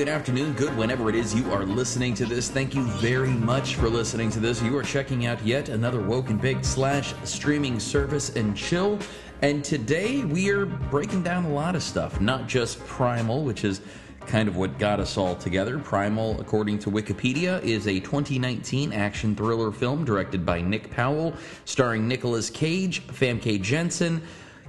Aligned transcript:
good 0.00 0.08
afternoon, 0.08 0.54
good 0.54 0.74
whenever 0.78 1.10
it 1.10 1.14
is 1.14 1.34
you 1.34 1.52
are 1.52 1.62
listening 1.62 2.14
to 2.14 2.24
this. 2.24 2.48
Thank 2.48 2.74
you 2.74 2.84
very 2.84 3.28
much 3.28 3.74
for 3.74 3.90
listening 3.90 4.30
to 4.30 4.40
this. 4.40 4.62
You 4.62 4.74
are 4.78 4.82
checking 4.82 5.26
out 5.26 5.44
yet 5.44 5.68
another 5.68 6.00
Woke 6.00 6.30
and 6.30 6.40
Baked 6.40 6.64
slash 6.64 7.12
streaming 7.24 7.78
service 7.78 8.34
and 8.34 8.56
chill. 8.56 8.98
And 9.42 9.62
today 9.62 10.24
we 10.24 10.48
are 10.48 10.64
breaking 10.64 11.22
down 11.22 11.44
a 11.44 11.52
lot 11.52 11.76
of 11.76 11.82
stuff, 11.82 12.18
not 12.18 12.46
just 12.46 12.78
Primal, 12.86 13.44
which 13.44 13.62
is 13.62 13.82
kind 14.20 14.48
of 14.48 14.56
what 14.56 14.78
got 14.78 15.00
us 15.00 15.18
all 15.18 15.36
together. 15.36 15.78
Primal, 15.78 16.40
according 16.40 16.78
to 16.78 16.90
Wikipedia, 16.90 17.62
is 17.62 17.86
a 17.86 18.00
2019 18.00 18.94
action 18.94 19.36
thriller 19.36 19.70
film 19.70 20.06
directed 20.06 20.46
by 20.46 20.62
Nick 20.62 20.90
Powell, 20.90 21.34
starring 21.66 22.08
Nicolas 22.08 22.48
Cage, 22.48 23.06
Famke 23.08 23.60
Janssen, 23.60 24.22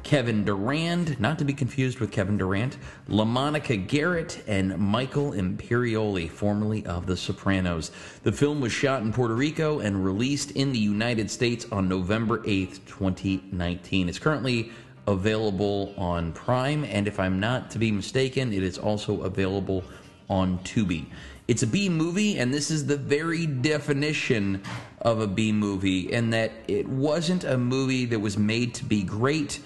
Kevin 0.04 0.44
Durand, 0.44 1.20
not 1.20 1.40
to 1.40 1.46
be 1.46 1.54
confused 1.54 2.00
with 2.00 2.12
Kevin 2.12 2.38
Durant, 2.38 2.78
LaMonica 3.10 3.88
Garrett, 3.88 4.44
and 4.48 4.78
Michael 4.78 5.32
Imperioli, 5.32 6.30
formerly 6.30 6.86
of 6.86 7.06
The 7.06 7.16
Sopranos. 7.16 7.92
The 8.24 8.32
film 8.32 8.62
was 8.62 8.72
shot 8.72 9.02
in 9.02 9.14
Puerto 9.14 9.36
Rico 9.36 9.80
and 9.80 10.04
released 10.04 10.52
in 10.52 10.72
the 10.72 10.80
United 10.80 11.30
States 11.30 11.66
on 11.72 11.88
November 11.88 12.40
8th, 12.40 12.86
2019. 12.86 14.10
It's 14.10 14.20
currently 14.20 14.72
available 15.08 15.94
on 15.98 16.32
Prime, 16.34 16.84
and 16.86 17.08
if 17.08 17.20
I'm 17.20 17.40
not 17.40 17.72
to 17.72 17.80
be 17.80 17.92
mistaken, 17.92 18.54
it 18.54 18.64
is 18.64 18.78
also 18.78 19.22
available 19.22 19.84
on 20.30 20.60
Tubi. 20.60 21.06
It's 21.48 21.64
a 21.64 21.68
B 21.68 21.90
movie, 21.90 22.38
and 22.38 22.54
this 22.54 22.72
is 22.72 22.86
the 22.86 22.96
very 22.96 23.46
definition 23.46 24.62
of 25.02 25.20
a 25.20 25.28
B 25.28 25.52
movie, 25.52 26.12
in 26.12 26.30
that 26.30 26.52
it 26.68 26.88
wasn't 26.88 27.44
a 27.44 27.58
movie 27.58 28.06
that 28.06 28.20
was 28.20 28.38
made 28.38 28.74
to 28.76 28.86
be 28.86 29.04
great, 29.04 29.60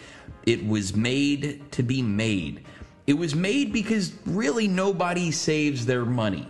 it 0.46 0.66
was 0.66 0.96
made 0.96 1.72
to 1.72 1.84
be 1.84 2.02
made. 2.02 2.62
It 3.08 3.14
was 3.14 3.36
made 3.36 3.72
because 3.72 4.14
really 4.26 4.68
nobody 4.68 5.32
saves 5.32 5.86
their 5.86 6.06
money. 6.06 6.48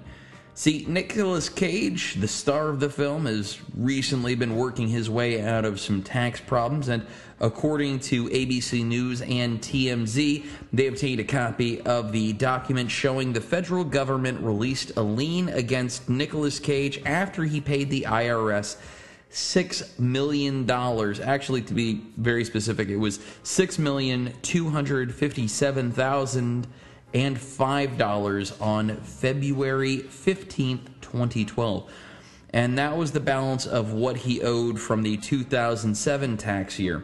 See, 0.57 0.85
Nicolas 0.87 1.49
Cage, 1.49 2.13
the 2.13 2.29
star 2.29 2.69
of 2.69 2.79
the 2.79 2.89
film, 2.89 3.25
has 3.25 3.59
recently 3.75 4.35
been 4.35 4.55
working 4.55 4.87
his 4.87 5.09
way 5.09 5.41
out 5.41 5.65
of 5.65 5.81
some 5.81 6.01
tax 6.01 6.39
problems, 6.39 6.87
and 6.87 7.05
according 7.41 7.99
to 7.99 8.29
ABC 8.29 8.85
News 8.85 9.21
and 9.21 9.59
TMZ, 9.59 10.45
they 10.71 10.87
obtained 10.87 11.19
a 11.19 11.25
copy 11.25 11.81
of 11.81 12.13
the 12.13 12.31
document 12.31 12.89
showing 12.89 13.33
the 13.33 13.41
federal 13.41 13.83
government 13.83 14.39
released 14.39 14.93
a 14.95 15.01
lien 15.01 15.49
against 15.49 16.07
Nicolas 16.07 16.57
Cage 16.57 17.01
after 17.05 17.43
he 17.43 17.59
paid 17.59 17.89
the 17.89 18.05
IRS 18.07 18.77
six 19.35 19.99
million 19.99 20.65
dollars. 20.65 21.19
Actually, 21.19 21.61
to 21.63 21.73
be 21.73 22.01
very 22.17 22.45
specific, 22.45 22.87
it 22.87 22.95
was 22.95 23.19
six 23.43 23.77
million 23.77 24.33
two 24.41 24.69
hundred 24.69 25.13
fifty-seven 25.13 25.91
thousand 25.91 26.67
and 27.13 27.39
five 27.39 27.97
dollars 27.97 28.57
on 28.61 28.95
February 28.97 29.97
fifteenth, 29.99 30.89
twenty 31.01 31.43
twelve. 31.43 31.91
And 32.51 32.77
that 32.77 32.95
was 32.95 33.11
the 33.11 33.19
balance 33.19 33.65
of 33.65 33.91
what 33.91 34.15
he 34.15 34.41
owed 34.41 34.79
from 34.79 35.03
the 35.03 35.17
2007 35.17 36.37
tax 36.37 36.79
year. 36.79 37.03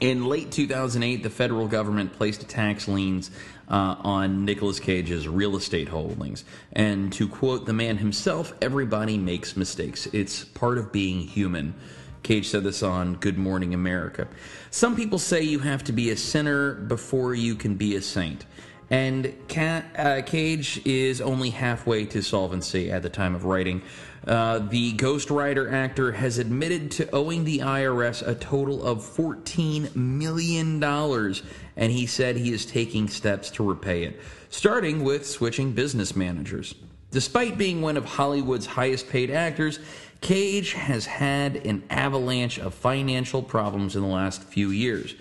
In 0.00 0.24
late 0.24 0.50
2008, 0.50 1.22
the 1.22 1.28
federal 1.28 1.68
government 1.68 2.14
placed 2.14 2.48
tax 2.48 2.88
liens 2.88 3.30
uh, 3.68 3.96
on 4.00 4.44
Nicolas 4.44 4.80
Cage's 4.80 5.28
real 5.28 5.56
estate 5.56 5.88
holdings. 5.88 6.44
And 6.72 7.12
to 7.14 7.28
quote 7.28 7.66
the 7.66 7.72
man 7.72 7.98
himself, 7.98 8.52
everybody 8.62 9.18
makes 9.18 9.56
mistakes. 9.56 10.06
It's 10.12 10.44
part 10.44 10.78
of 10.78 10.92
being 10.92 11.20
human. 11.20 11.74
Cage 12.22 12.48
said 12.48 12.64
this 12.64 12.82
on 12.82 13.14
Good 13.14 13.38
Morning 13.38 13.74
America. 13.74 14.28
Some 14.70 14.96
people 14.96 15.18
say 15.18 15.42
you 15.42 15.60
have 15.60 15.84
to 15.84 15.92
be 15.92 16.10
a 16.10 16.16
sinner 16.16 16.74
before 16.74 17.34
you 17.34 17.54
can 17.54 17.74
be 17.74 17.96
a 17.96 18.02
saint. 18.02 18.44
And 18.90 19.34
uh, 19.56 20.22
Cage 20.24 20.80
is 20.86 21.20
only 21.20 21.50
halfway 21.50 22.06
to 22.06 22.22
solvency 22.22 22.90
at 22.90 23.02
the 23.02 23.10
time 23.10 23.34
of 23.34 23.44
writing. 23.44 23.82
Uh, 24.26 24.58
the 24.58 24.92
Ghost 24.92 25.30
Rider 25.30 25.72
actor 25.72 26.12
has 26.12 26.38
admitted 26.38 26.90
to 26.92 27.10
owing 27.12 27.44
the 27.44 27.60
IRS 27.60 28.26
a 28.26 28.34
total 28.34 28.84
of 28.84 28.98
$14 28.98 29.94
million, 29.94 30.82
and 30.82 31.92
he 31.92 32.06
said 32.06 32.36
he 32.36 32.52
is 32.52 32.66
taking 32.66 33.08
steps 33.08 33.50
to 33.52 33.68
repay 33.68 34.04
it, 34.04 34.20
starting 34.50 35.04
with 35.04 35.26
switching 35.26 35.72
business 35.72 36.16
managers. 36.16 36.74
Despite 37.10 37.56
being 37.56 37.80
one 37.80 37.96
of 37.96 38.04
Hollywood's 38.04 38.66
highest 38.66 39.08
paid 39.08 39.30
actors, 39.30 39.78
Cage 40.20 40.72
has 40.72 41.06
had 41.06 41.56
an 41.66 41.84
avalanche 41.90 42.58
of 42.58 42.74
financial 42.74 43.42
problems 43.42 43.94
in 43.94 44.02
the 44.02 44.08
last 44.08 44.42
few 44.42 44.70
years. 44.70 45.14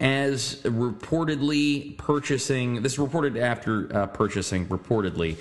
As 0.00 0.56
reportedly 0.62 1.96
purchasing, 1.98 2.82
this 2.82 2.98
reported 2.98 3.36
after 3.36 3.94
uh, 3.94 4.06
purchasing, 4.08 4.66
reportedly, 4.66 5.36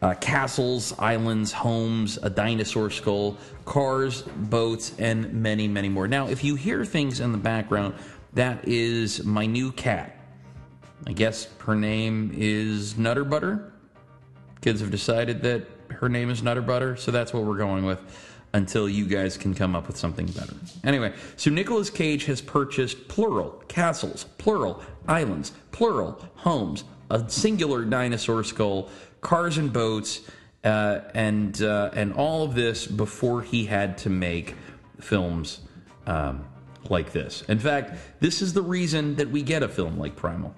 uh, 0.00 0.14
castles, 0.14 0.94
islands, 0.98 1.52
homes, 1.52 2.18
a 2.22 2.30
dinosaur 2.30 2.90
skull, 2.90 3.36
cars, 3.64 4.22
boats, 4.22 4.94
and 4.98 5.32
many, 5.32 5.66
many 5.66 5.88
more. 5.88 6.06
Now, 6.06 6.28
if 6.28 6.44
you 6.44 6.54
hear 6.54 6.84
things 6.84 7.20
in 7.20 7.32
the 7.32 7.38
background, 7.38 7.94
that 8.34 8.66
is 8.66 9.24
my 9.24 9.46
new 9.46 9.72
cat. 9.72 10.14
I 11.06 11.12
guess 11.12 11.48
her 11.60 11.74
name 11.74 12.32
is 12.34 12.96
Nutter 12.96 13.24
Butter. 13.24 13.72
Kids 14.60 14.80
have 14.80 14.90
decided 14.90 15.42
that 15.42 15.66
her 15.90 16.08
name 16.08 16.30
is 16.30 16.42
Nutter 16.42 16.62
Butter, 16.62 16.96
so 16.96 17.10
that's 17.10 17.32
what 17.32 17.44
we're 17.44 17.56
going 17.56 17.84
with 17.84 18.00
until 18.54 18.88
you 18.88 19.06
guys 19.06 19.36
can 19.36 19.54
come 19.54 19.76
up 19.76 19.86
with 19.86 19.96
something 19.96 20.26
better. 20.26 20.54
Anyway, 20.84 21.12
so 21.36 21.50
Nicolas 21.50 21.90
Cage 21.90 22.24
has 22.24 22.40
purchased 22.40 23.08
plural 23.08 23.62
castles, 23.68 24.24
plural 24.38 24.82
islands, 25.06 25.52
plural 25.70 26.24
homes, 26.34 26.84
a 27.10 27.28
singular 27.28 27.84
dinosaur 27.84 28.42
skull, 28.44 28.90
cars 29.20 29.58
and 29.58 29.72
boats, 29.72 30.20
uh, 30.64 31.00
and 31.14 31.60
uh, 31.62 31.90
and 31.94 32.12
all 32.12 32.44
of 32.44 32.54
this 32.54 32.86
before 32.86 33.42
he 33.42 33.64
had 33.64 33.98
to 33.98 34.10
make 34.10 34.54
films 35.00 35.60
um, 36.06 36.44
like 36.88 37.12
this. 37.12 37.42
In 37.42 37.58
fact, 37.58 37.98
this 38.20 38.42
is 38.42 38.52
the 38.52 38.62
reason 38.62 39.16
that 39.16 39.30
we 39.30 39.42
get 39.42 39.62
a 39.62 39.68
film 39.68 39.98
like 39.98 40.16
Primal. 40.16 40.54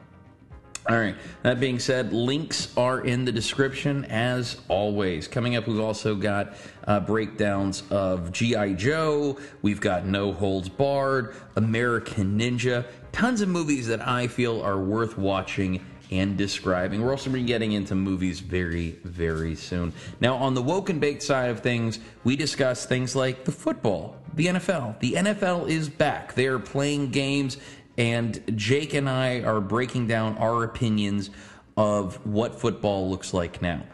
All 0.88 0.98
right. 0.98 1.15
That 1.43 1.60
being 1.60 1.78
said, 1.78 2.12
links 2.12 2.74
are 2.77 3.01
in 3.01 3.27
the 3.27 3.33
description 3.33 4.07
as 4.07 4.60
always. 4.68 5.28
Coming 5.28 5.54
up, 5.54 5.68
we've 5.68 5.78
also 5.78 6.15
got 6.15 6.54
uh, 6.86 7.01
breakdowns 7.01 7.83
of 7.91 8.33
G.I. 8.33 8.72
Joe. 8.72 9.39
We've 9.60 9.80
got 9.80 10.06
No 10.06 10.33
Holds 10.33 10.71
Barred, 10.71 11.36
American 11.54 12.39
Ninja, 12.39 12.86
tons 13.13 13.42
of 13.42 13.51
movies 13.51 13.89
that 13.89 14.06
I 14.06 14.27
feel 14.27 14.63
are 14.63 14.80
worth 14.80 15.18
watching 15.18 15.84
and 16.10 16.36
describing. 16.36 17.03
We're 17.03 17.12
also 17.12 17.30
going 17.30 17.41
to 17.41 17.45
be 17.45 17.48
getting 17.48 17.72
into 17.72 17.95
movies 17.95 18.41
very, 18.41 18.98
very 19.04 19.54
soon. 19.54 19.92
Now, 20.21 20.36
on 20.36 20.54
the 20.54 20.62
woke 20.62 20.91
and 20.91 21.01
baked 21.01 21.22
side 21.22 21.51
of 21.51 21.60
things, 21.60 22.01
we 22.24 22.36
discuss 22.36 22.84
things 22.84 23.15
like 23.15 23.45
the 23.45 23.53
football, 23.53 24.16
the 24.34 24.47
NFL. 24.47 24.98
The 25.01 25.12
NFL 25.12 25.68
is 25.68 25.89
back. 25.89 26.34
They 26.34 26.47
are 26.47 26.59
playing 26.59 27.10
games, 27.10 27.59
and 27.97 28.42
Jake 28.57 28.95
and 28.95 29.09
I 29.09 29.42
are 29.42 29.60
breaking 29.60 30.09
down 30.09 30.36
our 30.39 30.65
opinions 30.65 31.30
of 31.77 32.24
what 32.27 32.60
football 32.60 33.09
looks 33.09 33.33
like 33.33 33.63
now. 33.63 33.84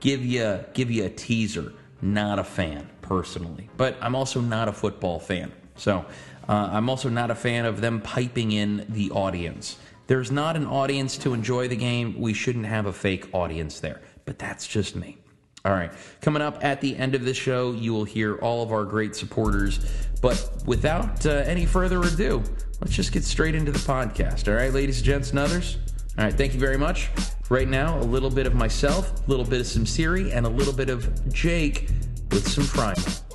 Give 0.00 0.24
you 0.24 0.64
give 0.72 0.90
you 0.90 1.04
a 1.04 1.10
teaser. 1.10 1.72
Not 2.02 2.38
a 2.38 2.44
fan 2.44 2.88
personally, 3.02 3.68
but 3.76 3.96
I'm 4.00 4.14
also 4.14 4.40
not 4.40 4.68
a 4.68 4.72
football 4.72 5.18
fan. 5.18 5.52
So 5.76 6.06
uh, 6.48 6.70
I'm 6.72 6.88
also 6.88 7.10
not 7.10 7.30
a 7.30 7.34
fan 7.34 7.66
of 7.66 7.82
them 7.82 8.00
piping 8.00 8.52
in 8.52 8.86
the 8.88 9.10
audience 9.10 9.76
there's 10.10 10.32
not 10.32 10.56
an 10.56 10.66
audience 10.66 11.16
to 11.16 11.32
enjoy 11.34 11.68
the 11.68 11.76
game, 11.76 12.18
we 12.18 12.34
shouldn't 12.34 12.66
have 12.66 12.86
a 12.86 12.92
fake 12.92 13.32
audience 13.32 13.78
there. 13.78 14.00
But 14.24 14.40
that's 14.40 14.66
just 14.66 14.96
me. 14.96 15.18
All 15.64 15.70
right. 15.70 15.92
Coming 16.20 16.42
up 16.42 16.64
at 16.64 16.80
the 16.80 16.96
end 16.96 17.14
of 17.14 17.24
the 17.24 17.32
show, 17.32 17.70
you 17.70 17.92
will 17.92 18.02
hear 18.02 18.34
all 18.38 18.60
of 18.64 18.72
our 18.72 18.84
great 18.84 19.14
supporters. 19.14 19.78
But 20.20 20.64
without 20.66 21.24
uh, 21.26 21.30
any 21.46 21.64
further 21.64 22.00
ado, 22.02 22.42
let's 22.80 22.92
just 22.92 23.12
get 23.12 23.22
straight 23.22 23.54
into 23.54 23.70
the 23.70 23.78
podcast. 23.78 24.48
All 24.48 24.54
right, 24.54 24.72
ladies, 24.72 24.96
and 24.96 25.06
gents, 25.06 25.30
and 25.30 25.38
others. 25.38 25.78
All 26.18 26.24
right. 26.24 26.34
Thank 26.34 26.54
you 26.54 26.60
very 26.60 26.76
much. 26.76 27.08
Right 27.48 27.68
now, 27.68 27.96
a 27.96 28.02
little 28.02 28.30
bit 28.30 28.48
of 28.48 28.54
myself, 28.56 29.24
a 29.24 29.30
little 29.30 29.44
bit 29.44 29.60
of 29.60 29.66
some 29.68 29.86
Siri, 29.86 30.32
and 30.32 30.44
a 30.44 30.48
little 30.48 30.74
bit 30.74 30.90
of 30.90 31.32
Jake 31.32 31.88
with 32.32 32.48
some 32.48 32.64
Primal. 32.64 33.29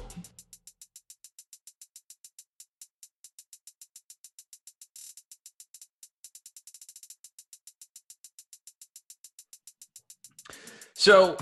So 11.05 11.37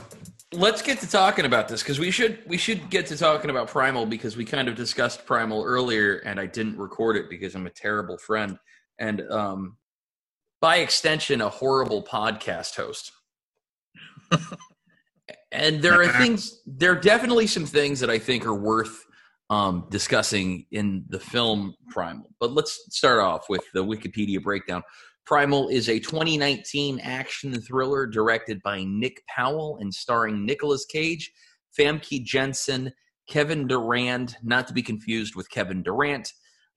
let's 0.52 0.82
get 0.82 1.00
to 1.00 1.10
talking 1.10 1.46
about 1.46 1.70
this 1.70 1.82
because 1.82 1.98
we 1.98 2.12
should 2.12 2.40
we 2.48 2.58
should 2.58 2.90
get 2.90 3.06
to 3.06 3.16
talking 3.16 3.50
about 3.50 3.70
Primal 3.70 4.06
because 4.06 4.36
we 4.36 4.44
kind 4.44 4.68
of 4.68 4.76
discussed 4.76 5.26
Primal 5.26 5.64
earlier 5.64 6.18
and 6.26 6.38
I 6.38 6.48
didn't 6.48 6.78
record 6.78 7.16
it 7.16 7.30
because 7.30 7.56
I'm 7.56 7.66
a 7.66 7.70
terrible 7.70 8.18
friend 8.18 8.60
and 9.00 9.22
um, 9.32 9.78
by 10.60 10.80
extension 10.80 11.40
a 11.40 11.48
horrible 11.48 12.04
podcast 12.04 12.76
host. 12.76 13.14
and 15.54 15.82
there 15.82 16.02
are 16.02 16.08
things 16.18 16.62
there 16.66 16.92
are 16.92 17.00
definitely 17.00 17.48
some 17.48 17.66
things 17.66 18.02
that 18.02 18.10
I 18.10 18.20
think 18.20 18.46
are 18.46 18.54
worth 18.54 19.06
um, 19.50 19.88
discussing 19.90 20.66
in 20.72 21.06
the 21.08 21.22
film 21.22 21.74
Primal. 21.90 22.36
But 22.38 22.52
let's 22.52 22.84
start 22.90 23.22
off 23.22 23.46
with 23.48 23.64
the 23.74 23.86
Wikipedia 23.86 24.44
breakdown. 24.44 24.84
Primal 25.26 25.70
is 25.70 25.88
a 25.88 26.00
2019 26.00 27.00
action 27.00 27.60
thriller 27.62 28.06
directed 28.06 28.62
by 28.62 28.84
Nick 28.84 29.22
Powell 29.28 29.78
and 29.80 29.94
starring 29.94 30.46
Nicolas 30.46 30.86
Cage, 30.86 31.32
Famke 31.78 32.24
Janssen, 32.24 32.92
Kevin 33.30 33.66
Durand, 33.68 34.36
not 34.44 34.68
to 34.68 34.74
be 34.74 34.82
confused 34.82 35.36
with 35.36 35.50
Kevin 35.50 35.82
Durant, 35.82 36.30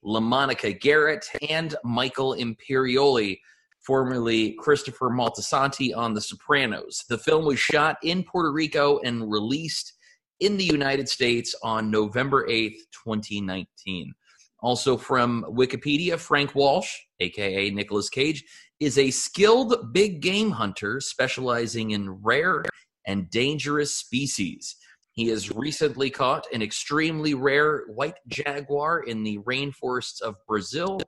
LaMonica 0.05 0.81
Garrett, 0.81 1.27
and 1.49 1.75
Michael 1.83 2.37
Imperioli, 2.37 3.41
formerly 3.85 4.55
Christopher 4.61 5.11
Moltisanti 5.11 5.97
on 5.97 6.15
The 6.15 6.21
Sopranos. 6.21 7.05
The 7.09 7.19
film 7.19 7.45
was 7.45 7.59
shot 7.59 7.97
in 8.05 8.23
Puerto 8.23 8.53
Rico 8.53 9.01
and 9.05 9.29
released 9.31 9.93
in 10.39 10.57
the 10.57 10.65
United 10.65 11.09
States 11.09 11.55
on 11.65 11.91
November 11.91 12.47
8th, 12.49 12.79
2019. 13.05 14.15
Also 14.61 14.97
from 14.97 15.45
Wikipedia, 15.49 16.19
Frank 16.19 16.55
Walsh, 16.55 16.93
aka 17.21 17.71
Nicolas 17.71 18.09
Cage, 18.09 18.45
is 18.81 18.99
a 18.99 19.11
skilled 19.11 19.93
big 19.93 20.21
game 20.21 20.51
hunter 20.51 21.01
specializing 21.01 21.91
in 21.91 22.11
rare 22.23 22.65
and 23.07 23.31
dangerous 23.31 23.95
species. 23.95 24.77
He 25.13 25.29
has 25.29 25.51
recently 25.51 26.11
caught 26.11 26.47
an 26.53 26.63
extremely 26.63 27.35
rare 27.35 27.85
white 27.89 28.17
jaguar 28.29 29.01
in 29.01 29.23
the 29.23 29.39
rainforests 29.39 30.21
of 30.21 30.35
Brazil 30.47 31.01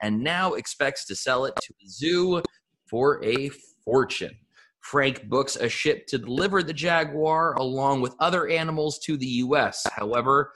and 0.00 0.22
now 0.22 0.54
expects 0.54 1.04
to 1.06 1.16
sell 1.16 1.46
it 1.46 1.54
to 1.62 1.74
a 1.84 1.88
zoo 1.88 2.42
for 2.88 3.24
a 3.24 3.50
fortune. 3.84 4.36
Frank 4.80 5.28
books 5.28 5.56
a 5.56 5.68
ship 5.68 6.06
to 6.06 6.18
deliver 6.18 6.62
the 6.62 6.72
jaguar 6.72 7.54
along 7.54 8.02
with 8.02 8.14
other 8.20 8.46
animals 8.46 9.00
to 9.00 9.16
the 9.16 9.26
U.S. 9.26 9.84
However, 9.92 10.52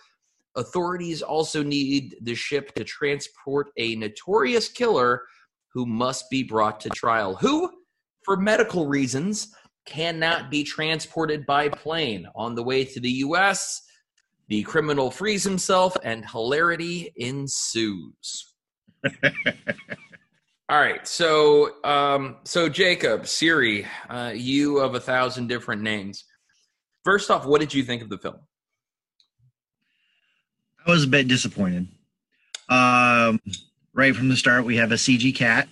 authorities 0.56 1.23
also 1.23 1.62
need 1.62 2.17
the 2.23 2.35
ship 2.35 2.75
to 2.75 2.85
transport 2.85 3.69
a 3.76 3.97
notorious 3.97 4.69
killer 4.69 5.23
who 5.73 5.87
must 5.87 6.29
be 6.31 6.43
brought 6.43 6.81
to 6.81 6.91
trial. 6.91 7.37
Who, 7.37 7.70
for 8.25 8.37
medical 8.37 8.87
reasons, 8.87 9.55
cannot 9.87 10.50
be 10.50 10.64
transported 10.64 11.47
by 11.47 11.69
plane. 11.69 12.26
On 12.35 12.55
the 12.55 12.62
way 12.62 12.85
to 12.85 13.00
the 13.00 13.11
U.S., 13.11 13.82
the 14.49 14.62
criminal 14.64 15.11
frees 15.11 15.44
himself 15.44 15.97
and 16.02 16.29
hilarity 16.29 17.12
ensues. 17.17 18.55
All 20.69 20.81
right, 20.81 21.06
so 21.06 21.82
um, 21.85 22.37
so 22.44 22.69
Jacob, 22.69 23.26
Siri, 23.26 23.87
uh, 24.08 24.32
you 24.35 24.79
of 24.79 24.94
a 24.94 25.00
thousand 25.00 25.49
different 25.49 25.82
names. 25.82 26.25
First 27.05 27.31
off, 27.31 27.47
what 27.47 27.61
did 27.61 27.75
you 27.75 27.82
think 27.82 28.02
of 28.02 28.08
the 28.08 28.19
film? 28.19 28.38
I 30.86 30.90
was 30.90 31.04
a 31.04 31.08
bit 31.08 31.28
disappointed. 31.28 31.88
Um, 32.68 33.40
right 33.92 34.14
from 34.14 34.28
the 34.28 34.36
start, 34.36 34.64
we 34.64 34.76
have 34.76 34.92
a 34.92 34.96
CG 34.96 35.34
cat, 35.34 35.68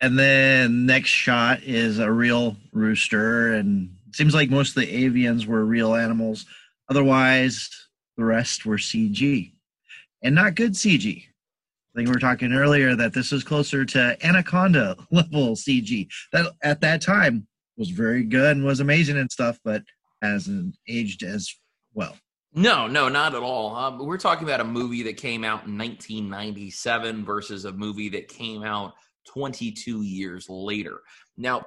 and 0.00 0.18
then 0.18 0.86
next 0.86 1.10
shot 1.10 1.62
is 1.62 1.98
a 1.98 2.10
real 2.10 2.56
rooster, 2.72 3.54
and 3.54 3.96
seems 4.12 4.34
like 4.34 4.50
most 4.50 4.76
of 4.76 4.82
the 4.82 5.04
avians 5.04 5.46
were 5.46 5.64
real 5.64 5.94
animals. 5.94 6.46
Otherwise, 6.88 7.70
the 8.16 8.24
rest 8.24 8.64
were 8.64 8.76
CG, 8.76 9.52
and 10.22 10.34
not 10.34 10.54
good 10.54 10.72
CG. 10.72 11.24
I 11.26 11.98
think 11.98 12.08
we 12.08 12.14
were 12.14 12.20
talking 12.20 12.52
earlier 12.52 12.94
that 12.94 13.12
this 13.12 13.32
was 13.32 13.42
closer 13.42 13.84
to 13.84 14.16
Anaconda 14.24 14.96
level 15.10 15.56
CG. 15.56 16.08
That 16.32 16.52
at 16.62 16.80
that 16.82 17.02
time 17.02 17.48
was 17.76 17.90
very 17.90 18.22
good 18.22 18.56
and 18.56 18.64
was 18.64 18.80
amazing 18.80 19.16
and 19.16 19.30
stuff, 19.32 19.58
but 19.64 19.82
hasn't 20.22 20.76
aged 20.86 21.22
as 21.22 21.52
well. 21.94 22.16
No, 22.52 22.88
no, 22.88 23.08
not 23.08 23.34
at 23.34 23.42
all. 23.42 23.76
Um, 23.76 24.04
we're 24.04 24.18
talking 24.18 24.44
about 24.44 24.60
a 24.60 24.64
movie 24.64 25.04
that 25.04 25.16
came 25.16 25.44
out 25.44 25.66
in 25.66 25.78
1997 25.78 27.24
versus 27.24 27.64
a 27.64 27.72
movie 27.72 28.08
that 28.08 28.28
came 28.28 28.64
out 28.64 28.94
22 29.28 30.02
years 30.02 30.48
later. 30.48 31.00
Now, 31.36 31.64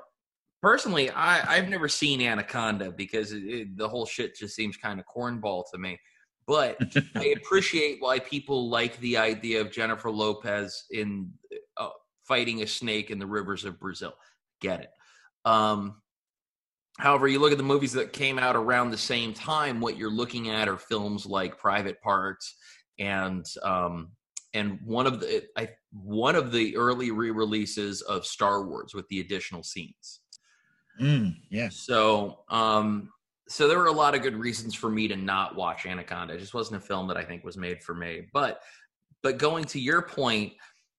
personally, 0.62 1.10
I, 1.10 1.56
I've 1.56 1.70
never 1.70 1.88
seen 1.88 2.22
Anaconda 2.22 2.92
because 2.92 3.32
it, 3.32 3.44
it, 3.44 3.78
the 3.78 3.88
whole 3.88 4.06
shit 4.06 4.36
just 4.36 4.56
seems 4.56 4.76
kind 4.76 5.00
of 5.00 5.06
cornball 5.06 5.64
to 5.72 5.78
me. 5.80 5.98
But 6.46 6.78
I 7.16 7.34
appreciate 7.38 7.98
why 8.00 8.20
people 8.20 8.70
like 8.70 9.00
the 9.00 9.16
idea 9.18 9.62
of 9.62 9.72
Jennifer 9.72 10.12
Lopez 10.12 10.86
in 10.92 11.32
uh, 11.78 11.90
fighting 12.28 12.62
a 12.62 12.68
snake 12.68 13.10
in 13.10 13.20
the 13.20 13.26
rivers 13.26 13.64
of 13.64 13.80
Brazil. 13.80 14.14
Get 14.60 14.82
it. 14.82 14.90
Um, 15.46 16.02
however, 17.00 17.28
you 17.28 17.40
look 17.40 17.52
at 17.52 17.58
the 17.58 17.64
movies 17.64 17.94
that 17.94 18.14
came 18.14 18.38
out 18.38 18.56
around 18.56 18.92
the 18.92 18.98
same 18.98 19.34
time. 19.34 19.80
What 19.80 19.98
you're 19.98 20.12
looking 20.12 20.50
at 20.50 20.68
are 20.68 20.78
films 20.78 21.26
like 21.26 21.58
Private 21.58 22.02
Parts 22.02 22.56
and 23.00 23.46
um, 23.64 24.12
and 24.54 24.80
one 24.86 25.08
of 25.08 25.20
the 25.20 25.44
I, 25.58 25.70
one 25.92 26.36
of 26.36 26.52
the 26.52 26.76
early 26.78 27.12
re-releases 27.12 28.02
of 28.02 28.26
Star 28.26 28.66
Wars 28.66 28.94
with 28.94 29.08
the 29.10 29.20
additional 29.20 29.64
scenes. 29.64 30.20
Mm, 31.02 31.36
yeah. 31.50 31.70
So 31.70 32.40
um, 32.50 33.10
so 33.48 33.68
there 33.68 33.80
were 33.80 33.88
a 33.88 33.92
lot 33.92 34.16
of 34.16 34.22
good 34.22 34.36
reasons 34.36 34.76
for 34.76 34.90
me 34.90 35.08
to 35.08 35.16
not 35.16 35.56
watch 35.56 35.86
Anaconda. 35.86 36.36
It 36.36 36.40
just 36.40 36.54
wasn't 36.54 36.82
a 36.82 36.86
film 36.86 37.08
that 37.08 37.18
I 37.18 37.24
think 37.24 37.44
was 37.44 37.58
made 37.58 37.84
for 37.84 37.96
me. 37.96 38.28
But 38.34 38.62
but 39.22 39.38
going 39.38 39.64
to 39.66 39.80
your 39.80 40.02
point, 40.02 40.54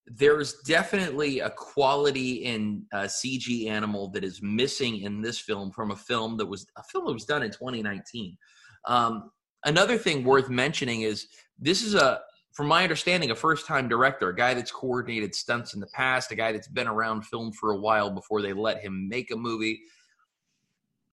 there's 0.07 0.55
definitely 0.63 1.41
a 1.41 1.51
quality 1.51 2.45
in 2.45 2.85
a 2.93 3.05
CG 3.05 3.69
animal 3.69 4.09
that 4.11 4.23
is 4.23 4.43
missing 4.43 5.01
in 5.01 5.23
this 5.23 5.39
film 5.39 5.71
from 5.71 5.91
a 5.91 5.97
film 5.97 6.37
that 6.37 6.47
was 6.47 6.67
a 6.77 6.83
film 6.83 7.07
that 7.07 7.13
was 7.13 7.25
done 7.25 7.43
in 7.43 7.51
2019. 7.51 8.37
Um, 8.85 9.31
another 9.65 9.97
thing 9.97 10.25
worth 10.25 10.51
mentioning 10.51 11.03
is 11.03 11.29
this 11.59 11.83
is 11.83 11.95
a 11.95 12.21
from 12.53 12.69
my 12.69 12.85
understanding, 12.85 13.33
a 13.33 13.35
first 13.35 13.67
time 13.67 13.89
director, 13.89 14.29
a 14.29 14.37
guy 14.37 14.55
that's 14.55 14.71
coordinated 14.71 15.35
stunts 15.35 15.75
in 15.75 15.81
the 15.81 15.89
past, 15.89 16.31
a 16.31 16.37
guy 16.37 16.53
that's 16.53 16.69
been 16.69 16.87
around 16.87 17.27
film 17.27 17.51
for 17.53 17.73
a 17.73 17.77
while 17.77 18.11
before 18.11 18.43
they 18.43 18.53
let 18.53 18.79
him 18.79 19.09
make 19.09 19.33
a 19.33 19.37
movie 19.37 19.81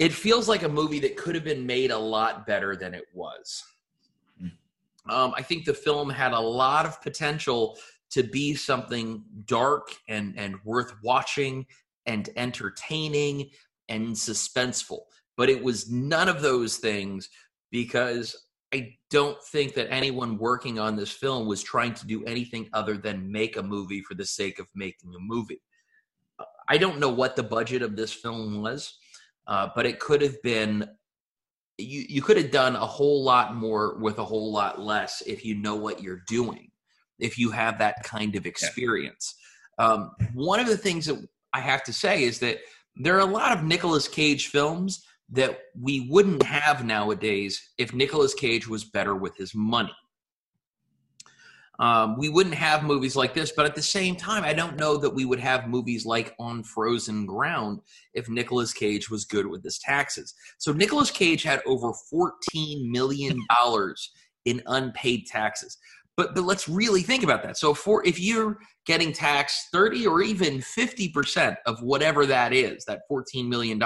it 0.01 0.11
feels 0.11 0.49
like 0.49 0.63
a 0.63 0.69
movie 0.69 0.97
that 0.97 1.15
could 1.15 1.35
have 1.35 1.43
been 1.43 1.63
made 1.63 1.91
a 1.91 1.97
lot 1.97 2.47
better 2.47 2.75
than 2.75 2.95
it 2.95 3.03
was. 3.13 3.63
Hmm. 4.39 4.47
Um, 5.07 5.33
I 5.37 5.43
think 5.43 5.63
the 5.63 5.75
film 5.75 6.09
had 6.09 6.31
a 6.31 6.39
lot 6.39 6.87
of 6.87 6.99
potential 7.03 7.77
to 8.11 8.23
be 8.23 8.55
something 8.55 9.23
dark 9.45 9.89
and 10.07 10.37
and 10.37 10.55
worth 10.63 10.93
watching 11.03 11.65
and 12.05 12.29
entertaining 12.35 13.49
and 13.89 14.09
suspenseful, 14.09 14.99
but 15.37 15.49
it 15.49 15.61
was 15.63 15.89
none 15.89 16.29
of 16.29 16.41
those 16.41 16.77
things 16.77 17.29
because 17.71 18.47
I 18.73 18.95
don't 19.09 19.41
think 19.51 19.73
that 19.73 19.91
anyone 19.91 20.37
working 20.37 20.79
on 20.79 20.95
this 20.95 21.11
film 21.11 21.45
was 21.45 21.61
trying 21.61 21.93
to 21.95 22.07
do 22.07 22.23
anything 22.25 22.69
other 22.73 22.97
than 22.97 23.31
make 23.31 23.57
a 23.57 23.63
movie 23.63 24.01
for 24.01 24.15
the 24.15 24.25
sake 24.25 24.59
of 24.59 24.67
making 24.73 25.13
a 25.13 25.19
movie. 25.19 25.61
I 26.69 26.77
don't 26.77 26.99
know 26.99 27.09
what 27.09 27.35
the 27.35 27.43
budget 27.43 27.81
of 27.81 27.97
this 27.97 28.13
film 28.13 28.61
was. 28.61 28.97
Uh, 29.51 29.67
but 29.75 29.85
it 29.85 29.99
could 29.99 30.21
have 30.21 30.41
been 30.43 30.87
you, 31.77 32.05
you 32.07 32.21
could 32.21 32.37
have 32.37 32.51
done 32.51 32.77
a 32.77 32.85
whole 32.85 33.21
lot 33.21 33.53
more 33.53 33.97
with 33.97 34.19
a 34.19 34.23
whole 34.23 34.49
lot 34.49 34.79
less 34.79 35.21
if 35.27 35.43
you 35.43 35.55
know 35.55 35.75
what 35.75 36.01
you're 36.01 36.23
doing 36.27 36.70
if 37.21 37.37
you 37.37 37.51
have 37.51 37.77
that 37.77 38.03
kind 38.03 38.35
of 38.35 38.45
experience 38.45 39.35
yeah. 39.79 39.85
um, 39.85 40.11
one 40.33 40.59
of 40.59 40.67
the 40.67 40.77
things 40.77 41.05
that 41.05 41.17
i 41.53 41.59
have 41.59 41.83
to 41.83 41.93
say 41.93 42.23
is 42.23 42.39
that 42.39 42.57
there 42.97 43.15
are 43.15 43.19
a 43.19 43.25
lot 43.25 43.57
of 43.57 43.63
Nicolas 43.63 44.09
Cage 44.09 44.47
films 44.47 45.05
that 45.29 45.59
we 45.79 46.09
wouldn't 46.09 46.43
have 46.43 46.83
nowadays 46.83 47.69
if 47.77 47.93
Nicolas 47.93 48.33
Cage 48.33 48.67
was 48.67 48.83
better 48.83 49.15
with 49.15 49.37
his 49.37 49.55
money 49.55 49.93
um, 51.81 52.15
we 52.15 52.29
wouldn't 52.29 52.53
have 52.53 52.83
movies 52.83 53.15
like 53.15 53.33
this. 53.33 53.51
But 53.51 53.65
at 53.65 53.73
the 53.73 53.81
same 53.81 54.15
time, 54.15 54.43
I 54.43 54.53
don't 54.53 54.77
know 54.77 54.97
that 54.97 55.09
we 55.09 55.25
would 55.25 55.39
have 55.39 55.67
movies 55.67 56.05
like 56.05 56.35
On 56.39 56.63
Frozen 56.63 57.25
Ground 57.25 57.81
if 58.13 58.29
Nicolas 58.29 58.71
Cage 58.71 59.09
was 59.09 59.25
good 59.25 59.47
with 59.47 59.63
his 59.63 59.79
taxes. 59.79 60.35
So 60.59 60.71
Nicolas 60.71 61.09
Cage 61.09 61.41
had 61.41 61.59
over 61.65 61.91
$14 62.13 62.87
million 62.91 63.39
in 64.45 64.61
unpaid 64.67 65.25
taxes. 65.25 65.79
But, 66.21 66.35
but 66.35 66.43
let's 66.43 66.69
really 66.69 67.01
think 67.01 67.23
about 67.23 67.43
that. 67.43 67.57
So 67.57 67.73
for 67.73 68.05
if 68.05 68.19
you're 68.19 68.57
getting 68.85 69.11
taxed 69.11 69.67
30 69.71 70.05
or 70.07 70.21
even 70.21 70.59
50% 70.59 71.55
of 71.65 71.81
whatever 71.81 72.25
that 72.25 72.53
is, 72.53 72.85
that 72.85 73.01
$14 73.11 73.47
million, 73.47 73.81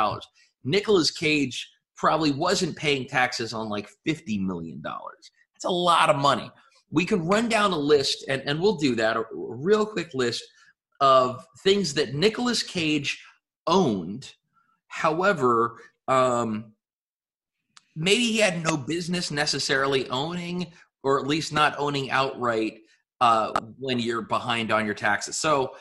Nicolas 0.63 1.11
Cage 1.11 1.69
probably 1.95 2.31
wasn't 2.31 2.75
paying 2.75 3.07
taxes 3.07 3.53
on 3.53 3.69
like 3.69 3.89
$50 4.07 4.45
million. 4.45 4.81
That's 4.83 5.65
a 5.65 5.69
lot 5.69 6.09
of 6.09 6.17
money 6.17 6.51
we 6.91 7.05
can 7.05 7.25
run 7.27 7.49
down 7.49 7.73
a 7.73 7.77
list, 7.77 8.25
and, 8.29 8.41
and 8.45 8.59
we'll 8.59 8.75
do 8.75 8.95
that, 8.95 9.17
a, 9.17 9.21
a 9.21 9.25
real 9.33 9.85
quick 9.85 10.13
list 10.13 10.43
of 11.01 11.45
things 11.59 11.93
that 11.95 12.13
Nicolas 12.13 12.63
Cage 12.63 13.21
owned. 13.67 14.33
However, 14.87 15.77
um, 16.07 16.73
maybe 17.95 18.23
he 18.23 18.37
had 18.37 18.63
no 18.63 18.77
business 18.77 19.29
necessarily 19.29 20.09
owning, 20.09 20.71
or 21.05 21.19
at 21.19 21.27
least 21.27 21.53
not 21.53 21.75
owning 21.77 22.09
outright 22.09 22.79
uh, 23.21 23.51
when 23.79 23.99
you're 23.99 24.23
behind 24.23 24.71
on 24.71 24.85
your 24.85 24.95
taxes. 24.95 25.37
So 25.37 25.75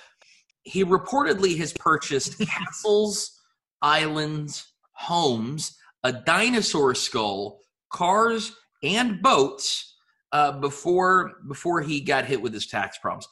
he 0.62 0.85
reportedly 0.85 1.57
has 1.59 1.73
purchased 1.73 2.38
castles, 2.47 3.40
islands, 3.83 4.73
homes, 4.93 5.76
a 6.04 6.12
dinosaur 6.12 6.95
skull, 6.95 7.61
cars, 7.90 8.52
and 8.83 9.23
boats 9.23 9.97
uh, 10.33 10.52
before 10.52 11.33
before 11.49 11.81
he 11.81 12.00
got 12.00 12.26
hit 12.26 12.40
with 12.40 12.52
his 12.52 12.66
tax 12.66 12.99
problems. 12.99 13.26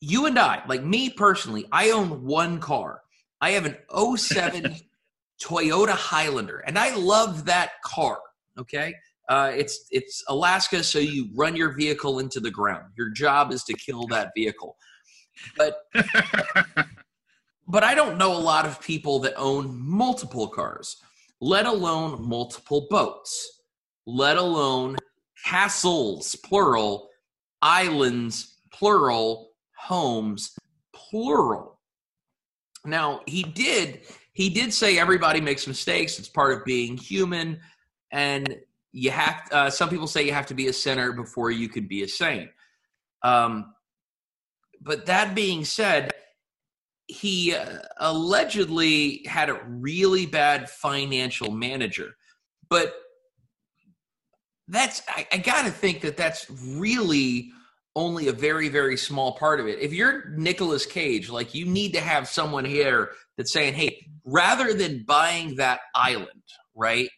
you 0.00 0.26
and 0.26 0.38
I, 0.38 0.62
like 0.66 0.82
me 0.82 1.10
personally, 1.10 1.66
I 1.70 1.90
own 1.90 2.24
one 2.24 2.58
car. 2.58 3.02
I 3.40 3.50
have 3.50 3.64
an 3.64 3.76
07 4.16 4.74
Toyota 5.42 5.90
Highlander, 5.90 6.58
and 6.66 6.78
I 6.78 6.94
love 6.96 7.46
that 7.46 7.80
car. 7.84 8.18
Okay. 8.58 8.94
Uh, 9.28 9.52
it's 9.54 9.86
it's 9.90 10.24
Alaska, 10.28 10.82
so 10.82 10.98
you 10.98 11.28
run 11.34 11.54
your 11.54 11.72
vehicle 11.72 12.18
into 12.18 12.40
the 12.40 12.50
ground. 12.50 12.86
Your 12.96 13.10
job 13.10 13.52
is 13.52 13.62
to 13.64 13.74
kill 13.74 14.06
that 14.08 14.32
vehicle. 14.36 14.76
But 15.56 15.82
but 17.68 17.84
I 17.84 17.94
don't 17.94 18.18
know 18.18 18.36
a 18.36 18.38
lot 18.38 18.66
of 18.66 18.80
people 18.80 19.20
that 19.20 19.34
own 19.36 19.78
multiple 19.80 20.48
cars, 20.48 20.96
let 21.40 21.66
alone 21.66 22.26
multiple 22.28 22.86
boats, 22.90 23.62
let 24.06 24.36
alone 24.36 24.96
castles, 25.44 26.34
plural, 26.36 27.08
islands, 27.62 28.56
plural, 28.72 29.50
homes, 29.76 30.56
plural. 30.92 31.78
Now, 32.84 33.20
he 33.26 33.42
did 33.42 34.00
he 34.32 34.48
did 34.48 34.72
say 34.72 34.98
everybody 34.98 35.40
makes 35.40 35.66
mistakes. 35.66 36.18
It's 36.18 36.28
part 36.28 36.56
of 36.56 36.64
being 36.64 36.96
human 36.96 37.60
and 38.10 38.56
you 38.92 39.10
have 39.10 39.42
uh, 39.52 39.70
some 39.70 39.88
people 39.88 40.06
say 40.06 40.24
you 40.24 40.32
have 40.32 40.46
to 40.46 40.54
be 40.54 40.68
a 40.68 40.72
sinner 40.72 41.12
before 41.12 41.50
you 41.50 41.68
can 41.68 41.86
be 41.86 42.02
a 42.02 42.08
saint. 42.08 42.50
Um, 43.22 43.74
but 44.80 45.06
that 45.06 45.34
being 45.34 45.64
said, 45.64 46.12
he 47.06 47.54
uh, 47.54 47.78
allegedly 47.98 49.24
had 49.26 49.50
a 49.50 49.60
really 49.66 50.26
bad 50.26 50.70
financial 50.70 51.50
manager. 51.50 52.14
But 52.68 52.94
that's, 54.68 55.02
I, 55.08 55.26
I 55.32 55.38
got 55.38 55.64
to 55.64 55.70
think 55.70 56.00
that 56.02 56.16
that's 56.16 56.46
really 56.48 57.50
only 57.96 58.28
a 58.28 58.32
very, 58.32 58.68
very 58.68 58.96
small 58.96 59.32
part 59.32 59.58
of 59.58 59.66
it. 59.66 59.80
If 59.80 59.92
you're 59.92 60.30
Nicolas 60.30 60.86
Cage, 60.86 61.28
like 61.28 61.54
you 61.54 61.66
need 61.66 61.92
to 61.94 62.00
have 62.00 62.28
someone 62.28 62.64
here 62.64 63.10
that's 63.36 63.52
saying, 63.52 63.74
hey, 63.74 64.06
rather 64.24 64.72
than 64.72 65.04
buying 65.04 65.56
that 65.56 65.80
island, 65.94 66.28
right? 66.76 67.10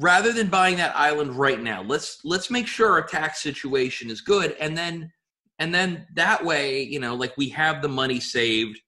Rather 0.00 0.32
than 0.32 0.48
buying 0.48 0.76
that 0.76 0.96
island 0.96 1.34
right 1.34 1.60
now, 1.60 1.82
let's 1.82 2.20
let's 2.24 2.50
make 2.50 2.68
sure 2.68 2.92
our 2.92 3.02
tax 3.02 3.42
situation 3.42 4.10
is 4.10 4.20
good. 4.20 4.56
And 4.60 4.78
then 4.78 5.10
and 5.58 5.74
then 5.74 6.06
that 6.14 6.44
way 6.44 6.82
you 6.82 7.00
know 7.00 7.14
like 7.14 7.36
we 7.36 7.48
have 7.48 7.82
the 7.82 7.88
money 7.88 8.20
saved 8.20 8.78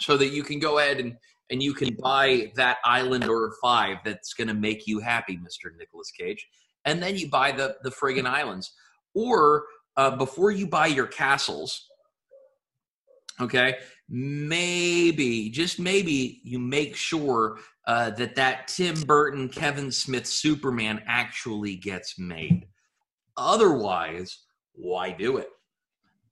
so 0.00 0.16
that 0.16 0.28
you 0.28 0.42
can 0.42 0.58
go 0.58 0.78
ahead 0.78 0.98
and 0.98 1.16
and 1.50 1.62
you 1.62 1.72
can 1.72 1.94
buy 2.02 2.50
that 2.56 2.78
island 2.84 3.28
or 3.28 3.54
five 3.62 3.98
that's 4.04 4.34
going 4.34 4.48
to 4.48 4.54
make 4.54 4.86
you 4.86 4.98
happy 4.98 5.36
mr 5.36 5.76
nicolas 5.78 6.10
cage. 6.10 6.46
And 6.84 7.00
then 7.00 7.16
you 7.16 7.30
buy 7.30 7.52
the 7.52 7.76
the 7.84 7.90
friggin 7.90 8.26
islands. 8.26 8.72
Or 9.14 9.64
uh, 9.96 10.16
before 10.16 10.50
you 10.50 10.66
buy 10.66 10.86
your 10.86 11.06
castles 11.06 11.88
okay 13.40 13.76
maybe 14.08 15.48
just 15.48 15.78
maybe 15.78 16.40
you 16.44 16.58
make 16.58 16.94
sure 16.94 17.58
uh, 17.86 18.10
that 18.10 18.34
that 18.34 18.68
tim 18.68 19.00
burton 19.02 19.48
kevin 19.48 19.90
smith 19.90 20.26
superman 20.26 21.02
actually 21.06 21.76
gets 21.76 22.18
made 22.18 22.66
otherwise 23.36 24.44
why 24.74 25.10
do 25.10 25.38
it? 25.38 25.48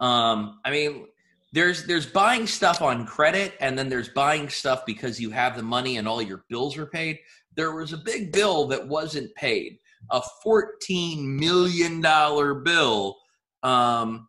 Um, 0.00 0.60
I 0.64 0.70
mean, 0.70 1.06
there's 1.52 1.86
there's 1.86 2.06
buying 2.06 2.46
stuff 2.46 2.80
on 2.80 3.06
credit, 3.06 3.54
and 3.60 3.78
then 3.78 3.88
there's 3.88 4.08
buying 4.08 4.48
stuff 4.48 4.84
because 4.86 5.20
you 5.20 5.30
have 5.30 5.56
the 5.56 5.62
money 5.62 5.96
and 5.96 6.06
all 6.08 6.22
your 6.22 6.44
bills 6.48 6.78
are 6.78 6.86
paid. 6.86 7.18
There 7.56 7.72
was 7.72 7.92
a 7.92 7.98
big 7.98 8.32
bill 8.32 8.66
that 8.68 8.86
wasn't 8.86 9.34
paid, 9.34 9.78
a 10.10 10.22
fourteen 10.42 11.36
million 11.36 12.00
dollar 12.00 12.54
bill 12.54 13.16
um, 13.62 14.28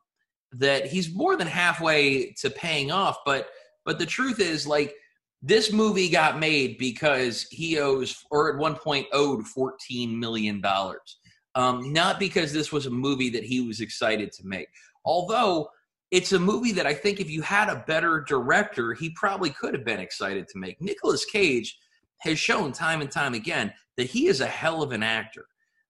that 0.53 0.87
he's 0.87 1.13
more 1.13 1.35
than 1.35 1.47
halfway 1.47 2.31
to 2.41 2.49
paying 2.49 2.91
off. 2.91 3.17
But 3.25 3.47
but 3.85 3.99
the 3.99 4.05
truth 4.05 4.39
is, 4.39 4.67
like 4.67 4.93
this 5.41 5.71
movie 5.71 6.10
got 6.10 6.39
made 6.39 6.77
because 6.77 7.48
he 7.50 7.79
owes, 7.79 8.24
or 8.29 8.51
at 8.51 8.60
one 8.60 8.75
point 8.75 9.07
owed, 9.12 9.45
fourteen 9.48 10.19
million 10.19 10.62
dollars 10.62 11.17
um, 11.55 11.91
not 11.91 12.19
because 12.19 12.53
this 12.53 12.71
was 12.71 12.86
a 12.86 12.91
movie 12.91 13.29
that 13.29 13.43
he 13.43 13.62
was 13.62 13.81
excited 13.81 14.31
to 14.33 14.45
make. 14.45 14.67
Although 15.05 15.69
it's 16.12 16.31
a 16.33 16.39
movie 16.39 16.71
that 16.74 16.86
I 16.86 16.93
think 16.93 17.19
if 17.19 17.29
you 17.29 17.41
had 17.41 17.69
a 17.69 17.83
better 17.88 18.24
director, 18.27 18.93
he 18.93 19.10
probably 19.12 19.50
could 19.50 19.74
have 19.74 19.86
been 19.86 20.00
excited 20.00 20.48
to 20.50 20.60
make. 20.60 20.81
Nicolas 20.81 21.25
Cage 21.25 21.77
has 22.19 22.38
shown 22.38 22.71
time 22.71 23.01
and 23.01 23.12
time 23.12 23.33
again 23.33 23.74
that 23.98 24.07
he 24.07 24.27
is 24.27 24.41
a 24.41 24.48
hell 24.48 24.81
of 24.81 24.91
an 24.91 25.03
actor. 25.03 25.45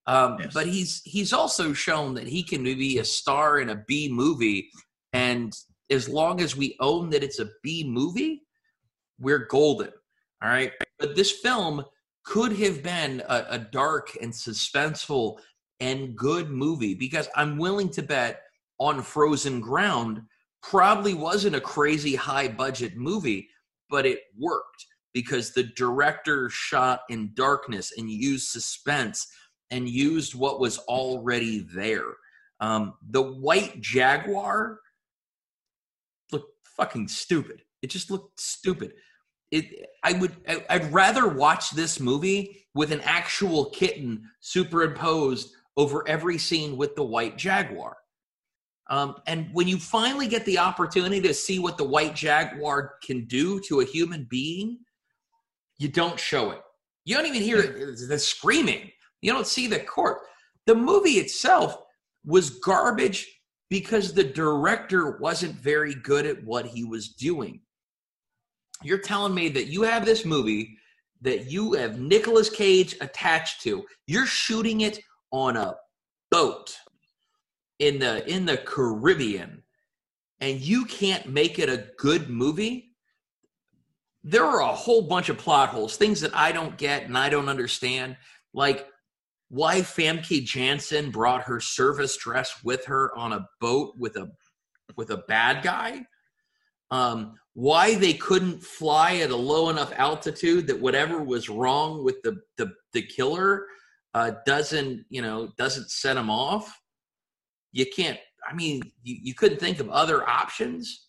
Um, 0.07 0.37
yes. 0.39 0.53
But 0.53 0.67
he's 0.67 1.01
he's 1.05 1.31
also 1.31 1.73
shown 1.73 2.15
that 2.15 2.27
he 2.27 2.43
can 2.43 2.63
be 2.63 2.97
a 2.97 3.05
star 3.05 3.59
in 3.59 3.69
a 3.69 3.83
B 3.87 4.09
movie, 4.11 4.69
and 5.13 5.55
as 5.91 6.09
long 6.09 6.41
as 6.41 6.55
we 6.55 6.75
own 6.79 7.09
that 7.11 7.23
it's 7.23 7.39
a 7.39 7.49
B 7.61 7.83
movie, 7.85 8.40
we're 9.21 9.45
golden. 9.45 9.91
All 10.43 10.49
right. 10.49 10.71
But 10.99 11.15
this 11.15 11.31
film 11.31 11.85
could 12.23 12.53
have 12.57 12.83
been 12.83 13.21
a, 13.27 13.45
a 13.49 13.59
dark 13.59 14.17
and 14.21 14.31
suspenseful 14.31 15.37
and 15.79 16.15
good 16.15 16.49
movie 16.49 16.93
because 16.93 17.29
I'm 17.35 17.57
willing 17.57 17.89
to 17.91 18.03
bet 18.03 18.41
on 18.79 19.01
Frozen 19.01 19.61
Ground 19.61 20.21
probably 20.61 21.13
wasn't 21.13 21.55
a 21.55 21.61
crazy 21.61 22.15
high 22.15 22.47
budget 22.47 22.95
movie, 22.95 23.47
but 23.89 24.05
it 24.05 24.19
worked 24.37 24.85
because 25.13 25.51
the 25.51 25.63
director 25.75 26.49
shot 26.49 27.01
in 27.09 27.31
darkness 27.35 27.93
and 27.97 28.09
used 28.09 28.47
suspense 28.47 29.27
and 29.71 29.89
used 29.89 30.35
what 30.35 30.59
was 30.59 30.77
already 30.79 31.65
there. 31.73 32.15
Um, 32.59 32.93
the 33.09 33.21
white 33.21 33.81
Jaguar 33.81 34.79
looked 36.31 36.53
fucking 36.63 37.07
stupid. 37.07 37.63
It 37.81 37.89
just 37.89 38.11
looked 38.11 38.39
stupid. 38.39 38.93
It, 39.51 39.87
I 40.03 40.13
would, 40.13 40.35
I, 40.47 40.63
I'd 40.69 40.93
rather 40.93 41.27
watch 41.27 41.71
this 41.71 41.99
movie 41.99 42.65
with 42.73 42.91
an 42.91 43.01
actual 43.01 43.65
kitten 43.65 44.29
superimposed 44.39 45.53
over 45.77 46.07
every 46.07 46.37
scene 46.37 46.77
with 46.77 46.95
the 46.95 47.03
white 47.03 47.37
jaguar. 47.37 47.97
Um, 48.89 49.15
and 49.27 49.49
when 49.53 49.67
you 49.67 49.77
finally 49.77 50.27
get 50.27 50.45
the 50.45 50.57
opportunity 50.57 51.21
to 51.21 51.33
see 51.33 51.59
what 51.59 51.77
the 51.77 51.83
white 51.83 52.15
jaguar 52.15 52.95
can 53.03 53.25
do 53.25 53.59
to 53.61 53.79
a 53.79 53.85
human 53.85 54.27
being, 54.29 54.79
you 55.77 55.87
don't 55.87 56.19
show 56.19 56.51
it. 56.51 56.61
You 57.05 57.15
don't 57.15 57.25
even 57.25 57.41
hear 57.41 57.61
the 57.61 58.19
screaming. 58.19 58.91
You 59.21 59.31
don't 59.31 59.47
see 59.47 59.67
the 59.67 59.79
corpse. 59.79 60.25
The 60.67 60.75
movie 60.75 61.11
itself 61.11 61.77
was 62.25 62.59
garbage 62.59 63.27
because 63.69 64.13
the 64.13 64.23
director 64.23 65.17
wasn't 65.17 65.55
very 65.55 65.95
good 65.95 66.25
at 66.25 66.43
what 66.43 66.65
he 66.65 66.83
was 66.83 67.09
doing. 67.09 67.61
You're 68.83 68.99
telling 68.99 69.33
me 69.33 69.49
that 69.49 69.67
you 69.67 69.83
have 69.83 70.05
this 70.05 70.25
movie 70.25 70.77
that 71.21 71.51
you 71.51 71.73
have 71.73 71.99
Nicolas 71.99 72.49
Cage 72.49 72.95
attached 72.99 73.61
to. 73.61 73.85
You're 74.07 74.25
shooting 74.25 74.81
it 74.81 74.99
on 75.31 75.55
a 75.55 75.75
boat 76.31 76.75
in 77.79 77.99
the 77.99 78.27
in 78.31 78.45
the 78.45 78.57
Caribbean 78.57 79.63
and 80.41 80.59
you 80.59 80.85
can't 80.85 81.27
make 81.27 81.59
it 81.59 81.69
a 81.69 81.85
good 81.97 82.29
movie, 82.29 82.95
there 84.23 84.43
are 84.43 84.61
a 84.61 84.75
whole 84.75 85.03
bunch 85.03 85.29
of 85.29 85.37
plot 85.37 85.69
holes, 85.69 85.95
things 85.95 86.19
that 86.21 86.35
I 86.35 86.51
don't 86.51 86.77
get 86.77 87.03
and 87.03 87.17
I 87.17 87.29
don't 87.29 87.47
understand, 87.47 88.17
like 88.53 88.87
why 89.49 89.81
Famke 89.81 90.43
Janssen 90.43 91.11
brought 91.11 91.43
her 91.43 91.59
service 91.59 92.17
dress 92.17 92.63
with 92.63 92.85
her 92.85 93.15
on 93.17 93.33
a 93.33 93.47
boat 93.59 93.93
with 93.97 94.15
a 94.15 94.31
with 94.97 95.11
a 95.11 95.17
bad 95.27 95.63
guy. 95.63 96.05
Um, 96.89 97.35
why 97.53 97.95
they 97.95 98.13
couldn't 98.13 98.63
fly 98.63 99.17
at 99.17 99.29
a 99.29 99.35
low 99.35 99.69
enough 99.69 99.91
altitude 99.97 100.67
that 100.67 100.79
whatever 100.79 101.21
was 101.21 101.49
wrong 101.49 102.03
with 102.03 102.21
the 102.23 102.37
the, 102.57 102.71
the 102.93 103.01
killer 103.01 103.65
uh, 104.13 104.31
doesn't 104.45 105.05
you 105.09 105.21
know 105.21 105.49
doesn't 105.57 105.89
set 105.89 106.15
them 106.15 106.29
off. 106.29 106.79
You 107.71 107.85
can't 107.85 108.19
i 108.49 108.53
mean 108.53 108.81
you, 109.03 109.17
you 109.21 109.33
couldn't 109.33 109.59
think 109.59 109.79
of 109.79 109.89
other 109.89 110.27
options. 110.27 111.07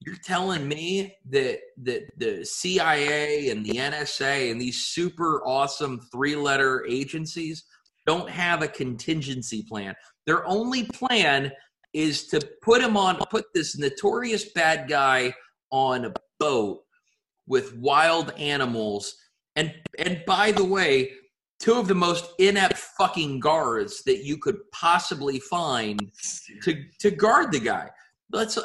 You're 0.00 0.16
telling 0.22 0.68
me 0.68 1.16
that 1.30 1.58
that 1.82 2.02
the 2.16 2.44
cia 2.44 3.50
and 3.50 3.64
the 3.64 3.72
nsa 3.72 4.50
and 4.50 4.60
these 4.60 4.86
super 4.86 5.42
awesome 5.44 6.00
three 6.12 6.36
letter 6.36 6.84
agencies 6.88 7.64
don't 8.06 8.30
have 8.30 8.62
a 8.62 8.68
contingency 8.68 9.64
plan. 9.68 9.94
Their 10.26 10.46
only 10.46 10.84
plan 10.84 11.50
is 11.92 12.28
to 12.28 12.40
put 12.62 12.80
him 12.80 12.96
on 12.96 13.16
put 13.30 13.46
this 13.52 13.76
notorious 13.76 14.52
bad 14.52 14.88
guy 14.88 15.34
on 15.76 16.06
a 16.06 16.14
boat 16.40 16.82
with 17.46 17.76
wild 17.76 18.32
animals 18.38 19.14
and 19.56 19.72
and 19.98 20.22
by 20.26 20.50
the 20.52 20.64
way 20.64 21.10
two 21.58 21.74
of 21.74 21.88
the 21.88 21.94
most 21.94 22.26
inept 22.38 22.76
fucking 22.76 23.40
guards 23.40 24.02
that 24.04 24.24
you 24.24 24.38
could 24.38 24.58
possibly 24.72 25.40
find 25.40 26.10
to 26.62 26.84
to 27.00 27.10
guard 27.10 27.52
the 27.52 27.60
guy. 27.60 27.90
Let's. 28.32 28.58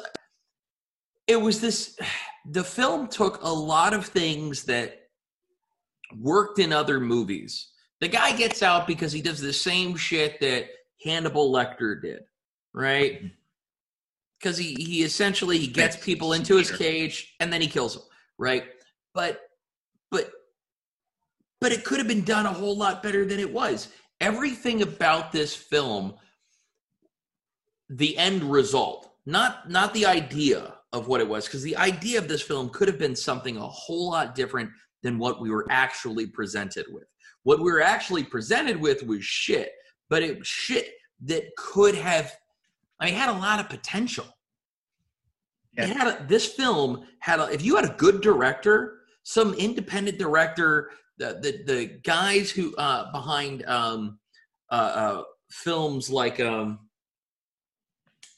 It 1.28 1.40
was 1.40 1.62
this. 1.62 1.98
The 2.50 2.64
film 2.64 3.08
took 3.08 3.44
a 3.44 3.54
lot 3.54 3.94
of 3.94 4.04
things 4.04 4.64
that 4.64 5.02
worked 6.18 6.58
in 6.58 6.74
other 6.74 7.00
movies. 7.00 7.70
The 8.00 8.08
guy 8.08 8.36
gets 8.36 8.64
out 8.64 8.88
because 8.88 9.12
he 9.12 9.22
does 9.22 9.40
the 9.40 9.54
same 9.54 9.96
shit 9.96 10.40
that 10.40 10.66
Hannibal 11.04 11.54
Lecter 11.54 12.02
did, 12.02 12.24
right? 12.74 13.22
Because 14.42 14.58
he 14.58 14.74
he 14.74 15.04
essentially 15.04 15.58
he 15.58 15.68
gets 15.68 15.96
people 15.96 16.34
into 16.34 16.58
his 16.58 16.72
cage 16.72 17.36
and 17.40 17.52
then 17.52 17.62
he 17.62 17.68
kills 17.68 17.96
them, 17.96 18.04
right? 18.38 18.66
But 19.14 19.42
but 20.10 20.32
but 21.60 21.72
it 21.72 21.84
could 21.84 22.00
have 22.00 22.08
been 22.08 22.24
done 22.24 22.46
a 22.46 22.54
whole 22.54 22.76
lot 22.76 23.04
better 23.04 23.26
than 23.26 23.40
it 23.40 23.52
was. 23.52 23.90
Everything 24.20 24.82
about 24.82 25.32
this 25.32 25.56
film, 25.56 26.14
the 27.90 28.18
end 28.18 28.44
result, 28.44 29.12
not 29.26 29.70
not 29.70 29.94
the 29.94 30.06
idea 30.06 30.76
of 30.94 31.08
what 31.08 31.22
it 31.22 31.28
was, 31.28 31.46
because 31.46 31.64
the 31.64 31.78
idea 31.78 32.18
of 32.18 32.28
this 32.28 32.42
film 32.42 32.70
could 32.70 32.88
have 32.88 33.00
been 33.00 33.16
something 33.16 33.58
a 33.58 33.68
whole 33.68 34.12
lot 34.12 34.36
different 34.36 34.70
than 35.04 35.18
what 35.18 35.40
we 35.40 35.50
were 35.50 35.68
actually 35.70 36.28
presented 36.28 36.86
with. 36.90 37.06
What 37.44 37.60
we 37.60 37.72
were 37.72 37.82
actually 37.82 38.24
presented 38.24 38.78
with 38.78 39.04
was 39.04 39.24
shit, 39.24 39.72
but 40.10 40.22
it 40.22 40.46
shit 40.46 40.94
that 41.26 41.44
could 41.58 41.96
have 41.96 42.36
I 43.02 43.06
mean, 43.06 43.16
it 43.16 43.18
had 43.18 43.30
a 43.30 43.40
lot 43.40 43.60
of 43.60 43.68
potential. 43.68 44.26
Yeah. 45.74 45.86
It 45.86 45.98
had 45.98 46.08
a, 46.08 46.26
this 46.28 46.46
film 46.46 47.06
had 47.20 47.40
a, 47.40 47.52
if 47.52 47.64
you 47.64 47.76
had 47.76 47.86
a 47.86 47.96
good 47.98 48.22
director, 48.22 49.00
some 49.24 49.54
independent 49.56 50.20
director, 50.20 50.92
the 51.18 51.40
the, 51.42 51.74
the 51.74 52.00
guys 52.04 52.52
who 52.52 52.76
uh, 52.76 53.12
behind 53.12 53.66
um, 53.66 54.20
uh, 54.72 54.76
uh, 54.96 55.24
films 55.50 56.10
like 56.10 56.40
um, 56.40 56.80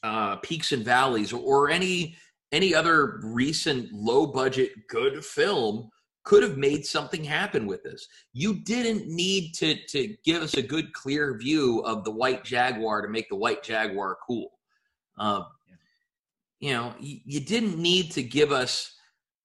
uh, 0.02 0.36
Peaks 0.36 0.72
and 0.72 0.84
Valleys 0.84 1.32
or, 1.32 1.40
or 1.40 1.70
any 1.70 2.16
any 2.52 2.74
other 2.74 3.20
recent 3.22 3.92
low 3.92 4.26
budget 4.26 4.70
good 4.88 5.24
film 5.24 5.90
could 6.24 6.42
have 6.42 6.56
made 6.56 6.86
something 6.86 7.22
happen 7.22 7.66
with 7.66 7.82
this. 7.82 8.06
You 8.32 8.62
didn't 8.64 9.06
need 9.08 9.52
to 9.54 9.76
to 9.88 10.16
give 10.24 10.42
us 10.42 10.54
a 10.54 10.62
good 10.62 10.92
clear 10.92 11.36
view 11.38 11.80
of 11.80 12.04
the 12.04 12.10
white 12.10 12.44
jaguar 12.44 13.02
to 13.02 13.08
make 13.08 13.28
the 13.28 13.36
white 13.36 13.62
jaguar 13.62 14.16
cool. 14.26 14.50
Um, 15.18 15.46
you 16.60 16.72
know, 16.72 16.94
you, 16.98 17.18
you 17.24 17.40
didn't 17.40 17.78
need 17.78 18.10
to 18.12 18.22
give 18.22 18.52
us, 18.52 18.94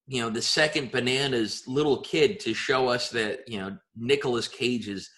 you 0.08 0.22
know, 0.22 0.30
the 0.30 0.42
second 0.42 0.92
bananas 0.92 1.64
little 1.68 2.02
kid 2.02 2.40
to 2.42 2.54
show 2.54 2.88
us 2.88 3.10
that 3.10 3.42
you 3.48 3.60
know 3.60 3.78
Nicolas 3.96 4.48
Cage's 4.48 5.10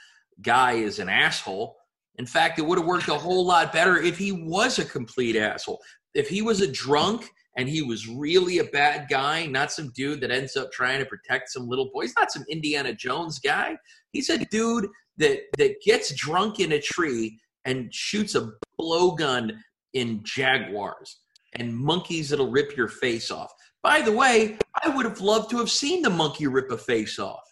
guy 0.42 0.74
is 0.74 1.00
an 1.00 1.10
asshole. 1.10 1.78
In 2.16 2.26
fact, 2.26 2.60
it 2.60 2.66
would 2.66 2.78
have 2.78 2.88
worked 2.88 3.08
a 3.08 3.14
whole 3.18 3.46
lot 3.46 3.72
better 3.72 3.98
if 3.98 4.18
he 4.18 4.32
was 4.32 4.80
a 4.80 4.86
complete 4.86 5.36
asshole. 5.36 5.80
If 6.14 6.28
he 6.28 6.42
was 6.42 6.62
a 6.62 6.72
drunk 6.72 7.30
and 7.58 7.68
he 7.68 7.82
was 7.82 8.08
really 8.08 8.60
a 8.60 8.66
bad 8.66 9.08
guy, 9.10 9.46
not 9.46 9.72
some 9.72 9.92
dude 9.96 10.22
that 10.22 10.32
ends 10.32 10.56
up 10.56 10.72
trying 10.72 11.00
to 11.00 11.06
protect 11.06 11.50
some 11.50 11.68
little 11.68 11.90
boy. 11.94 12.04
He's 12.04 12.16
not 12.18 12.32
some 12.32 12.46
Indiana 12.50 12.94
Jones 12.94 13.40
guy. 13.40 13.78
He's 14.12 14.30
a 14.30 14.44
dude 14.46 14.88
that 15.18 15.40
that 15.58 15.82
gets 15.86 16.14
drunk 16.16 16.60
in 16.60 16.74
a 16.74 16.82
tree 16.82 17.40
and 17.66 17.94
shoots 17.94 18.36
a 18.36 18.52
blowgun 18.80 19.58
in 19.94 20.22
jaguars 20.24 21.18
and 21.54 21.76
monkeys 21.76 22.30
that'll 22.30 22.50
rip 22.50 22.76
your 22.78 22.88
face 22.88 23.32
off. 23.32 23.52
By 23.84 24.02
the 24.02 24.12
way, 24.12 24.58
I 24.84 24.90
would 24.90 25.06
have 25.06 25.22
loved 25.22 25.50
to 25.52 25.58
have 25.58 25.72
seen 25.72 26.02
the 26.02 26.10
monkey 26.10 26.48
rip 26.48 26.72
a 26.72 26.78
face 26.78 27.20
off. 27.20 27.44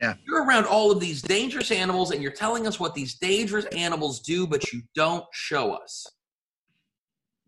Yeah. 0.00 0.14
You're 0.26 0.44
around 0.46 0.66
all 0.66 0.90
of 0.90 1.00
these 1.00 1.20
dangerous 1.20 1.70
animals 1.70 2.10
and 2.10 2.22
you're 2.22 2.32
telling 2.32 2.66
us 2.66 2.80
what 2.80 2.94
these 2.94 3.14
dangerous 3.14 3.66
animals 3.66 4.20
do, 4.20 4.46
but 4.46 4.72
you 4.72 4.82
don't 4.94 5.24
show 5.32 5.72
us. 5.72 6.06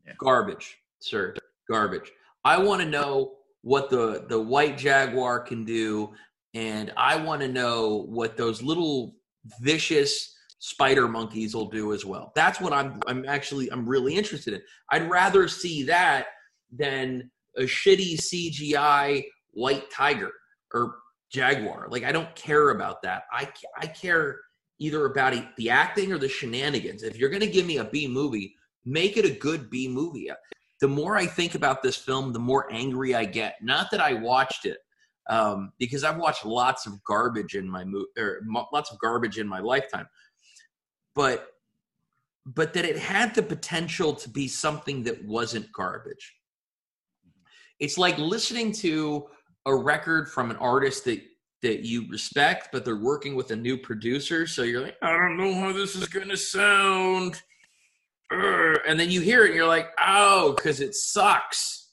Yeah. 0.07 0.15
Garbage, 0.19 0.79
sir 1.01 1.35
garbage. 1.71 2.13
I 2.45 2.59
want 2.59 2.83
to 2.83 2.89
know 2.89 3.35
what 3.63 3.89
the 3.89 4.27
the 4.29 4.41
white 4.41 4.77
jaguar 4.77 5.41
can 5.41 5.65
do, 5.65 6.13
and 6.55 6.93
I 6.97 7.17
want 7.17 7.41
to 7.43 7.49
know 7.49 8.05
what 8.09 8.37
those 8.37 8.63
little 8.63 9.15
vicious 9.61 10.35
spider 10.63 11.09
monkeys 11.09 11.57
will 11.57 11.69
do 11.69 11.93
as 11.93 12.05
well. 12.05 12.31
That's 12.37 12.61
what 12.61 12.73
I'm 12.73 13.01
I'm 13.09 13.25
actually 13.27 13.71
I'm 13.73 13.85
really 13.85 14.15
interested 14.15 14.55
in. 14.55 14.63
I'd 14.91 15.11
rather 15.11 15.49
see 15.49 15.83
that 15.85 16.27
than 16.71 17.33
a 17.57 17.63
shitty 17.63 18.15
CGI 18.17 19.25
white 19.51 19.91
tiger 19.91 20.31
or 20.73 20.95
jaguar. 21.33 21.89
Like 21.91 22.05
I 22.05 22.13
don't 22.13 22.33
care 22.37 22.71
about 22.71 23.03
that. 23.03 23.25
I 23.33 23.49
I 23.77 23.89
care 23.89 24.39
either 24.79 25.07
about 25.07 25.35
the 25.57 25.69
acting 25.69 26.13
or 26.13 26.19
the 26.19 26.29
shenanigans. 26.29 27.03
If 27.03 27.19
you're 27.19 27.29
going 27.29 27.41
to 27.41 27.47
give 27.47 27.67
me 27.67 27.79
a 27.79 27.85
B 27.85 28.07
movie, 28.07 28.55
make 28.85 29.17
it 29.17 29.25
a 29.25 29.31
good 29.31 29.69
B 29.69 29.89
movie 29.89 30.31
the 30.81 30.89
more 30.89 31.17
I 31.17 31.27
think 31.27 31.57
about 31.57 31.83
this 31.83 31.97
film, 31.97 32.33
the 32.33 32.41
more 32.41 32.67
angry 32.73 33.15
I 33.15 33.25
get. 33.25 33.57
Not 33.63 33.93
that 33.93 34.01
I 34.01 34.15
watched 34.15 34.67
it, 34.67 34.79
um, 35.31 35.73
because 35.79 36.03
I've 36.03 36.17
watched 36.17 36.45
lots 36.45 36.87
of 36.87 37.03
garbage 37.05 37.55
in 37.55 37.69
my 37.69 37.85
mo- 37.85 38.07
or 38.19 38.41
lots 38.73 38.91
of 38.91 38.99
garbage 38.99 39.39
in 39.39 39.47
my 39.47 39.61
lifetime, 39.61 40.09
but 41.15 41.49
but 42.45 42.73
that 42.75 42.85
it 42.85 42.99
had 42.99 43.35
the 43.35 43.43
potential 43.43 44.13
to 44.13 44.29
be 44.29 44.49
something 44.49 45.05
that 45.05 45.25
wasn't 45.25 45.71
garbage. 45.73 46.35
It's 47.79 47.99
like 47.99 48.19
listening 48.19 48.73
to 48.73 49.29
a 49.67 49.75
record 49.75 50.29
from 50.29 50.51
an 50.51 50.57
artist 50.57 51.05
that 51.05 51.21
that 51.63 51.85
you 51.85 52.09
respect, 52.11 52.71
but 52.73 52.85
they're 52.85 52.97
working 52.97 53.37
with 53.37 53.53
a 53.53 53.57
new 53.57 53.79
producer, 53.79 54.49
so 54.49 54.63
you're 54.63 54.81
like, 54.81 54.97
I 55.01 55.13
don't 55.13 55.37
know 55.37 55.55
how 55.55 55.73
this 55.73 55.95
is 55.95 56.09
to 56.09 56.37
sound 56.37 57.41
and 58.33 58.99
then 58.99 59.11
you 59.11 59.21
hear 59.21 59.45
it 59.45 59.49
and 59.49 59.55
you're 59.55 59.67
like, 59.67 59.91
oh, 60.01 60.55
because 60.57 60.81
it 60.81 60.95
sucks. 60.95 61.91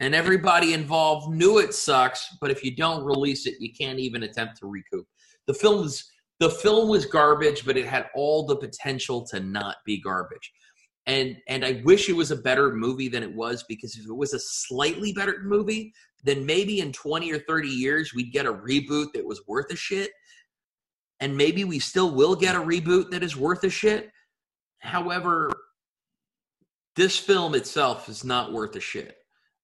And 0.00 0.14
everybody 0.14 0.74
involved 0.74 1.34
knew 1.34 1.58
it 1.58 1.72
sucks, 1.72 2.36
but 2.40 2.50
if 2.50 2.64
you 2.64 2.74
don't 2.74 3.04
release 3.04 3.46
it, 3.46 3.54
you 3.60 3.72
can't 3.72 3.98
even 3.98 4.24
attempt 4.24 4.58
to 4.58 4.66
recoup. 4.66 5.06
The 5.46 5.54
film 5.54 5.82
was 5.82 6.10
the 6.40 6.50
film 6.50 6.88
was 6.88 7.06
garbage, 7.06 7.64
but 7.64 7.76
it 7.76 7.86
had 7.86 8.08
all 8.14 8.46
the 8.46 8.56
potential 8.56 9.24
to 9.26 9.40
not 9.40 9.76
be 9.86 10.00
garbage. 10.00 10.52
And 11.06 11.36
and 11.48 11.64
I 11.64 11.82
wish 11.84 12.08
it 12.08 12.16
was 12.16 12.30
a 12.30 12.36
better 12.36 12.74
movie 12.74 13.08
than 13.08 13.22
it 13.22 13.34
was 13.34 13.64
because 13.68 13.96
if 13.96 14.06
it 14.06 14.16
was 14.16 14.32
a 14.32 14.40
slightly 14.40 15.12
better 15.12 15.42
movie, 15.42 15.92
then 16.24 16.46
maybe 16.46 16.80
in 16.80 16.92
20 16.92 17.30
or 17.32 17.38
30 17.40 17.68
years 17.68 18.14
we'd 18.14 18.32
get 18.32 18.46
a 18.46 18.52
reboot 18.52 19.12
that 19.12 19.26
was 19.26 19.42
worth 19.46 19.70
a 19.70 19.76
shit. 19.76 20.10
And 21.20 21.36
maybe 21.36 21.64
we 21.64 21.78
still 21.78 22.14
will 22.14 22.34
get 22.34 22.56
a 22.56 22.60
reboot 22.60 23.10
that 23.10 23.22
is 23.22 23.36
worth 23.36 23.64
a 23.64 23.70
shit 23.70 24.10
However, 24.84 25.50
this 26.94 27.18
film 27.18 27.54
itself 27.54 28.08
is 28.08 28.22
not 28.22 28.52
worth 28.52 28.76
a 28.76 28.80
shit. 28.80 29.16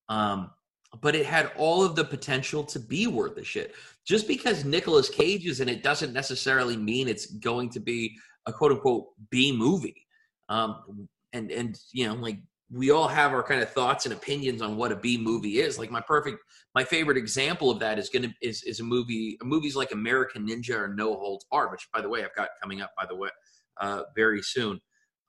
Um, 0.09 0.51
but 0.99 1.15
it 1.15 1.25
had 1.25 1.51
all 1.55 1.83
of 1.83 1.95
the 1.95 2.03
potential 2.03 2.63
to 2.65 2.79
be 2.79 3.07
worth 3.07 3.37
a 3.37 3.43
shit. 3.43 3.75
Just 4.05 4.27
because 4.27 4.65
Nicolas 4.65 5.09
Cage 5.09 5.45
is 5.45 5.59
in 5.59 5.69
it 5.69 5.83
doesn't 5.83 6.13
necessarily 6.13 6.75
mean 6.75 7.07
it's 7.07 7.27
going 7.27 7.69
to 7.69 7.79
be 7.79 8.15
a 8.47 8.53
quote 8.53 8.71
unquote 8.71 9.07
B 9.29 9.55
movie. 9.55 10.07
Um, 10.49 11.07
and 11.33 11.51
and 11.51 11.79
you 11.93 12.07
know, 12.07 12.15
like 12.15 12.39
we 12.73 12.89
all 12.89 13.07
have 13.07 13.33
our 13.33 13.43
kind 13.43 13.61
of 13.61 13.69
thoughts 13.69 14.05
and 14.05 14.13
opinions 14.13 14.61
on 14.61 14.77
what 14.77 14.91
a 14.91 14.95
B 14.95 15.17
movie 15.17 15.59
is. 15.59 15.77
Like 15.77 15.91
my 15.91 16.01
perfect, 16.01 16.37
my 16.73 16.83
favorite 16.83 17.17
example 17.17 17.69
of 17.69 17.79
that 17.79 17.99
is 17.99 18.09
gonna 18.09 18.33
is 18.41 18.63
is 18.63 18.79
a 18.79 18.83
movie. 18.83 19.37
Movies 19.43 19.75
like 19.75 19.91
American 19.91 20.47
Ninja 20.47 20.79
or 20.79 20.87
No 20.87 21.15
Holds 21.15 21.45
Barred, 21.51 21.71
which 21.71 21.87
by 21.93 22.01
the 22.01 22.09
way 22.09 22.23
I've 22.23 22.35
got 22.35 22.49
coming 22.61 22.81
up 22.81 22.91
by 22.97 23.05
the 23.05 23.15
way 23.15 23.29
uh, 23.79 24.03
very 24.15 24.41
soon. 24.41 24.79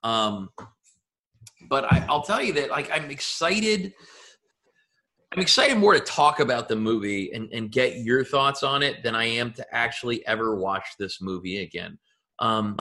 Um, 0.03 0.49
but 1.69 1.85
I, 1.91 2.05
I'll 2.09 2.23
tell 2.23 2.41
you 2.41 2.53
that 2.53 2.69
like 2.69 2.89
I'm 2.91 3.11
excited. 3.11 3.93
I'm 5.33 5.41
excited 5.41 5.77
more 5.77 5.93
to 5.93 5.99
talk 5.99 6.39
about 6.39 6.69
the 6.69 6.75
movie 6.75 7.31
and, 7.33 7.51
and 7.51 7.71
get 7.71 7.97
your 7.97 8.23
thoughts 8.23 8.61
on 8.61 8.83
it 8.83 9.01
than 9.01 9.15
I 9.15 9.25
am 9.25 9.51
to 9.53 9.75
actually 9.75 10.25
ever 10.27 10.55
watch 10.55 10.89
this 10.99 11.21
movie 11.21 11.63
again. 11.63 11.97
Um, 12.37 12.77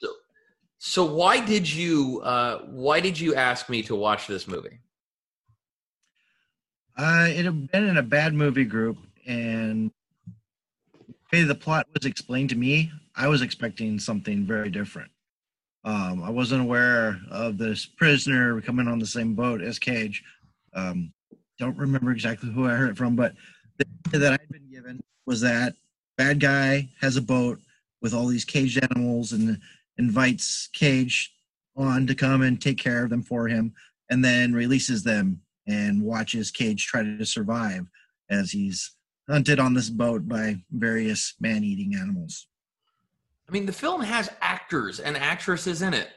so, 0.00 0.08
so 0.78 1.04
why 1.04 1.44
did 1.44 1.70
you 1.70 2.22
uh, 2.24 2.60
why 2.60 3.00
did 3.00 3.20
you 3.20 3.34
ask 3.34 3.68
me 3.68 3.82
to 3.82 3.94
watch 3.94 4.26
this 4.26 4.48
movie? 4.48 4.80
Uh, 6.96 7.26
it 7.28 7.44
had 7.44 7.70
been 7.70 7.86
in 7.86 7.98
a 7.98 8.02
bad 8.02 8.32
movie 8.32 8.64
group, 8.64 8.96
and 9.26 9.90
the 11.30 11.42
the 11.42 11.54
plot 11.54 11.86
was 11.92 12.06
explained 12.06 12.48
to 12.50 12.56
me, 12.56 12.90
I 13.14 13.28
was 13.28 13.42
expecting 13.42 13.98
something 13.98 14.46
very 14.46 14.70
different. 14.70 15.10
Um, 15.84 16.22
I 16.22 16.30
wasn't 16.30 16.62
aware 16.62 17.20
of 17.30 17.58
this 17.58 17.84
prisoner 17.84 18.58
coming 18.62 18.88
on 18.88 18.98
the 18.98 19.06
same 19.06 19.34
boat 19.34 19.60
as 19.60 19.78
Cage. 19.78 20.24
Um, 20.72 21.12
don't 21.58 21.76
remember 21.76 22.10
exactly 22.10 22.50
who 22.50 22.66
I 22.66 22.74
heard 22.74 22.90
it 22.90 22.96
from, 22.96 23.16
but 23.16 23.34
the 23.78 24.18
that 24.18 24.32
I'd 24.32 24.48
been 24.50 24.70
given 24.70 25.00
was 25.26 25.40
that 25.40 25.74
bad 26.16 26.40
guy 26.40 26.88
has 27.00 27.16
a 27.16 27.22
boat 27.22 27.60
with 28.02 28.14
all 28.14 28.26
these 28.26 28.44
caged 28.44 28.82
animals 28.82 29.32
and 29.32 29.58
invites 29.98 30.68
Cage 30.72 31.32
on 31.76 32.06
to 32.06 32.14
come 32.14 32.42
and 32.42 32.60
take 32.60 32.78
care 32.78 33.02
of 33.02 33.10
them 33.10 33.22
for 33.22 33.48
him, 33.48 33.72
and 34.10 34.24
then 34.24 34.52
releases 34.52 35.02
them 35.02 35.40
and 35.66 36.02
watches 36.02 36.50
Cage 36.50 36.86
try 36.86 37.02
to 37.02 37.24
survive 37.24 37.86
as 38.30 38.50
he's 38.52 38.94
hunted 39.28 39.58
on 39.58 39.74
this 39.74 39.90
boat 39.90 40.28
by 40.28 40.56
various 40.70 41.34
man-eating 41.40 41.94
animals. 41.94 42.46
I 43.48 43.52
mean, 43.52 43.66
the 43.66 43.72
film 43.72 44.02
has 44.02 44.30
actors 44.40 45.00
and 45.00 45.16
actresses 45.16 45.82
in 45.82 45.94
it 45.94 46.08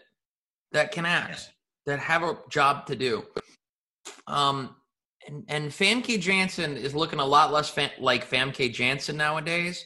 that 0.72 0.92
can 0.92 1.06
act, 1.06 1.54
that 1.86 2.00
have 2.00 2.24
a 2.24 2.38
job 2.50 2.86
to 2.88 2.96
do. 2.96 3.26
Um, 4.28 4.76
and, 5.28 5.44
and 5.48 5.72
Famke 5.72 6.20
Janssen 6.20 6.78
is 6.78 6.96
looking 6.96 7.20
a 7.20 7.26
lot 7.26 7.52
less 7.52 7.70
fam- 7.70 7.92
like 8.00 8.30
Famke 8.30 8.74
Janssen 8.74 9.18
nowadays. 9.18 9.86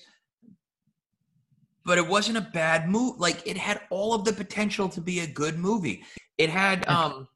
But 1.83 1.97
it 1.97 2.07
wasn't 2.07 2.37
a 2.37 2.41
bad 2.41 2.87
movie. 2.87 3.17
Like 3.17 3.45
it 3.45 3.57
had 3.57 3.81
all 3.89 4.13
of 4.13 4.23
the 4.23 4.33
potential 4.33 4.87
to 4.89 5.01
be 5.01 5.21
a 5.21 5.27
good 5.27 5.57
movie. 5.57 6.03
It 6.37 6.49
had 6.49 6.87
um, 6.87 7.27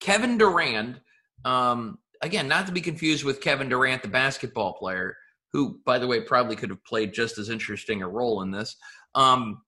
Kevin 0.00 0.38
Durand, 0.38 1.00
um, 1.44 1.98
again, 2.22 2.48
not 2.48 2.66
to 2.66 2.72
be 2.72 2.80
confused 2.80 3.24
with 3.24 3.42
Kevin 3.42 3.68
Durant, 3.68 4.02
the 4.02 4.08
basketball 4.08 4.72
player, 4.72 5.16
who, 5.52 5.80
by 5.84 5.98
the 5.98 6.06
way, 6.06 6.22
probably 6.22 6.56
could 6.56 6.70
have 6.70 6.84
played 6.84 7.12
just 7.12 7.36
as 7.36 7.50
interesting 7.50 8.02
a 8.02 8.08
role 8.08 8.40
in 8.42 8.50
this, 8.50 8.76
um, 9.14 9.60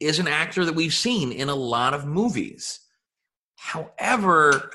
is 0.00 0.18
an 0.18 0.28
actor 0.28 0.64
that 0.64 0.74
we've 0.74 0.94
seen 0.94 1.32
in 1.32 1.48
a 1.48 1.54
lot 1.54 1.94
of 1.94 2.06
movies. 2.06 2.80
However, 3.56 4.70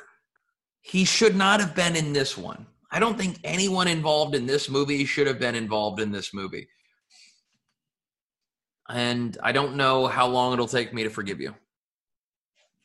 he 0.84 1.06
should 1.06 1.36
not 1.36 1.60
have 1.62 1.74
been 1.74 1.96
in 1.96 2.14
this 2.14 2.38
one. 2.38 2.68
I 2.92 3.00
don't 3.00 3.18
think 3.18 3.40
anyone 3.44 3.88
involved 3.88 4.36
in 4.36 4.46
this 4.46 4.70
movie 4.70 5.06
should 5.06 5.26
have 5.26 5.40
been 5.40 5.56
involved 5.56 6.00
in 6.00 6.12
this 6.12 6.34
movie. 6.34 6.68
And 8.90 9.36
I 9.42 9.54
don't 9.54 9.76
know 9.76 10.06
how 10.08 10.28
long 10.28 10.54
it'll 10.54 10.68
take 10.68 10.94
me 10.94 11.04
to 11.04 11.10
forgive 11.10 11.40
you. 11.40 11.56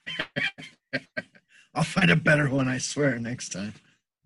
I'll 1.75 1.83
find 1.85 2.11
a 2.11 2.17
better 2.17 2.49
one, 2.49 2.69
I 2.69 2.79
swear, 2.79 3.19
next 3.19 3.51
time. 3.51 3.75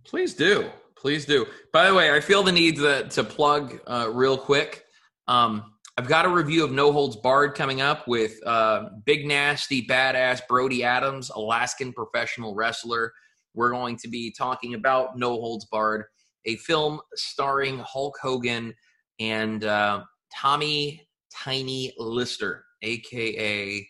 Please 0.05 0.35
do. 0.35 0.71
Please 0.95 1.25
do. 1.25 1.47
By 1.73 1.89
the 1.89 1.95
way, 1.95 2.15
I 2.15 2.21
feel 2.21 2.43
the 2.43 2.53
need 2.53 2.77
to, 2.77 3.09
to 3.09 3.25
plug 3.25 3.81
uh, 3.87 4.09
real 4.13 4.37
quick. 4.37 4.85
Um, 5.27 5.73
I've 5.97 6.07
got 6.09 6.27
a 6.27 6.29
review 6.29 6.63
of 6.63 6.73
No 6.73 6.93
Holds 6.93 7.17
Barred 7.17 7.55
coming 7.55 7.81
up 7.81 8.07
with 8.07 8.35
uh, 8.47 8.91
big, 9.05 9.27
nasty, 9.27 9.87
badass 9.87 10.43
Brody 10.49 10.85
Adams, 10.85 11.31
Alaskan 11.31 11.93
professional 11.93 12.55
wrestler. 12.55 13.13
We're 13.55 13.71
going 13.71 13.97
to 13.99 14.09
be 14.09 14.33
talking 14.37 14.75
about 14.75 15.19
No 15.19 15.31
Holds 15.31 15.67
Barred, 15.67 16.05
a 16.47 16.57
film 16.57 17.01
starring 17.15 17.79
Hulk 17.79 18.17
Hogan 18.21 18.75
and 19.21 19.65
uh, 19.65 20.03
Tommy 20.35 21.07
Tiny 21.33 21.93
Lister, 21.99 22.65
aka 22.83 23.87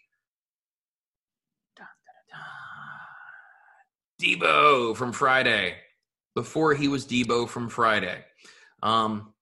Debo 4.21 4.97
from 4.97 5.13
Friday, 5.13 5.75
before 6.37 6.75
he 6.75 6.87
was 6.89 7.07
Debo 7.07 7.49
from 7.49 7.69
Friday. 7.69 8.25
Um, 8.83 9.35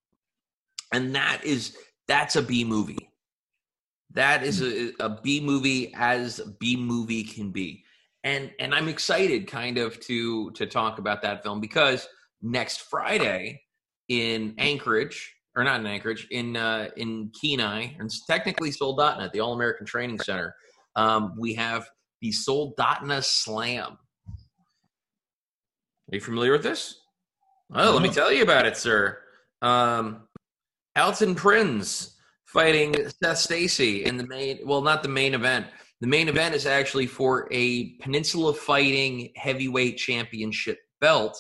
and 0.93 1.15
that 1.15 1.45
is 1.45 1.77
that's 2.09 2.37
a 2.37 2.43
B 2.43 2.65
movie. 2.65 3.11
That 4.13 4.43
is 4.43 4.63
a, 4.63 4.93
a 4.99 5.21
B 5.23 5.41
movie 5.41 5.93
as 5.95 6.41
B 6.59 6.77
movie 6.77 7.23
can 7.23 7.51
be. 7.51 7.85
And 8.25 8.51
and 8.59 8.75
I'm 8.75 8.89
excited 8.89 9.47
kind 9.47 9.79
of 9.79 9.99
to 10.01 10.51
to 10.53 10.67
talk 10.67 10.99
about 10.99 11.23
that 11.23 11.43
film 11.43 11.61
because 11.61 12.07
next 12.43 12.83
Friday 12.83 13.63
in 14.09 14.55
Anchorage, 14.59 15.35
or 15.57 15.65
not 15.65 15.81
in 15.81 15.87
Anchorage, 15.87 16.27
in 16.31 16.57
uh, 16.57 16.89
in 16.97 17.31
Kenai, 17.41 17.95
and 17.99 18.11
technically 18.27 18.71
Soldotna 18.71 19.25
at 19.25 19.33
the 19.33 19.41
All 19.41 19.55
American 19.55 19.87
Training 19.87 20.21
Center, 20.21 20.55
um, 20.97 21.35
we 21.39 21.55
have 21.55 21.89
the 22.21 22.31
Soldotna 22.31 23.25
Slam. 23.25 23.99
Are 26.13 26.17
you 26.17 26.21
familiar 26.21 26.53
with 26.53 26.63
this? 26.63 27.01
Oh, 27.73 27.93
let 27.93 28.03
me 28.03 28.11
tell 28.11 28.33
you 28.33 28.43
about 28.43 28.67
it, 28.67 28.77
sir. 28.77 29.19
Um, 29.63 30.27
Elton 30.97 31.35
Prince 31.37 32.17
fighting 32.47 32.95
Seth 33.23 33.39
Stacy 33.39 34.05
in 34.05 34.17
the 34.17 34.27
main. 34.27 34.59
Well, 34.65 34.83
not 34.83 35.03
the 35.03 35.09
main 35.09 35.35
event. 35.35 35.67
The 36.01 36.07
main 36.07 36.29
event 36.29 36.55
is 36.55 36.65
actually 36.65 37.07
for 37.07 37.47
a 37.51 37.91
Peninsula 38.01 38.55
Fighting 38.55 39.33
Heavyweight 39.37 39.99
Championship 39.99 40.79
belt 41.01 41.39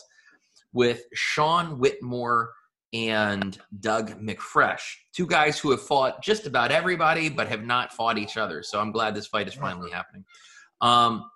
with 0.72 1.04
Sean 1.14 1.78
Whitmore 1.78 2.50
and 2.92 3.58
Doug 3.80 4.20
McFresh, 4.20 4.82
two 5.14 5.26
guys 5.26 5.58
who 5.58 5.70
have 5.70 5.80
fought 5.80 6.22
just 6.22 6.46
about 6.46 6.72
everybody 6.72 7.28
but 7.28 7.48
have 7.48 7.64
not 7.64 7.92
fought 7.92 8.18
each 8.18 8.36
other. 8.36 8.62
So 8.62 8.80
I'm 8.80 8.92
glad 8.92 9.14
this 9.14 9.28
fight 9.28 9.48
is 9.48 9.54
finally 9.54 9.90
happening. 9.90 10.24
Um, 10.80 11.30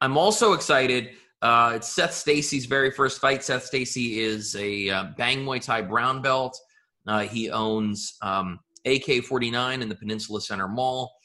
I'm 0.00 0.16
also 0.16 0.52
excited. 0.52 1.10
Uh, 1.42 1.72
it's 1.76 1.88
Seth 1.88 2.12
Stacy's 2.12 2.66
very 2.66 2.90
first 2.90 3.20
fight. 3.20 3.42
Seth 3.42 3.64
Stacy 3.64 4.20
is 4.20 4.54
a 4.56 4.90
uh, 4.90 5.04
Bang 5.16 5.44
Muay 5.44 5.60
Thai 5.62 5.82
brown 5.82 6.22
belt. 6.22 6.58
Uh, 7.06 7.20
he 7.20 7.50
owns 7.50 8.16
um, 8.22 8.60
AK 8.84 9.24
49 9.24 9.82
in 9.82 9.88
the 9.88 9.94
Peninsula 9.94 10.40
Center 10.40 10.68
Mall. 10.68 11.15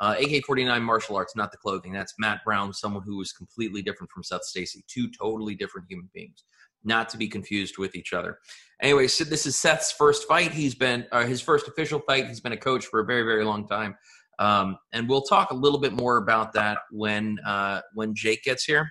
Uh, 0.00 0.14
AK 0.20 0.44
49 0.44 0.82
martial 0.82 1.16
arts, 1.16 1.34
not 1.34 1.50
the 1.50 1.58
clothing. 1.58 1.92
That's 1.92 2.14
Matt 2.18 2.44
Brown, 2.44 2.72
someone 2.72 3.02
who 3.04 3.20
is 3.20 3.32
completely 3.32 3.82
different 3.82 4.10
from 4.12 4.22
Seth 4.22 4.44
Stacy. 4.44 4.84
Two 4.86 5.10
totally 5.10 5.56
different 5.56 5.88
human 5.90 6.08
beings, 6.14 6.44
not 6.84 7.08
to 7.10 7.16
be 7.16 7.26
confused 7.26 7.78
with 7.78 7.96
each 7.96 8.12
other. 8.12 8.38
Anyway, 8.80 9.08
so 9.08 9.24
this 9.24 9.44
is 9.44 9.56
Seth's 9.56 9.90
first 9.90 10.28
fight. 10.28 10.52
He's 10.52 10.76
been 10.76 11.04
uh, 11.10 11.24
his 11.24 11.40
first 11.40 11.66
official 11.66 11.98
fight. 12.00 12.28
He's 12.28 12.40
been 12.40 12.52
a 12.52 12.56
coach 12.58 12.86
for 12.86 13.00
a 13.00 13.04
very, 13.04 13.22
very 13.22 13.44
long 13.44 13.66
time. 13.66 13.96
Um, 14.38 14.78
and 14.92 15.08
we'll 15.08 15.22
talk 15.22 15.50
a 15.50 15.54
little 15.54 15.80
bit 15.80 15.92
more 15.92 16.18
about 16.18 16.52
that 16.52 16.78
when 16.92 17.38
uh, 17.44 17.80
when 17.94 18.14
Jake 18.14 18.44
gets 18.44 18.64
here. 18.64 18.88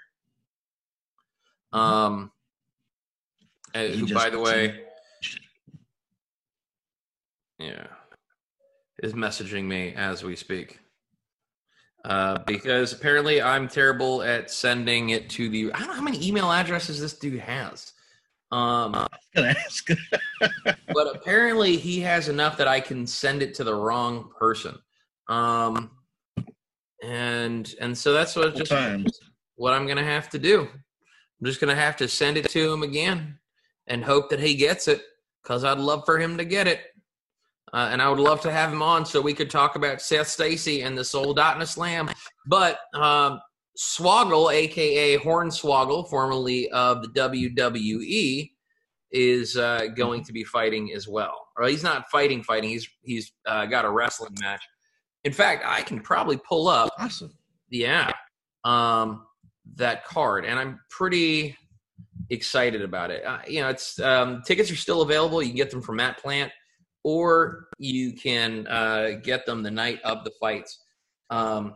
Um, 1.72 2.32
uh, 3.74 3.84
who, 3.86 4.14
by 4.14 4.30
the 4.30 4.40
way, 4.40 4.82
yeah, 7.60 7.88
is 9.02 9.14
messaging 9.14 9.66
me 9.66 9.94
as 9.96 10.24
we 10.24 10.36
speak. 10.36 10.80
Uh, 12.08 12.38
because 12.48 12.94
apparently 12.94 13.42
I'm 13.42 13.68
terrible 13.68 14.24
at 14.24 14.50
sending 14.50 15.10
it 15.10 15.30
to 15.32 15.50
the. 15.50 15.74
I 15.74 15.80
don't 15.80 15.90
know 15.90 15.94
how 15.94 16.02
many 16.02 16.26
email 16.26 16.50
addresses 16.50 17.02
this 17.02 17.14
dude 17.14 17.42
has. 17.42 17.92
Um, 18.50 18.96
I 18.96 19.08
was 19.12 19.28
gonna 19.36 19.50
ask. 19.50 19.90
but 20.94 21.16
apparently 21.16 21.76
he 21.76 22.00
has 22.00 22.30
enough 22.30 22.56
that 22.58 22.68
I 22.68 22.80
can 22.80 23.06
send 23.06 23.42
it 23.42 23.54
to 23.56 23.66
the 23.66 23.76
wrong 23.76 24.30
person. 24.40 24.78
Um, 25.28 25.92
and 27.04 27.76
and 27.82 27.98
so 27.98 28.14
that's 28.14 28.38
what 28.38 28.56
just 28.56 28.72
times. 28.72 29.20
what 29.56 29.74
I'm 29.74 29.86
gonna 29.86 30.02
have 30.02 30.30
to 30.30 30.40
do. 30.40 30.62
I'm 30.62 31.46
just 31.46 31.60
gonna 31.60 31.76
have 31.76 31.98
to 31.98 32.08
send 32.08 32.38
it 32.38 32.50
to 32.52 32.72
him 32.72 32.84
again 32.84 33.38
and 33.88 34.02
hope 34.02 34.30
that 34.30 34.40
he 34.40 34.56
gets 34.56 34.88
it 34.88 35.02
because 35.44 35.66
I'd 35.66 35.78
love 35.78 36.04
for 36.06 36.18
him 36.18 36.38
to 36.38 36.46
get 36.46 36.68
it. 36.68 36.84
Uh, 37.74 37.90
and 37.92 38.02
I 38.02 38.10
would 38.10 38.20
love 38.20 38.42
to 38.42 38.52
have 38.52 38.72
him 38.72 38.82
on 38.82 39.06
so 39.06 39.20
we 39.22 39.34
could 39.34 39.50
talk 39.50 39.76
about 39.76 40.02
Seth 40.02 40.28
Stacy 40.28 40.84
and 40.84 40.98
the 40.98 41.04
Soul 41.04 41.36
Soldotna 41.36 41.68
Slam. 41.68 42.10
But 42.46 42.80
um, 42.94 43.42
Swoggle, 43.78 44.54
aka 44.54 45.18
Hornswoggle, 45.18 46.10
formerly 46.10 46.70
of 46.70 47.02
the 47.02 47.10
WWE, 47.10 48.52
is 49.12 49.58
uh, 49.58 49.88
going 49.96 50.24
to 50.24 50.34
be 50.34 50.44
fighting 50.44 50.94
as 50.94 51.08
well. 51.08 51.48
Or 51.58 51.68
he's 51.68 51.84
not 51.84 52.10
fighting, 52.10 52.42
fighting. 52.42 52.70
He's 52.70 52.88
he's 53.02 53.34
uh, 53.46 53.66
got 53.66 53.86
a 53.86 53.90
wrestling 53.90 54.36
match. 54.42 54.64
In 55.24 55.34
fact, 55.34 55.64
I 55.66 55.82
can 55.82 56.00
probably 56.00 56.38
pull 56.48 56.68
up. 56.68 56.90
Awesome. 56.98 57.34
Yeah, 57.70 58.12
um, 58.64 59.26
that 59.76 60.06
card, 60.06 60.46
and 60.46 60.58
I'm 60.58 60.80
pretty 60.90 61.58
excited 62.30 62.82
about 62.82 63.12
it. 63.12 63.26
Uh, 63.26 63.40
you 63.48 63.62
know, 63.62 63.70
it's 63.70 64.00
um, 64.00 64.42
tickets 64.46 64.72
are 64.72 64.76
still 64.76 65.02
available. 65.02 65.42
You 65.42 65.50
can 65.50 65.58
get 65.58 65.70
them 65.70 65.82
from 65.82 65.98
Matt 65.98 66.18
Plant 66.18 66.52
or 67.08 67.70
you 67.78 68.12
can 68.12 68.68
uh, 68.68 69.12
get 69.24 69.46
them 69.46 69.64
the 69.64 69.72
night 69.72 70.02
of 70.04 70.26
the 70.26 70.32
fights. 70.42 70.84
Um, 71.30 71.76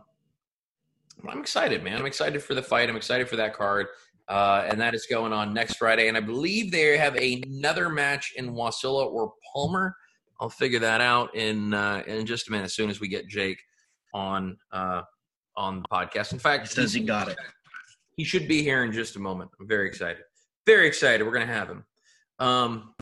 I'm 1.26 1.38
excited, 1.40 1.82
man. 1.82 1.98
I'm 1.98 2.04
excited 2.04 2.42
for 2.42 2.52
the 2.54 2.62
fight. 2.62 2.90
I'm 2.90 2.96
excited 2.96 3.30
for 3.30 3.36
that 3.36 3.54
card. 3.54 3.86
Uh, 4.28 4.66
and 4.68 4.78
that 4.78 4.94
is 4.94 5.06
going 5.06 5.32
on 5.32 5.54
next 5.54 5.76
Friday. 5.78 6.08
And 6.08 6.18
I 6.18 6.20
believe 6.20 6.70
they 6.70 6.98
have 6.98 7.16
another 7.16 7.88
match 7.88 8.34
in 8.36 8.50
Wasilla 8.52 9.06
or 9.06 9.32
Palmer. 9.54 9.96
I'll 10.38 10.50
figure 10.50 10.80
that 10.80 11.00
out 11.00 11.34
in 11.34 11.72
uh, 11.72 12.02
in 12.06 12.26
just 12.26 12.48
a 12.48 12.50
minute 12.50 12.64
as 12.64 12.74
soon 12.74 12.90
as 12.90 13.00
we 13.00 13.08
get 13.08 13.26
Jake 13.26 13.58
on 14.12 14.58
uh, 14.70 15.00
on 15.56 15.80
the 15.80 15.88
podcast. 15.90 16.34
In 16.34 16.38
fact, 16.40 16.68
He 16.68 16.74
says 16.74 16.92
he 16.92 17.00
got 17.00 17.28
it. 17.28 17.38
he 18.16 18.24
should 18.24 18.46
be 18.48 18.62
here 18.62 18.84
in 18.84 18.92
just 18.92 19.16
a 19.16 19.18
moment. 19.18 19.50
I'm 19.58 19.66
very 19.66 19.88
excited. 19.88 20.24
Very 20.66 20.86
excited. 20.86 21.24
We're 21.24 21.32
gonna 21.32 21.46
have 21.46 21.68
him. 21.70 21.84
Um, 22.38 22.94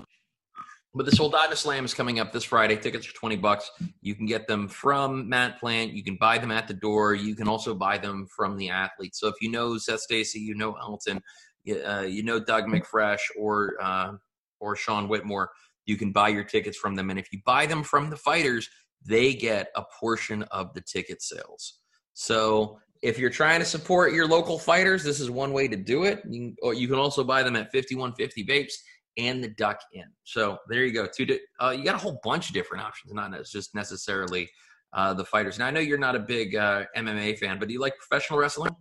but 0.94 1.06
the 1.06 1.12
Soldotna 1.12 1.56
Slam 1.56 1.84
is 1.84 1.94
coming 1.94 2.18
up 2.18 2.32
this 2.32 2.42
Friday. 2.42 2.76
Tickets 2.76 3.08
are 3.08 3.12
20 3.12 3.36
bucks. 3.36 3.70
You 4.00 4.14
can 4.14 4.26
get 4.26 4.48
them 4.48 4.66
from 4.66 5.28
Matt 5.28 5.60
Plant. 5.60 5.92
You 5.92 6.02
can 6.02 6.16
buy 6.16 6.38
them 6.38 6.50
at 6.50 6.66
the 6.66 6.74
door. 6.74 7.14
You 7.14 7.36
can 7.36 7.46
also 7.46 7.74
buy 7.74 7.98
them 7.98 8.26
from 8.26 8.56
the 8.56 8.70
athletes. 8.70 9.20
So 9.20 9.28
if 9.28 9.36
you 9.40 9.50
know 9.50 9.78
Seth 9.78 10.00
Stacy, 10.00 10.40
you 10.40 10.54
know 10.54 10.74
Elton, 10.80 11.22
you, 11.62 11.80
uh, 11.80 12.02
you 12.02 12.24
know 12.24 12.40
Doug 12.40 12.64
McFresh 12.64 13.20
or 13.38 13.74
uh, 13.80 14.12
or 14.58 14.74
Sean 14.74 15.08
Whitmore, 15.08 15.50
you 15.86 15.96
can 15.96 16.10
buy 16.10 16.28
your 16.28 16.44
tickets 16.44 16.76
from 16.76 16.96
them. 16.96 17.10
And 17.10 17.18
if 17.18 17.32
you 17.32 17.40
buy 17.46 17.66
them 17.66 17.84
from 17.84 18.10
the 18.10 18.16
fighters, 18.16 18.68
they 19.06 19.32
get 19.32 19.68
a 19.76 19.84
portion 19.98 20.42
of 20.44 20.74
the 20.74 20.80
ticket 20.80 21.22
sales. 21.22 21.78
So 22.14 22.80
if 23.00 23.18
you're 23.18 23.30
trying 23.30 23.60
to 23.60 23.64
support 23.64 24.12
your 24.12 24.26
local 24.26 24.58
fighters, 24.58 25.04
this 25.04 25.20
is 25.20 25.30
one 25.30 25.52
way 25.52 25.68
to 25.68 25.76
do 25.76 26.04
it. 26.04 26.20
You 26.28 26.40
can, 26.40 26.56
or 26.62 26.74
you 26.74 26.88
can 26.88 26.98
also 26.98 27.24
buy 27.24 27.42
them 27.42 27.56
at 27.56 27.72
5150 27.72 28.44
Vapes 28.44 28.74
and 29.16 29.42
the 29.42 29.48
Duck 29.48 29.80
Inn. 29.92 30.10
So 30.24 30.58
there 30.68 30.84
you 30.84 30.92
go. 30.92 31.06
Two, 31.06 31.26
di- 31.26 31.40
uh, 31.60 31.70
you 31.70 31.84
got 31.84 31.94
a 31.94 31.98
whole 31.98 32.20
bunch 32.22 32.48
of 32.48 32.54
different 32.54 32.84
options, 32.84 33.12
not 33.12 33.34
as 33.34 33.50
just 33.50 33.74
necessarily 33.74 34.48
uh, 34.92 35.14
the 35.14 35.24
fighters. 35.24 35.58
Now 35.58 35.66
I 35.66 35.70
know 35.70 35.80
you're 35.80 35.98
not 35.98 36.16
a 36.16 36.20
big 36.20 36.56
uh, 36.56 36.84
MMA 36.96 37.38
fan, 37.38 37.58
but 37.58 37.68
do 37.68 37.74
you 37.74 37.80
like 37.80 37.96
professional 37.96 38.38
wrestling? 38.38 38.74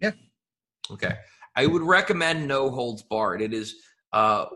Yeah. 0.00 0.12
Okay. 0.90 1.14
I 1.56 1.66
would 1.66 1.82
recommend 1.82 2.46
No 2.46 2.70
Holds 2.70 3.02
Barred. 3.02 3.40
It 3.40 3.54
is. 3.54 3.76
Uh, 4.12 4.46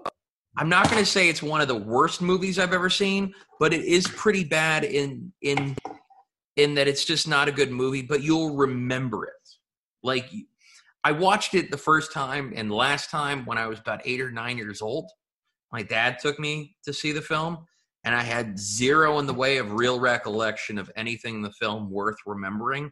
I'm 0.57 0.69
not 0.69 0.91
going 0.91 1.03
to 1.03 1.09
say 1.09 1.29
it's 1.29 1.43
one 1.43 1.61
of 1.61 1.69
the 1.69 1.77
worst 1.77 2.21
movies 2.21 2.59
I've 2.59 2.73
ever 2.73 2.91
seen, 2.91 3.33
but 3.61 3.73
it 3.73 3.85
is 3.85 4.07
pretty 4.09 4.45
bad 4.45 4.85
in 4.85 5.33
in 5.43 5.77
in 6.57 6.75
that 6.75 6.89
it's 6.89 7.05
just 7.05 7.29
not 7.29 7.49
a 7.49 7.53
good 7.53 7.71
movie. 7.71 8.03
But 8.03 8.23
you'll 8.23 8.57
remember 8.57 9.25
it. 9.25 9.33
Like 10.03 10.31
I 11.05 11.13
watched 11.13 11.55
it 11.55 11.71
the 11.71 11.79
first 11.79 12.13
time 12.13 12.53
and 12.57 12.71
last 12.71 13.11
time 13.11 13.45
when 13.47 13.59
I 13.59 13.67
was 13.67 13.79
about 13.79 14.01
eight 14.05 14.21
or 14.21 14.31
nine 14.31 14.59
years 14.59 14.83
old. 14.83 15.11
My 15.73 15.83
dad 15.83 16.19
took 16.19 16.39
me 16.39 16.77
to 16.85 16.93
see 16.93 17.13
the 17.13 17.23
film, 17.23 17.67
and 18.05 18.15
I 18.15 18.23
had 18.23 18.59
zero 18.59 19.19
in 19.19 19.27
the 19.27 19.35
way 19.35 19.59
of 19.59 19.73
real 19.73 20.01
recollection 20.01 20.79
of 20.79 20.91
anything 20.97 21.37
in 21.37 21.43
the 21.43 21.53
film 21.53 21.91
worth 21.91 22.17
remembering. 22.27 22.91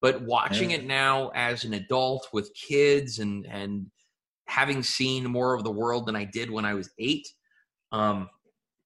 But 0.00 0.22
watching 0.22 0.70
Yeah. 0.70 0.78
it 0.78 0.84
now 0.84 1.28
as 1.34 1.64
an 1.64 1.74
adult 1.74 2.28
with 2.32 2.52
kids 2.54 3.20
and 3.20 3.46
and 3.46 3.90
having 4.46 4.82
seen 4.82 5.24
more 5.24 5.54
of 5.54 5.62
the 5.64 5.70
world 5.70 6.06
than 6.06 6.16
I 6.16 6.24
did 6.24 6.50
when 6.50 6.64
I 6.64 6.74
was 6.74 6.90
eight, 6.98 7.26
um, 7.92 8.28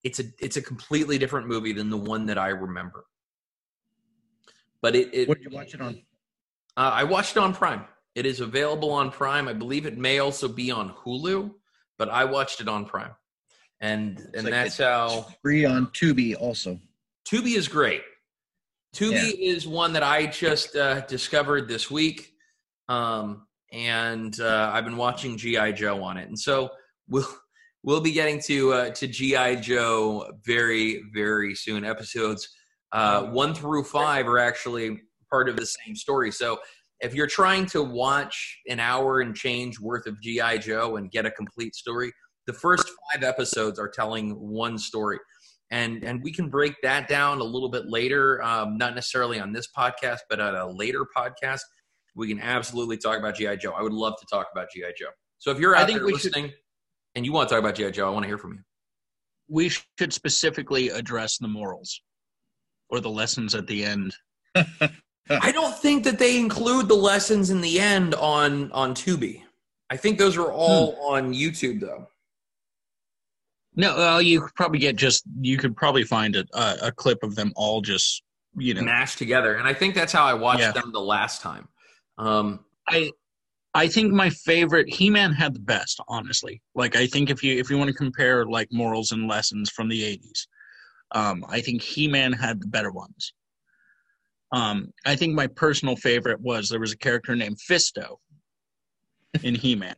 it's 0.04 0.20
a 0.20 0.24
it's 0.38 0.58
a 0.58 0.62
completely 0.62 1.18
different 1.18 1.48
movie 1.48 1.72
than 1.72 1.88
the 1.90 1.96
one 1.96 2.26
that 2.26 2.38
I 2.38 2.48
remember. 2.48 3.06
But 4.82 4.94
it, 4.94 5.12
it 5.12 5.28
What 5.28 5.38
did 5.38 5.50
you 5.50 5.56
watch 5.56 5.74
it 5.74 5.80
on? 5.80 6.02
uh, 6.76 6.90
I 6.94 7.04
watched 7.04 7.36
it 7.36 7.40
on 7.40 7.54
Prime. 7.54 7.84
It 8.16 8.24
is 8.24 8.40
available 8.40 8.90
on 8.92 9.10
Prime. 9.10 9.46
I 9.46 9.52
believe 9.52 9.84
it 9.84 9.98
may 9.98 10.20
also 10.20 10.48
be 10.48 10.70
on 10.70 10.94
Hulu, 11.04 11.52
but 11.98 12.08
I 12.08 12.24
watched 12.24 12.62
it 12.62 12.66
on 12.66 12.86
Prime, 12.86 13.14
and 13.80 14.18
and 14.32 14.44
like 14.44 14.52
that's 14.52 14.78
how 14.78 15.26
Free 15.42 15.66
on 15.66 15.88
Tubi 15.88 16.34
also. 16.34 16.80
Tubi 17.28 17.56
is 17.56 17.68
great. 17.68 18.00
Tubi 18.94 19.34
is 19.38 19.66
one 19.68 19.92
that 19.92 20.02
I 20.02 20.24
just 20.26 20.74
uh, 20.74 21.02
discovered 21.02 21.68
this 21.68 21.90
week, 21.90 22.32
um, 22.88 23.46
and 23.70 24.40
uh, 24.40 24.70
I've 24.72 24.86
been 24.86 24.96
watching 24.96 25.36
GI 25.36 25.74
Joe 25.74 26.02
on 26.02 26.16
it, 26.16 26.26
and 26.26 26.38
so 26.38 26.70
we'll 27.08 27.28
we'll 27.82 28.00
be 28.00 28.12
getting 28.12 28.40
to 28.44 28.72
uh, 28.72 28.90
to 28.92 29.06
GI 29.06 29.56
Joe 29.56 30.32
very 30.42 31.02
very 31.12 31.54
soon. 31.54 31.84
Episodes 31.84 32.48
uh, 32.92 33.24
one 33.24 33.52
through 33.52 33.84
five 33.84 34.26
are 34.26 34.38
actually 34.38 35.02
part 35.30 35.50
of 35.50 35.56
the 35.56 35.66
same 35.66 35.94
story. 35.94 36.30
So 36.30 36.58
if 37.00 37.14
you're 37.14 37.26
trying 37.26 37.66
to 37.66 37.82
watch 37.82 38.58
an 38.68 38.80
hour 38.80 39.20
and 39.20 39.34
change 39.34 39.78
worth 39.80 40.06
of 40.06 40.20
GI 40.22 40.58
Joe 40.60 40.96
and 40.96 41.10
get 41.10 41.26
a 41.26 41.30
complete 41.30 41.74
story, 41.74 42.12
the 42.46 42.52
first 42.52 42.88
five 43.12 43.22
episodes 43.22 43.78
are 43.78 43.88
telling 43.88 44.30
one 44.32 44.78
story. 44.78 45.18
And 45.70 46.04
and 46.04 46.22
we 46.22 46.32
can 46.32 46.48
break 46.48 46.74
that 46.84 47.08
down 47.08 47.40
a 47.40 47.44
little 47.44 47.68
bit 47.68 47.86
later 47.88 48.40
um, 48.42 48.78
not 48.78 48.94
necessarily 48.94 49.40
on 49.40 49.52
this 49.52 49.66
podcast 49.76 50.20
but 50.30 50.38
at 50.40 50.54
a 50.54 50.66
later 50.66 51.04
podcast. 51.16 51.60
We 52.14 52.28
can 52.28 52.40
absolutely 52.40 52.96
talk 52.98 53.18
about 53.18 53.34
gi 53.34 53.56
joe. 53.56 53.72
I 53.72 53.82
would 53.82 53.92
love 53.92 54.14
to 54.20 54.26
talk 54.30 54.46
about 54.52 54.68
gi 54.72 54.82
joe. 54.96 55.06
So 55.38 55.50
if 55.50 55.58
you're 55.58 55.74
I 55.76 55.80
out 55.82 55.86
think 55.88 55.98
there 55.98 56.06
we 56.06 56.12
should- 56.16 56.32
listening 56.34 56.52
and 57.16 57.26
you 57.26 57.32
want 57.32 57.48
to 57.48 57.54
talk 57.54 57.62
about 57.62 57.74
gi 57.74 57.90
joe 57.90 58.06
i 58.06 58.10
want 58.10 58.22
to 58.22 58.28
hear 58.28 58.38
from 58.38 58.52
you. 58.54 58.60
We 59.48 59.68
should 59.68 60.12
specifically 60.12 60.88
address 60.90 61.38
the 61.38 61.48
morals 61.48 62.00
or 62.88 63.00
the 63.00 63.10
lessons 63.10 63.54
at 63.56 63.66
the 63.66 63.84
end. 63.84 64.14
i 65.30 65.50
don't 65.52 65.76
think 65.78 66.04
that 66.04 66.18
they 66.18 66.38
include 66.38 66.88
the 66.88 66.94
lessons 66.94 67.50
in 67.50 67.60
the 67.60 67.78
end 67.80 68.14
on 68.14 68.70
on 68.72 68.94
tubi 68.94 69.42
i 69.90 69.96
think 69.96 70.18
those 70.18 70.36
are 70.36 70.52
all 70.52 70.96
on 71.00 71.32
youtube 71.34 71.80
though 71.80 72.08
No, 73.74 73.94
well, 73.96 74.22
you 74.22 74.40
could 74.40 74.54
probably 74.54 74.78
get 74.78 74.96
just 74.96 75.24
you 75.40 75.58
could 75.58 75.76
probably 75.76 76.04
find 76.04 76.36
a 76.36 76.44
a, 76.54 76.76
a 76.88 76.92
clip 76.92 77.22
of 77.22 77.34
them 77.34 77.52
all 77.56 77.80
just 77.82 78.22
you 78.56 78.72
know. 78.74 78.82
mashed 78.82 79.18
together 79.18 79.56
and 79.56 79.66
i 79.68 79.74
think 79.74 79.94
that's 79.94 80.12
how 80.12 80.24
i 80.24 80.34
watched 80.34 80.60
Yeah. 80.60 80.72
them 80.72 80.92
the 80.92 81.00
last 81.00 81.42
time 81.42 81.68
um 82.18 82.60
I 82.88 83.10
I 83.74 83.88
think 83.88 84.10
my 84.12 84.30
favorite 84.30 84.88
He 84.88 85.10
Man 85.10 85.32
had 85.34 85.52
the 85.54 85.60
best, 85.60 86.00
honestly. 86.08 86.62
Like 86.74 86.96
I 86.96 87.06
think 87.06 87.28
if 87.28 87.42
you 87.44 87.58
if 87.58 87.68
you 87.68 87.76
want 87.76 87.88
to 87.88 87.94
compare 87.94 88.46
like 88.46 88.68
morals 88.72 89.12
and 89.12 89.28
lessons 89.28 89.68
from 89.70 89.88
the 89.88 90.02
eighties, 90.02 90.48
um, 91.10 91.44
I 91.48 91.60
think 91.60 91.82
He 91.82 92.08
Man 92.08 92.32
had 92.32 92.62
the 92.62 92.68
better 92.68 92.90
ones. 92.90 93.34
Um, 94.52 94.92
I 95.04 95.16
think 95.16 95.34
my 95.34 95.46
personal 95.46 95.96
favorite 95.96 96.40
was 96.40 96.68
there 96.68 96.80
was 96.80 96.92
a 96.92 96.96
character 96.98 97.34
named 97.34 97.58
Fisto 97.58 98.16
in 99.42 99.54
He 99.64 99.74
Man. 99.74 99.96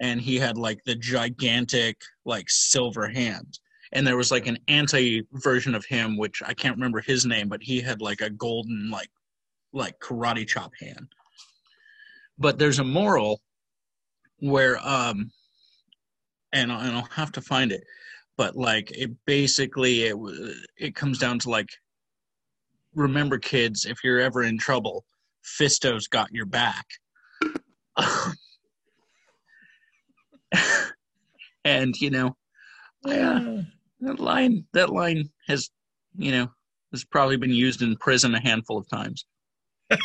and 0.00 0.20
he 0.20 0.36
had 0.36 0.56
like 0.58 0.82
the 0.84 0.94
gigantic 0.94 1.96
like 2.24 2.48
silver 2.50 3.08
hand. 3.08 3.58
And 3.92 4.06
there 4.06 4.16
was 4.16 4.30
like 4.30 4.46
an 4.46 4.58
anti 4.68 5.22
version 5.32 5.74
of 5.74 5.84
him, 5.84 6.16
which 6.16 6.42
I 6.44 6.54
can't 6.54 6.76
remember 6.76 7.00
his 7.00 7.26
name, 7.26 7.48
but 7.48 7.62
he 7.62 7.80
had 7.80 8.00
like 8.00 8.20
a 8.20 8.30
golden 8.30 8.90
like 8.90 9.10
like 9.72 9.98
karate 10.00 10.46
chop 10.46 10.72
hand 10.80 11.08
but 12.38 12.58
there's 12.58 12.78
a 12.78 12.84
moral 12.84 13.40
where 14.40 14.78
um 14.86 15.30
and, 16.52 16.70
I- 16.72 16.86
and 16.86 16.96
I'll 16.96 17.08
have 17.10 17.32
to 17.32 17.40
find 17.40 17.72
it 17.72 17.84
but 18.36 18.56
like 18.56 18.90
it 18.92 19.10
basically 19.26 20.02
it 20.04 20.16
it 20.76 20.94
comes 20.94 21.18
down 21.18 21.38
to 21.40 21.50
like 21.50 21.68
remember 22.94 23.38
kids 23.38 23.84
if 23.84 23.98
you're 24.04 24.20
ever 24.20 24.42
in 24.42 24.58
trouble 24.58 25.04
Fisto's 25.42 26.06
got 26.06 26.32
your 26.32 26.46
back. 26.46 26.86
And 31.64 31.94
you 32.00 32.10
know 32.10 32.36
I, 33.06 33.18
uh, 33.18 33.62
that 34.00 34.18
line 34.18 34.64
that 34.72 34.90
line 34.90 35.30
has 35.46 35.70
you 36.16 36.32
know 36.32 36.48
has 36.90 37.04
probably 37.04 37.36
been 37.36 37.52
used 37.52 37.82
in 37.82 37.96
prison 37.96 38.34
a 38.34 38.40
handful 38.40 38.78
of 38.78 38.88
times. 38.88 39.24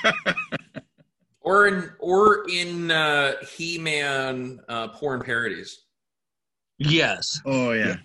Or 1.42 1.66
in 1.66 1.90
or 2.00 2.46
in 2.50 2.92
uh 2.92 3.36
he-man 3.56 4.60
uh 4.68 4.90
porn 4.90 5.22
parodies. 5.22 5.86
Yes. 6.78 7.40
Oh 7.46 7.72
yeah. 7.72 7.96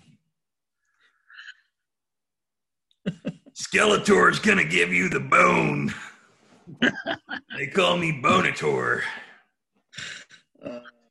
Skeletor's 3.53 4.39
gonna 4.39 4.63
give 4.63 4.91
you 4.91 5.09
the 5.09 5.19
bone. 5.19 5.93
they 7.57 7.67
call 7.67 7.97
me 7.97 8.21
Bonator. 8.23 9.01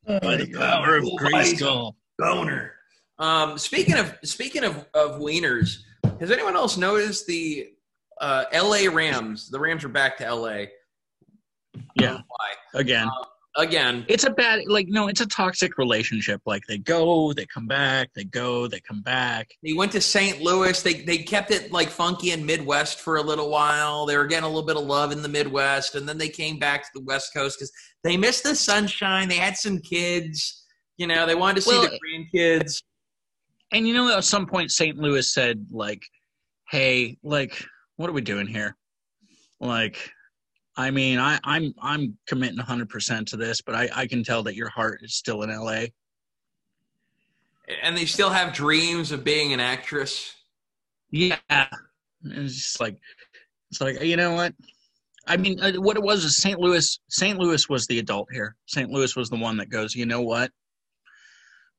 by 0.07 0.37
the 0.37 0.53
power 0.57 0.97
of 0.97 1.05
Grayskull. 1.05 1.95
Boner. 2.19 2.75
Um, 3.19 3.59
speaking 3.59 3.97
of 3.97 4.19
speaking 4.25 4.65
of, 4.65 4.87
of 4.95 5.21
wieners, 5.21 5.79
has 6.21 6.31
anyone 6.31 6.57
else 6.57 6.77
noticed 6.77 7.27
the 7.27 7.69
uh, 8.21 8.45
L.A. 8.53 8.89
Rams? 8.89 9.49
The 9.49 9.61
Rams 9.61 9.85
are 9.85 9.89
back 9.89 10.19
to 10.19 10.27
L.A. 10.27 10.71
Yeah. 11.95 12.19
Why? 12.27 12.53
Again, 12.75 13.09
Again, 13.57 14.07
it's 14.09 14.25
a 14.25 14.31
bad 14.31 14.61
like 14.67 14.87
no, 14.89 15.09
it's 15.09 15.21
a 15.21 15.27
toxic 15.27 15.77
relationship. 15.77 16.41
Like 16.47 16.63
they 16.69 16.79
go, 16.79 17.35
they 17.35 17.45
come 17.45 17.67
back, 17.67 18.09
they 18.15 18.25
go, 18.25 18.67
they 18.67 18.81
come 18.81 19.03
back. 19.03 19.51
they 19.63 19.75
went 19.75 19.93
to 19.93 20.01
St. 20.01 20.41
Louis. 20.41 20.83
They 20.83 21.03
they 21.03 21.19
kept 21.19 21.51
it 21.51 21.71
like 21.71 21.91
funky 21.91 22.31
and 22.31 22.47
Midwest 22.47 23.01
for 23.01 23.17
a 23.17 23.23
little 23.23 23.51
while. 23.51 24.07
They 24.07 24.17
were 24.17 24.27
getting 24.27 24.45
a 24.45 24.49
little 24.49 24.67
bit 24.67 24.77
of 24.77 24.85
love 24.85 25.13
in 25.13 25.21
the 25.21 25.29
Midwest, 25.29 25.97
and 25.97 26.09
then 26.09 26.17
they 26.17 26.31
came 26.31 26.59
back 26.59 26.85
to 26.85 26.91
the 26.95 27.03
West 27.03 27.35
Coast 27.35 27.59
because 27.59 27.71
they 28.03 28.17
missed 28.17 28.43
the 28.43 28.55
sunshine. 28.57 29.29
They 29.29 29.37
had 29.37 29.57
some 29.59 29.81
kids. 29.81 30.65
You 30.97 31.07
know, 31.07 31.27
they 31.27 31.35
wanted 31.35 31.57
to 31.57 31.63
see 31.63 31.73
Well, 31.73 31.83
the 31.83 31.99
grandkids. 32.35 32.83
And 33.73 33.87
you 33.87 33.93
know, 33.93 34.17
at 34.17 34.25
some 34.25 34.47
point, 34.47 34.71
St. 34.71 34.97
Louis 34.97 35.31
said 35.31 35.67
like, 35.71 36.03
"Hey, 36.71 37.19
like, 37.23 37.63
what 37.97 38.09
are 38.09 38.15
we 38.15 38.23
doing 38.23 38.47
here? 38.47 38.77
Like, 39.61 40.11
I 40.77 40.91
mean, 40.91 41.19
I, 41.19 41.39
I'm 41.45 41.75
I'm 41.81 42.17
committing 42.27 42.57
100 42.57 42.89
percent 42.89 43.29
to 43.29 43.37
this, 43.37 43.61
but 43.61 43.75
I, 43.75 43.89
I 43.95 44.07
can 44.07 44.25
tell 44.25 44.43
that 44.45 44.55
your 44.55 44.71
heart 44.71 45.01
is 45.03 45.15
still 45.15 45.43
in 45.43 45.51
L.A. 45.51 45.93
and 47.83 47.97
they 47.97 48.07
still 48.07 48.31
have 48.31 48.55
dreams 48.55 49.13
of 49.13 49.23
being 49.23 49.53
an 49.53 49.61
actress. 49.61 50.35
Yeah, 51.11 51.37
it's 52.25 52.55
just 52.55 52.81
like 52.81 52.97
it's 53.71 53.81
like 53.81 54.03
you 54.03 54.17
know 54.17 54.35
what? 54.35 54.55
I 55.27 55.37
mean, 55.37 55.61
uh, 55.61 55.73
what 55.75 55.97
it 55.97 56.03
was 56.03 56.25
is 56.25 56.37
St. 56.37 56.59
Louis. 56.59 56.99
St. 57.09 57.39
Louis 57.39 57.69
was 57.69 57.87
the 57.87 57.99
adult 57.99 58.29
here. 58.33 58.57
St. 58.67 58.91
Louis 58.91 59.15
was 59.15 59.29
the 59.29 59.37
one 59.37 59.57
that 59.59 59.71
goes. 59.71 59.95
You 59.95 60.07
know 60.07 60.23
what? 60.23 60.51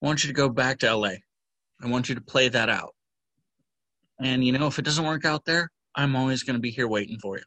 I 0.01 0.05
want 0.05 0.23
you 0.23 0.27
to 0.27 0.33
go 0.33 0.49
back 0.49 0.79
to 0.79 0.87
L.A. 0.87 1.21
I 1.81 1.87
want 1.87 2.09
you 2.09 2.15
to 2.15 2.21
play 2.21 2.47
that 2.49 2.69
out. 2.69 2.93
And 4.19 4.43
you 4.43 4.51
know, 4.51 4.67
if 4.67 4.79
it 4.79 4.85
doesn't 4.85 5.05
work 5.05 5.25
out 5.25 5.45
there, 5.45 5.69
I'm 5.95 6.15
always 6.15 6.43
going 6.43 6.55
to 6.55 6.61
be 6.61 6.71
here 6.71 6.87
waiting 6.87 7.17
for 7.19 7.37
you, 7.37 7.43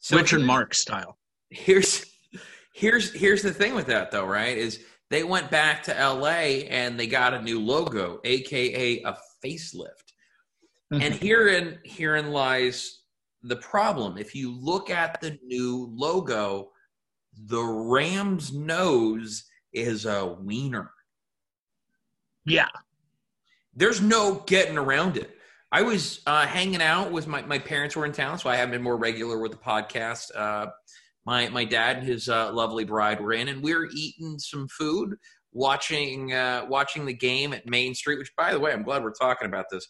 So 0.00 0.16
Richard 0.16 0.42
Mark 0.42 0.74
style. 0.74 1.18
Here's 1.50 2.06
here's 2.74 3.12
here's 3.12 3.42
the 3.42 3.52
thing 3.52 3.74
with 3.74 3.86
that 3.86 4.10
though, 4.10 4.26
right? 4.26 4.56
Is 4.56 4.80
they 5.10 5.24
went 5.24 5.50
back 5.50 5.82
to 5.84 5.92
LA 5.92 6.64
and 6.68 6.98
they 6.98 7.06
got 7.06 7.34
a 7.34 7.42
new 7.42 7.60
logo, 7.60 8.20
aka 8.24 9.02
a 9.02 9.16
facelift. 9.44 10.10
Mm-hmm. 10.92 11.02
and 11.02 11.14
herein 11.14 11.78
herein 11.84 12.32
lies 12.32 13.02
the 13.42 13.56
problem. 13.56 14.18
If 14.18 14.34
you 14.34 14.52
look 14.52 14.90
at 14.90 15.20
the 15.20 15.38
new 15.44 15.88
logo, 15.92 16.70
the 17.46 17.62
Rams 17.62 18.52
nose 18.52 19.44
is 19.72 20.04
a 20.04 20.26
wiener. 20.40 20.90
yeah, 22.44 22.68
There's 23.74 24.00
no 24.00 24.42
getting 24.46 24.76
around 24.76 25.16
it. 25.16 25.36
I 25.72 25.82
was 25.82 26.20
uh, 26.26 26.46
hanging 26.46 26.82
out 26.82 27.12
with 27.12 27.26
my, 27.26 27.42
my 27.42 27.58
parents 27.58 27.94
were 27.94 28.04
in 28.04 28.12
town, 28.12 28.38
so 28.38 28.50
I 28.50 28.56
haven't 28.56 28.72
been 28.72 28.82
more 28.82 28.96
regular 28.96 29.38
with 29.38 29.52
the 29.52 29.58
podcast. 29.58 30.34
Uh, 30.34 30.66
my 31.26 31.48
my 31.50 31.64
dad 31.64 31.98
and 31.98 32.06
his 32.06 32.28
uh, 32.28 32.52
lovely 32.52 32.84
bride 32.84 33.20
were 33.20 33.32
in, 33.32 33.48
and 33.48 33.62
we 33.62 33.74
were 33.74 33.88
eating 33.94 34.38
some 34.38 34.66
food, 34.68 35.16
watching 35.52 36.32
uh, 36.32 36.66
watching 36.68 37.06
the 37.06 37.12
game 37.12 37.52
at 37.52 37.68
Main 37.68 37.94
Street. 37.94 38.18
Which, 38.18 38.34
by 38.36 38.52
the 38.52 38.58
way, 38.58 38.72
I'm 38.72 38.82
glad 38.82 39.04
we're 39.04 39.12
talking 39.12 39.46
about 39.46 39.66
this 39.70 39.86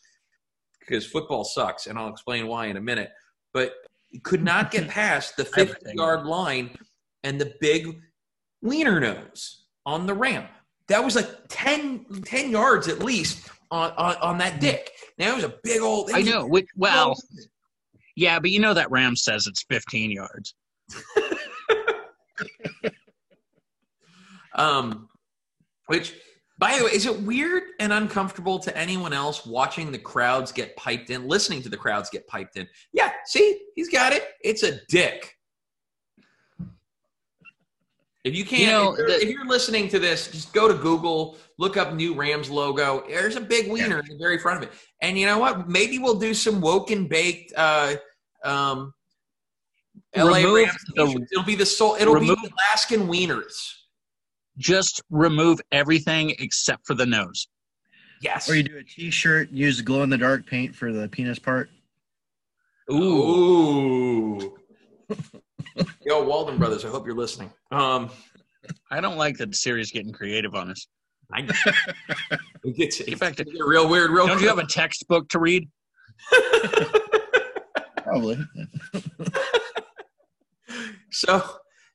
because 0.80 1.06
football 1.06 1.44
sucks, 1.44 1.86
and 1.86 1.98
I'll 1.98 2.08
explain 2.08 2.46
why 2.46 2.66
in 2.66 2.76
a 2.76 2.80
minute. 2.80 3.10
But 3.54 3.72
could 4.22 4.42
not 4.42 4.70
get 4.70 4.88
past 4.88 5.36
the 5.36 5.44
50 5.44 5.94
yard 5.94 6.26
line 6.26 6.76
and 7.22 7.40
the 7.40 7.54
big 7.60 8.00
wiener 8.60 9.00
nose 9.00 9.64
on 9.86 10.06
the 10.06 10.14
ramp. 10.14 10.50
That 10.88 11.04
was 11.04 11.14
like 11.14 11.28
10, 11.48 12.22
10 12.24 12.50
yards 12.50 12.88
at 12.88 12.98
least 12.98 13.48
on, 13.70 13.92
on, 13.92 14.16
on 14.16 14.38
that 14.38 14.60
dick. 14.60 14.90
Now 15.18 15.32
it 15.32 15.34
was 15.36 15.44
a 15.44 15.54
big 15.62 15.80
old. 15.80 16.10
I 16.12 16.22
know. 16.22 16.46
Which, 16.46 16.68
well, 16.76 17.16
yeah, 18.16 18.38
but 18.38 18.50
you 18.50 18.60
know 18.60 18.74
that 18.74 18.90
Ram 18.90 19.16
says 19.16 19.46
it's 19.46 19.64
15 19.68 20.10
yards. 20.10 20.54
Um, 24.54 25.08
which, 25.86 26.14
by 26.58 26.76
the 26.76 26.84
way, 26.84 26.90
is 26.90 27.06
it 27.06 27.20
weird 27.22 27.62
and 27.80 27.92
uncomfortable 27.92 28.58
to 28.60 28.76
anyone 28.76 29.12
else 29.12 29.46
watching 29.46 29.90
the 29.90 29.98
crowds 29.98 30.52
get 30.52 30.76
piped 30.76 31.10
in, 31.10 31.26
listening 31.26 31.62
to 31.62 31.68
the 31.68 31.76
crowds 31.76 32.10
get 32.10 32.26
piped 32.26 32.56
in? 32.56 32.68
Yeah, 32.92 33.12
see, 33.24 33.60
he's 33.74 33.88
got 33.88 34.12
it. 34.12 34.24
It's 34.42 34.62
a 34.62 34.80
dick. 34.88 35.34
If 38.22 38.34
you 38.36 38.44
can't, 38.44 38.60
You 38.62 38.66
know, 38.68 38.92
if, 38.92 38.98
you're, 38.98 39.06
the- 39.08 39.22
if 39.22 39.28
you're 39.30 39.46
listening 39.46 39.88
to 39.88 39.98
this, 39.98 40.28
just 40.30 40.52
go 40.52 40.68
to 40.68 40.74
Google, 40.74 41.36
look 41.58 41.76
up 41.78 41.94
new 41.94 42.14
Rams 42.14 42.50
logo. 42.50 43.02
There's 43.08 43.36
a 43.36 43.40
big 43.40 43.70
wiener 43.70 43.98
in 44.00 44.06
the 44.08 44.18
very 44.18 44.38
front 44.38 44.62
of 44.62 44.68
it. 44.70 44.74
And 45.00 45.18
you 45.18 45.24
know 45.26 45.38
what? 45.38 45.68
Maybe 45.68 45.98
we'll 45.98 46.18
do 46.18 46.34
some 46.34 46.60
woke 46.60 46.90
and 46.90 47.08
baked. 47.08 47.52
Uh, 47.56 47.94
um, 48.44 48.92
LA 50.14 50.38
Remove 50.38 50.54
Rams. 50.54 50.84
the- 50.94 51.26
it'll 51.32 51.44
be 51.44 51.54
the 51.54 51.64
soul. 51.66 51.96
It'll 51.98 52.14
remove- 52.14 52.38
be 52.42 52.48
Alaskan 52.70 53.08
wieners. 53.08 53.72
Just 54.58 55.00
remove 55.08 55.60
everything 55.72 56.34
except 56.40 56.86
for 56.86 56.92
the 56.94 57.06
nose. 57.06 57.48
Yes. 58.20 58.50
Or 58.50 58.54
you 58.54 58.62
do 58.62 58.76
a 58.76 58.82
T-shirt, 58.84 59.50
use 59.50 59.80
glow 59.80 60.02
in 60.02 60.10
the 60.10 60.18
dark 60.18 60.44
paint 60.44 60.76
for 60.76 60.92
the 60.92 61.08
penis 61.08 61.38
part. 61.38 61.70
Ooh. 62.92 64.58
Yo, 66.04 66.22
Walden 66.24 66.58
Brothers, 66.58 66.84
I 66.84 66.88
hope 66.88 67.06
you're 67.06 67.16
listening. 67.16 67.50
Um, 67.70 68.10
I 68.90 69.00
don't 69.00 69.16
like 69.16 69.38
that 69.38 69.54
Siri's 69.54 69.90
getting 69.90 70.12
creative 70.12 70.54
on 70.54 70.70
us. 70.70 70.86
I, 71.32 71.40
it 72.64 72.76
gets 72.76 73.00
In 73.00 73.16
fact, 73.16 73.38
get 73.38 73.46
real 73.64 73.88
weird, 73.88 74.10
real 74.10 74.26
Don't 74.26 74.40
you 74.40 74.48
have 74.48 74.58
a 74.58 74.66
textbook 74.66 75.28
to 75.30 75.38
read? 75.38 75.68
Probably. 78.02 78.38
so, 81.10 81.42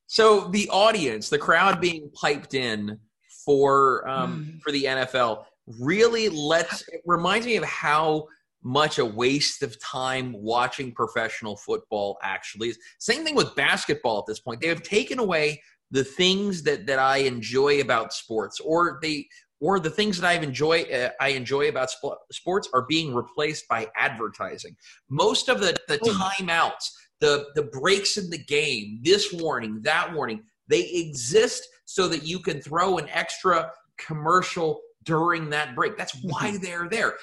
so 0.08 0.48
the 0.50 0.70
audience, 0.70 1.30
the 1.30 1.38
crowd 1.38 1.82
being 1.82 2.10
piped 2.14 2.54
in 2.54 3.00
for 3.46 4.08
um, 4.08 4.60
for 4.64 4.72
the 4.72 4.86
NFL 4.86 5.46
really 5.80 6.30
lets 6.30 6.88
it 6.90 7.02
reminds 7.06 7.46
me 7.46 7.58
of 7.58 7.64
how 7.64 8.28
much 8.66 8.98
a 8.98 9.06
waste 9.06 9.62
of 9.62 9.80
time 9.80 10.34
watching 10.34 10.92
professional 10.92 11.56
football 11.56 12.18
actually 12.24 12.70
is. 12.70 12.80
Same 12.98 13.24
thing 13.24 13.36
with 13.36 13.56
basketball 13.56 14.18
at 14.20 14.26
this 14.28 14.40
point. 14.40 14.60
They 14.60 14.68
have 14.68 14.82
taken 14.82 15.20
away 15.20 15.62
the 15.92 16.04
things 16.04 16.64
that 16.64 16.88
that 16.88 16.98
I 16.98 17.18
enjoy 17.18 17.80
about 17.80 18.12
sports, 18.12 18.60
or 18.60 18.98
they 19.04 19.28
or 19.62 19.80
the 19.80 19.92
things 19.92 20.20
that 20.20 20.28
I 20.28 20.34
enjoy 20.44 20.82
uh, 20.82 21.12
I 21.22 21.30
enjoy 21.30 21.70
about 21.70 21.92
sp- 21.94 22.26
sports 22.32 22.68
are 22.74 22.88
being 22.90 23.14
replaced 23.14 23.68
by 23.68 23.88
advertising. 23.96 24.76
Most 25.10 25.48
of 25.48 25.62
the 25.62 25.78
the 25.88 26.00
timeouts, 26.00 26.90
the 27.20 27.46
the 27.54 27.64
breaks 27.64 28.18
in 28.18 28.32
the 28.32 28.44
game, 28.44 29.00
this 29.04 29.32
warning, 29.32 29.80
that 29.84 30.12
warning, 30.12 30.42
they 30.68 30.90
exist 30.90 31.68
so 31.86 32.08
that 32.08 32.24
you 32.24 32.40
can 32.40 32.62
throw 32.62 32.98
an 32.98 33.08
extra 33.10 33.72
commercial 34.00 34.82
during 35.04 35.52
that 35.52 35.76
break. 35.76 35.98
That's 35.98 36.18
why 36.24 36.58
they're 36.58 36.90
there. 36.90 37.14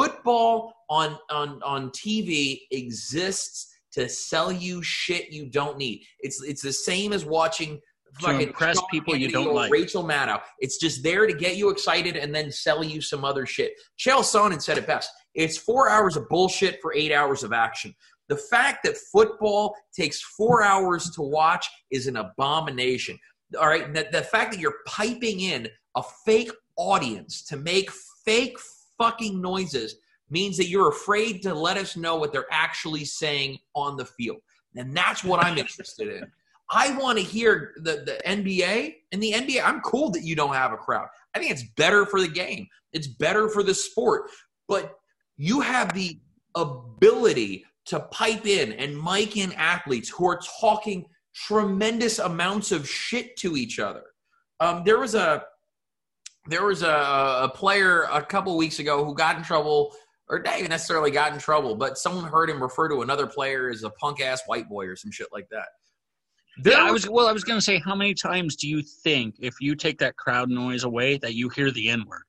Football 0.00 0.72
on 0.88 1.18
on 1.30 1.60
on 1.62 1.90
TV 1.90 2.60
exists 2.70 3.74
to 3.92 4.08
sell 4.08 4.50
you 4.50 4.82
shit 4.82 5.30
you 5.30 5.46
don't 5.46 5.76
need. 5.76 6.04
It's 6.20 6.42
it's 6.42 6.62
the 6.62 6.72
same 6.72 7.12
as 7.12 7.26
watching 7.26 7.80
fucking 8.18 8.48
impress 8.48 8.76
Sean 8.76 8.88
people 8.90 9.14
you 9.14 9.30
don't 9.30 9.54
like. 9.54 9.70
Rachel 9.70 10.02
Maddow. 10.02 10.40
It's 10.58 10.78
just 10.78 11.02
there 11.02 11.26
to 11.26 11.34
get 11.34 11.56
you 11.56 11.68
excited 11.68 12.16
and 12.16 12.34
then 12.34 12.50
sell 12.50 12.82
you 12.82 13.02
some 13.02 13.26
other 13.26 13.44
shit. 13.44 13.72
Chael 13.98 14.20
Sonnen 14.20 14.62
said 14.62 14.78
it 14.78 14.86
best. 14.86 15.10
It's 15.34 15.58
four 15.58 15.90
hours 15.90 16.16
of 16.16 16.28
bullshit 16.28 16.80
for 16.80 16.94
eight 16.94 17.12
hours 17.12 17.42
of 17.42 17.52
action. 17.52 17.94
The 18.28 18.36
fact 18.36 18.84
that 18.84 18.96
football 19.12 19.74
takes 19.94 20.22
four 20.22 20.62
hours 20.62 21.10
to 21.10 21.22
watch 21.22 21.68
is 21.90 22.06
an 22.06 22.16
abomination. 22.16 23.18
All 23.60 23.68
right, 23.68 23.92
the, 23.92 24.08
the 24.10 24.22
fact 24.22 24.52
that 24.52 24.60
you're 24.60 24.78
piping 24.86 25.40
in 25.40 25.68
a 25.94 26.02
fake 26.24 26.52
audience 26.76 27.42
to 27.44 27.56
make 27.56 27.90
fake 28.24 28.56
fucking 29.00 29.40
noises 29.40 29.96
means 30.28 30.56
that 30.58 30.68
you're 30.68 30.90
afraid 30.90 31.42
to 31.42 31.54
let 31.54 31.76
us 31.76 31.96
know 31.96 32.16
what 32.16 32.32
they're 32.32 32.46
actually 32.52 33.04
saying 33.04 33.58
on 33.74 33.96
the 33.96 34.04
field. 34.04 34.38
And 34.76 34.96
that's 34.96 35.24
what 35.24 35.44
I'm 35.44 35.58
interested 35.58 36.08
in. 36.08 36.30
I 36.70 36.96
want 36.96 37.18
to 37.18 37.24
hear 37.24 37.72
the, 37.78 38.04
the 38.06 38.20
NBA 38.24 38.94
and 39.10 39.20
the 39.20 39.32
NBA. 39.32 39.60
I'm 39.64 39.80
cool 39.80 40.10
that 40.10 40.22
you 40.22 40.36
don't 40.36 40.54
have 40.54 40.72
a 40.72 40.76
crowd. 40.76 41.08
I 41.34 41.40
think 41.40 41.50
it's 41.50 41.64
better 41.76 42.06
for 42.06 42.20
the 42.20 42.28
game. 42.28 42.68
It's 42.92 43.08
better 43.08 43.48
for 43.48 43.64
the 43.64 43.74
sport. 43.74 44.30
But 44.68 44.94
you 45.36 45.60
have 45.60 45.92
the 45.94 46.20
ability 46.54 47.64
to 47.86 48.00
pipe 48.00 48.46
in 48.46 48.72
and 48.74 49.02
mic 49.02 49.36
in 49.36 49.52
athletes 49.54 50.08
who 50.10 50.28
are 50.28 50.40
talking 50.60 51.06
tremendous 51.34 52.20
amounts 52.20 52.70
of 52.70 52.88
shit 52.88 53.36
to 53.38 53.56
each 53.56 53.80
other. 53.80 54.04
Um, 54.60 54.84
there 54.84 55.00
was 55.00 55.16
a 55.16 55.44
there 56.46 56.64
was 56.64 56.82
a, 56.82 56.88
a 57.42 57.50
player 57.54 58.02
a 58.10 58.22
couple 58.22 58.56
weeks 58.56 58.78
ago 58.78 59.04
who 59.04 59.14
got 59.14 59.36
in 59.36 59.42
trouble, 59.42 59.94
or 60.28 60.40
not 60.40 60.58
even 60.58 60.70
necessarily 60.70 61.10
got 61.10 61.32
in 61.32 61.38
trouble, 61.38 61.74
but 61.74 61.98
someone 61.98 62.24
heard 62.24 62.48
him 62.50 62.62
refer 62.62 62.88
to 62.88 63.02
another 63.02 63.26
player 63.26 63.68
as 63.68 63.82
a 63.82 63.90
punk 63.90 64.20
ass 64.20 64.42
white 64.46 64.68
boy 64.68 64.86
or 64.86 64.96
some 64.96 65.10
shit 65.10 65.28
like 65.32 65.48
that. 65.50 65.68
There 66.62 66.72
Yeah, 66.74 66.86
I 66.86 66.90
was 66.90 67.08
well. 67.08 67.28
I 67.28 67.32
was 67.32 67.44
gonna 67.44 67.60
say, 67.60 67.78
how 67.78 67.94
many 67.94 68.14
times 68.14 68.56
do 68.56 68.68
you 68.68 68.82
think, 68.82 69.36
if 69.38 69.54
you 69.60 69.74
take 69.74 69.98
that 69.98 70.16
crowd 70.16 70.50
noise 70.50 70.84
away, 70.84 71.18
that 71.18 71.34
you 71.34 71.48
hear 71.48 71.70
the 71.70 71.88
N 71.88 72.04
word? 72.06 72.22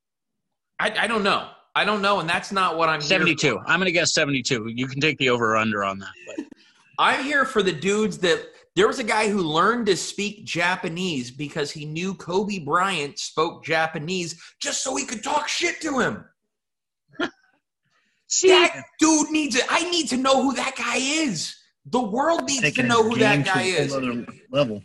I, 0.80 0.94
I 1.02 1.08
don't 1.08 1.24
know. 1.24 1.50
I 1.74 1.86
don't 1.86 2.02
know, 2.02 2.20
and 2.20 2.30
that's 2.30 2.52
not 2.52 2.78
what 2.78 2.90
I'm. 2.90 3.00
here 3.00 3.08
Seventy-two. 3.08 3.60
I'm 3.66 3.80
gonna 3.80 3.92
guess 3.92 4.14
seventy-two. 4.14 4.68
You 4.76 4.88
can 4.88 5.00
take 5.00 5.18
the 5.18 5.30
over/under 5.30 5.84
on 5.84 6.00
that. 6.00 6.12
But 6.28 6.46
I'm 7.00 7.24
here 7.24 7.46
for 7.46 7.64
the 7.64 7.72
dudes 7.72 8.18
that 8.20 8.46
there 8.76 8.88
was 8.88 9.00
a 9.00 9.04
guy 9.04 9.30
who 9.30 9.40
learned 9.42 9.88
to 9.88 9.98
speak 9.98 10.46
Japanese 10.46 11.30
because 11.30 11.72
he 11.72 11.86
knew 11.86 12.14
Kobe 12.14 12.60
Bryant 12.60 13.20
spoke 13.20 13.64
Japanese 13.66 14.42
just 14.62 14.84
so 14.84 14.96
he 14.96 15.06
could 15.06 15.24
talk 15.24 15.48
shit 15.48 15.82
to 15.82 16.00
him. 16.00 16.26
see, 18.28 18.50
That 18.50 18.84
dude 19.00 19.30
needs 19.32 19.56
it. 19.56 19.66
I 19.70 19.90
need 19.90 20.08
to 20.10 20.18
know 20.18 20.42
who 20.42 20.54
that 20.56 20.76
guy 20.78 20.98
is. 20.98 21.56
The 21.86 22.02
world 22.02 22.44
needs 22.46 22.72
to 22.74 22.84
know 22.84 23.04
who 23.04 23.18
that 23.18 23.44
guy 23.44 23.64
is. 23.64 23.96
level. 24.52 24.82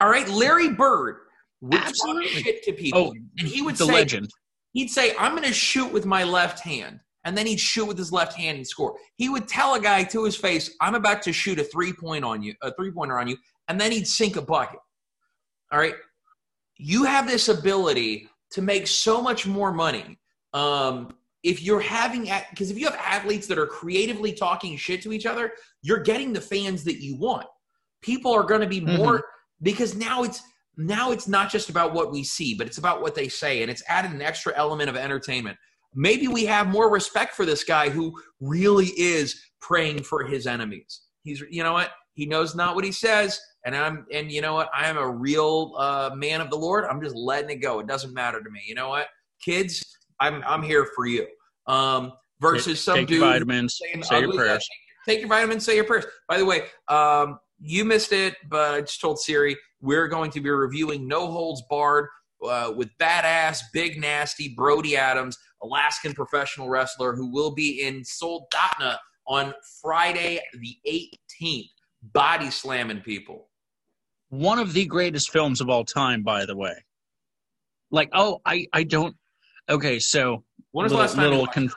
All 0.00 0.08
right, 0.08 0.28
Larry 0.28 0.70
Bird 0.70 1.16
would 1.60 1.72
talk 1.72 1.88
Absolutely. 1.88 2.42
shit 2.42 2.62
to 2.64 2.72
people, 2.72 3.12
oh, 3.14 3.14
and 3.38 3.46
he 3.46 3.62
would 3.62 3.76
the 3.76 3.86
say, 3.86 3.92
legend. 3.92 4.30
he'd 4.72 4.88
say, 4.88 5.14
I'm 5.16 5.32
going 5.32 5.46
to 5.46 5.52
shoot 5.52 5.92
with 5.92 6.06
my 6.06 6.24
left 6.24 6.58
hand. 6.60 6.98
And 7.24 7.36
then 7.36 7.46
he'd 7.46 7.60
shoot 7.60 7.86
with 7.86 7.98
his 7.98 8.12
left 8.12 8.34
hand 8.34 8.56
and 8.56 8.66
score. 8.66 8.96
He 9.16 9.28
would 9.28 9.46
tell 9.46 9.74
a 9.74 9.80
guy 9.80 10.02
to 10.04 10.24
his 10.24 10.36
face, 10.36 10.74
I'm 10.80 10.94
about 10.94 11.22
to 11.22 11.32
shoot 11.32 11.58
a 11.58 11.64
three 11.64 11.92
point 11.92 12.24
on 12.24 12.42
you, 12.42 12.54
a 12.62 12.74
three 12.74 12.90
pointer 12.90 13.18
on 13.18 13.28
you, 13.28 13.36
and 13.68 13.80
then 13.80 13.92
he'd 13.92 14.06
sink 14.06 14.36
a 14.36 14.42
bucket. 14.42 14.80
All 15.70 15.78
right. 15.78 15.94
You 16.76 17.04
have 17.04 17.28
this 17.28 17.48
ability 17.48 18.28
to 18.50 18.62
make 18.62 18.86
so 18.86 19.22
much 19.22 19.46
more 19.46 19.72
money. 19.72 20.18
Um, 20.52 21.14
if 21.42 21.62
you're 21.62 21.80
having, 21.80 22.28
because 22.50 22.70
if 22.70 22.78
you 22.78 22.86
have 22.86 22.96
athletes 22.96 23.46
that 23.48 23.58
are 23.58 23.66
creatively 23.66 24.32
talking 24.32 24.76
shit 24.76 25.02
to 25.02 25.12
each 25.12 25.26
other, 25.26 25.52
you're 25.82 26.00
getting 26.00 26.32
the 26.32 26.40
fans 26.40 26.84
that 26.84 27.02
you 27.02 27.16
want. 27.16 27.46
People 28.00 28.32
are 28.32 28.44
going 28.44 28.60
to 28.60 28.66
be 28.66 28.80
more 28.80 29.24
because 29.62 29.94
now 29.94 30.22
it's 30.22 30.42
now 30.76 31.12
it's 31.12 31.28
not 31.28 31.50
just 31.50 31.68
about 31.68 31.92
what 31.92 32.10
we 32.10 32.24
see, 32.24 32.54
but 32.54 32.66
it's 32.66 32.78
about 32.78 33.02
what 33.02 33.14
they 33.14 33.28
say, 33.28 33.62
and 33.62 33.70
it's 33.70 33.82
added 33.88 34.12
an 34.12 34.22
extra 34.22 34.52
element 34.56 34.88
of 34.88 34.96
entertainment. 34.96 35.56
Maybe 35.94 36.28
we 36.28 36.44
have 36.46 36.68
more 36.68 36.90
respect 36.90 37.34
for 37.34 37.44
this 37.44 37.64
guy 37.64 37.88
who 37.88 38.12
really 38.40 38.86
is 38.96 39.40
praying 39.60 40.02
for 40.02 40.24
his 40.24 40.46
enemies. 40.46 41.02
He's, 41.22 41.42
you 41.50 41.62
know 41.62 41.72
what? 41.72 41.90
He 42.14 42.26
knows 42.26 42.54
not 42.54 42.74
what 42.74 42.84
he 42.84 42.92
says, 42.92 43.40
and 43.64 43.74
I'm, 43.76 44.06
and 44.12 44.30
you 44.30 44.40
know 44.40 44.54
what? 44.54 44.70
I 44.74 44.88
am 44.88 44.98
a 44.98 45.08
real 45.08 45.74
uh, 45.78 46.10
man 46.14 46.40
of 46.40 46.50
the 46.50 46.56
Lord. 46.56 46.84
I'm 46.84 47.00
just 47.02 47.16
letting 47.16 47.50
it 47.50 47.62
go. 47.62 47.80
It 47.80 47.86
doesn't 47.86 48.12
matter 48.12 48.42
to 48.42 48.50
me. 48.50 48.60
You 48.66 48.74
know 48.74 48.88
what, 48.88 49.06
kids? 49.42 49.82
I'm, 50.20 50.42
I'm 50.46 50.62
here 50.62 50.88
for 50.94 51.06
you. 51.06 51.26
Um, 51.66 52.12
versus 52.40 52.82
some 52.82 52.96
take 52.96 53.08
dude 53.08 53.20
your 53.20 53.30
vitamins, 53.30 53.78
say 54.02 54.20
your 54.20 54.32
prayers. 54.34 54.68
Take 55.08 55.20
your 55.20 55.28
vitamins, 55.28 55.64
say 55.64 55.76
your 55.76 55.84
prayers. 55.84 56.04
By 56.28 56.38
the 56.38 56.44
way, 56.44 56.62
um, 56.88 57.38
you 57.60 57.84
missed 57.84 58.12
it, 58.12 58.34
but 58.48 58.74
I 58.74 58.80
just 58.80 59.00
told 59.00 59.20
Siri 59.20 59.56
we're 59.80 60.08
going 60.08 60.30
to 60.32 60.40
be 60.40 60.50
reviewing 60.50 61.08
No 61.08 61.28
Holds 61.30 61.62
Barred 61.70 62.08
uh, 62.44 62.72
with 62.76 62.90
badass, 63.00 63.60
big 63.72 64.00
nasty 64.00 64.54
Brody 64.56 64.96
Adams, 64.96 65.38
Alaskan 65.62 66.12
professional 66.12 66.68
wrestler 66.68 67.14
who 67.14 67.32
will 67.32 67.54
be 67.54 67.82
in 67.82 68.02
Soldotna 68.02 68.98
on 69.26 69.54
Friday 69.80 70.40
the 70.54 70.76
18th, 71.40 71.70
body 72.12 72.50
slamming 72.50 73.00
people. 73.00 73.48
One 74.30 74.58
of 74.58 74.72
the 74.72 74.86
greatest 74.86 75.30
films 75.30 75.60
of 75.60 75.68
all 75.68 75.84
time, 75.84 76.22
by 76.22 76.46
the 76.46 76.56
way. 76.56 76.74
Like, 77.90 78.08
oh, 78.12 78.40
I, 78.46 78.66
I 78.72 78.84
don't. 78.84 79.14
Okay, 79.68 79.98
so 79.98 80.42
When 80.72 80.84
was 80.84 80.92
the 80.92 80.96
little, 80.96 80.98
last 80.98 81.14
time 81.14 81.24
little 81.24 81.40
watched 81.40 81.54
con- 81.54 81.70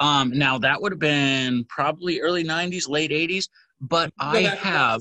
Um, 0.00 0.30
now 0.30 0.58
that 0.58 0.80
would 0.80 0.92
have 0.92 1.00
been 1.00 1.64
probably 1.68 2.20
early 2.20 2.44
'90s, 2.44 2.88
late 2.88 3.10
'80s. 3.10 3.48
But 3.80 4.10
I 4.18 4.42
have 4.42 5.00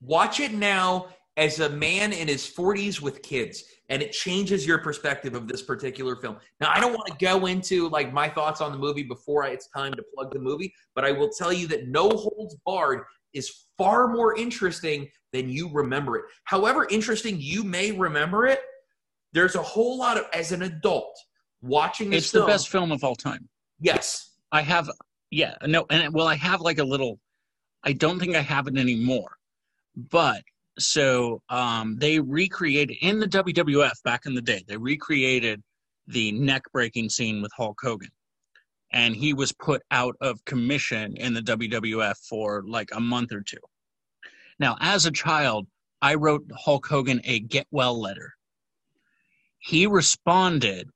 watch 0.00 0.40
it 0.40 0.52
now 0.52 1.08
as 1.36 1.60
a 1.60 1.68
man 1.68 2.12
in 2.12 2.28
his 2.28 2.42
40s 2.42 3.00
with 3.00 3.22
kids 3.22 3.64
and 3.88 4.02
it 4.02 4.12
changes 4.12 4.66
your 4.66 4.78
perspective 4.78 5.34
of 5.34 5.46
this 5.46 5.62
particular 5.62 6.16
film. 6.16 6.36
Now 6.60 6.70
i 6.70 6.80
don't 6.80 6.92
want 6.92 7.06
to 7.06 7.24
go 7.24 7.46
into 7.46 7.88
like 7.88 8.12
my 8.12 8.28
thoughts 8.28 8.60
on 8.60 8.72
the 8.72 8.78
movie 8.78 9.02
before 9.02 9.44
it's 9.44 9.68
time 9.68 9.92
to 9.92 10.02
plug 10.14 10.32
the 10.32 10.38
movie 10.38 10.72
but 10.94 11.04
i 11.04 11.12
will 11.12 11.30
tell 11.30 11.52
you 11.52 11.66
that 11.68 11.88
no 11.88 12.08
holds 12.08 12.56
barred 12.64 13.04
is 13.32 13.66
far 13.76 14.08
more 14.08 14.36
interesting 14.36 15.08
than 15.32 15.50
you 15.50 15.68
remember 15.70 16.16
it. 16.16 16.24
However 16.44 16.86
interesting 16.90 17.36
you 17.38 17.62
may 17.62 17.92
remember 17.92 18.46
it 18.46 18.60
there's 19.32 19.54
a 19.54 19.62
whole 19.62 19.98
lot 19.98 20.16
of 20.16 20.24
as 20.32 20.52
an 20.52 20.62
adult 20.62 21.18
watching 21.60 22.10
this 22.10 22.24
it's 22.24 22.32
film, 22.32 22.46
the 22.46 22.52
best 22.52 22.68
film 22.68 22.92
of 22.92 23.04
all 23.04 23.16
time. 23.16 23.48
Yes. 23.80 24.30
I 24.52 24.62
have 24.62 24.88
yeah 25.30 25.56
no 25.66 25.86
and 25.90 26.12
well 26.14 26.26
i 26.26 26.34
have 26.36 26.60
like 26.60 26.78
a 26.78 26.84
little 26.84 27.18
i 27.82 27.92
don't 27.92 28.18
think 28.18 28.36
i 28.36 28.40
have 28.40 28.66
it 28.68 28.76
anymore 28.76 29.36
but 30.10 30.42
so 30.78 31.42
um, 31.48 31.96
they 31.98 32.20
recreated 32.20 32.96
in 33.00 33.18
the 33.18 33.26
WWF 33.26 34.02
back 34.04 34.26
in 34.26 34.34
the 34.34 34.42
day. 34.42 34.62
They 34.66 34.76
recreated 34.76 35.62
the 36.06 36.32
neck 36.32 36.62
breaking 36.72 37.10
scene 37.10 37.42
with 37.42 37.52
Hulk 37.56 37.78
Hogan, 37.82 38.10
and 38.92 39.16
he 39.16 39.34
was 39.34 39.52
put 39.52 39.82
out 39.90 40.16
of 40.20 40.44
commission 40.44 41.16
in 41.16 41.34
the 41.34 41.42
WWF 41.42 42.16
for 42.28 42.62
like 42.66 42.90
a 42.92 43.00
month 43.00 43.32
or 43.32 43.40
two. 43.40 43.56
Now, 44.58 44.76
as 44.80 45.06
a 45.06 45.10
child, 45.10 45.66
I 46.02 46.14
wrote 46.14 46.44
Hulk 46.54 46.86
Hogan 46.86 47.20
a 47.24 47.40
get 47.40 47.66
well 47.70 47.98
letter. 48.00 48.34
He 49.58 49.86
responded 49.86 50.88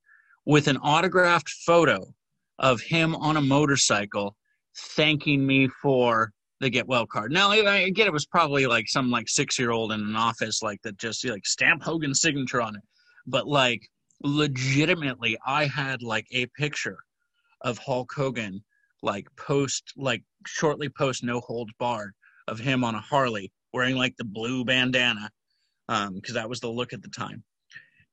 with 0.45 0.69
an 0.69 0.77
autographed 0.79 1.51
photo 1.51 2.15
of 2.59 2.81
him 2.81 3.17
on 3.17 3.37
a 3.37 3.43
motorcycle 3.43 4.37
thanking 4.77 5.47
me 5.47 5.69
for 5.83 6.33
the 6.61 6.71
get 6.71 6.87
well 6.87 7.07
card. 7.07 7.33
Now 7.33 7.51
I 7.51 7.89
get 7.91 8.07
it 8.07 8.13
was 8.13 8.27
probably 8.27 8.67
like 8.67 8.87
some 8.89 9.11
like 9.11 9.29
six 9.29 9.59
year 9.59 9.71
old 9.71 9.93
in 9.93 10.01
an 10.01 10.17
office 10.17 10.63
like 10.63 10.81
that 10.83 10.99
just 10.99 11.27
like 11.27 11.47
stamp 11.47 11.83
Hogan's 11.83 12.21
signature 12.21 12.61
on 12.61 12.77
it. 12.77 12.83
But 13.27 13.47
like 13.47 13.89
legitimately 14.23 15.39
I 15.47 15.65
had 15.67 16.03
like 16.03 16.27
a 16.33 16.47
picture 16.59 16.99
of 17.63 17.79
Hulk 17.79 18.13
Hogan 18.15 18.63
like 19.03 19.27
post 19.37 19.93
like 19.97 20.23
shortly 20.47 20.91
post 20.91 21.25
no 21.25 21.41
holds 21.41 21.73
barred 21.79 22.13
of 22.49 22.59
him 22.59 22.85
on 22.85 22.95
a 22.95 23.01
Harley 23.01 23.51
wearing 23.73 23.97
like 23.97 24.15
the 24.19 24.25
blue 24.25 24.65
bandana 24.65 25.31
um 25.89 26.15
because 26.15 26.35
that 26.35 26.49
was 26.49 26.61
the 26.61 26.69
look 26.69 26.93
at 26.93 27.01
the 27.01 27.09
time. 27.09 27.43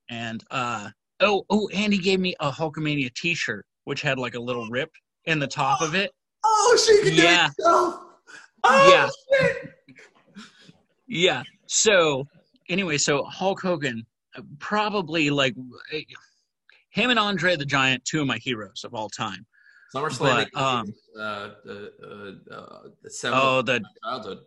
And 0.10 0.42
uh 0.52 0.90
oh 1.20 1.44
oh 1.50 1.68
and 1.74 1.92
he 1.92 2.00
gave 2.00 2.22
me 2.22 2.34
a 2.40 2.50
Hulkamania 2.50 3.14
t-shirt 3.14 3.66
which 3.84 4.02
had 4.02 4.18
like 4.18 4.36
a 4.36 4.40
little 4.40 4.68
rip 4.70 4.92
in 5.26 5.40
the 5.40 5.48
top 5.48 5.82
of 5.82 5.96
it. 5.96 6.12
Oh, 6.46 6.80
she 6.86 7.02
can 7.02 7.14
Yeah. 7.14 7.50
do 7.58 7.64
it. 7.66 8.07
Oh, 8.70 8.90
Yeah. 8.92 9.10
shit. 9.40 9.74
Yeah. 11.08 11.44
So 11.68 12.28
anyway, 12.70 12.98
so 12.98 13.24
Hulk 13.24 13.62
Hogan, 13.62 14.06
uh, 14.38 14.42
probably 14.60 15.30
like 15.30 15.56
eh, 15.94 16.02
him 16.90 17.10
and 17.10 17.20
Andre 17.20 17.56
the 17.56 17.66
Giant, 17.66 18.04
two 18.06 18.22
of 18.22 18.28
my 18.28 18.38
heroes 18.38 18.84
of 18.84 18.94
all 18.94 19.10
time. 19.10 19.46
SummerSlam. 19.96 20.48
But, 20.54 20.62
um, 20.62 20.94
uh, 21.18 21.22
uh, 21.22 21.50
uh, 21.70 22.34
uh, 22.52 22.84
the 23.02 23.32
Oh, 23.34 23.62
the 23.62 23.82
childhood. 24.04 24.40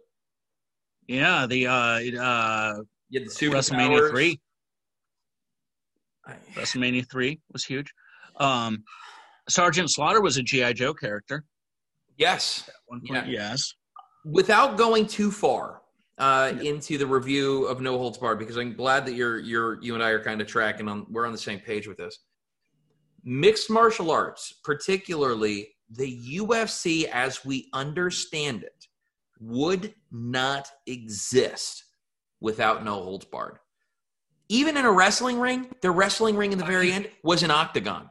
yeah, 1.08 1.46
the 1.46 1.66
uh, 1.66 1.72
uh, 1.72 2.82
You 3.08 3.20
had 3.20 3.28
the 3.28 3.32
Super 3.32 3.56
WrestleMania 3.56 4.10
three. 4.10 4.40
I, 6.26 6.34
WrestleMania 6.54 7.10
three 7.10 7.40
was 7.52 7.64
huge. 7.64 7.90
Um, 8.36 8.84
Sergeant 9.48 9.90
Slaughter 9.90 10.20
was 10.20 10.36
a 10.36 10.42
GI 10.42 10.74
Joe 10.74 10.92
character. 10.94 11.44
yes. 12.18 12.64
at 12.68 12.74
one 12.86 13.00
point. 13.06 13.26
Yes. 13.28 13.72
Without 14.24 14.76
going 14.76 15.06
too 15.06 15.30
far 15.30 15.80
uh, 16.18 16.52
into 16.62 16.98
the 16.98 17.06
review 17.06 17.64
of 17.64 17.80
No 17.80 17.96
Holds 17.96 18.18
Barred, 18.18 18.38
because 18.38 18.56
I'm 18.56 18.74
glad 18.74 19.06
that 19.06 19.14
you're 19.14 19.38
you're 19.38 19.82
you 19.82 19.94
and 19.94 20.02
I 20.02 20.10
are 20.10 20.22
kind 20.22 20.40
of 20.40 20.46
tracking 20.46 20.88
on. 20.88 21.06
We're 21.10 21.26
on 21.26 21.32
the 21.32 21.38
same 21.38 21.60
page 21.60 21.88
with 21.88 21.96
this. 21.96 22.18
Mixed 23.24 23.70
martial 23.70 24.10
arts, 24.10 24.54
particularly 24.62 25.68
the 25.90 26.38
UFC 26.38 27.04
as 27.06 27.44
we 27.44 27.68
understand 27.72 28.62
it, 28.62 28.86
would 29.40 29.94
not 30.12 30.70
exist 30.86 31.84
without 32.40 32.84
No 32.84 32.94
Holds 32.94 33.24
Barred. 33.24 33.58
Even 34.50 34.76
in 34.76 34.84
a 34.84 34.92
wrestling 34.92 35.40
ring, 35.40 35.70
the 35.80 35.90
wrestling 35.90 36.36
ring 36.36 36.52
in 36.52 36.58
the 36.58 36.64
very 36.64 36.92
end 36.92 37.08
was 37.22 37.42
an 37.42 37.50
octagon. 37.50 38.10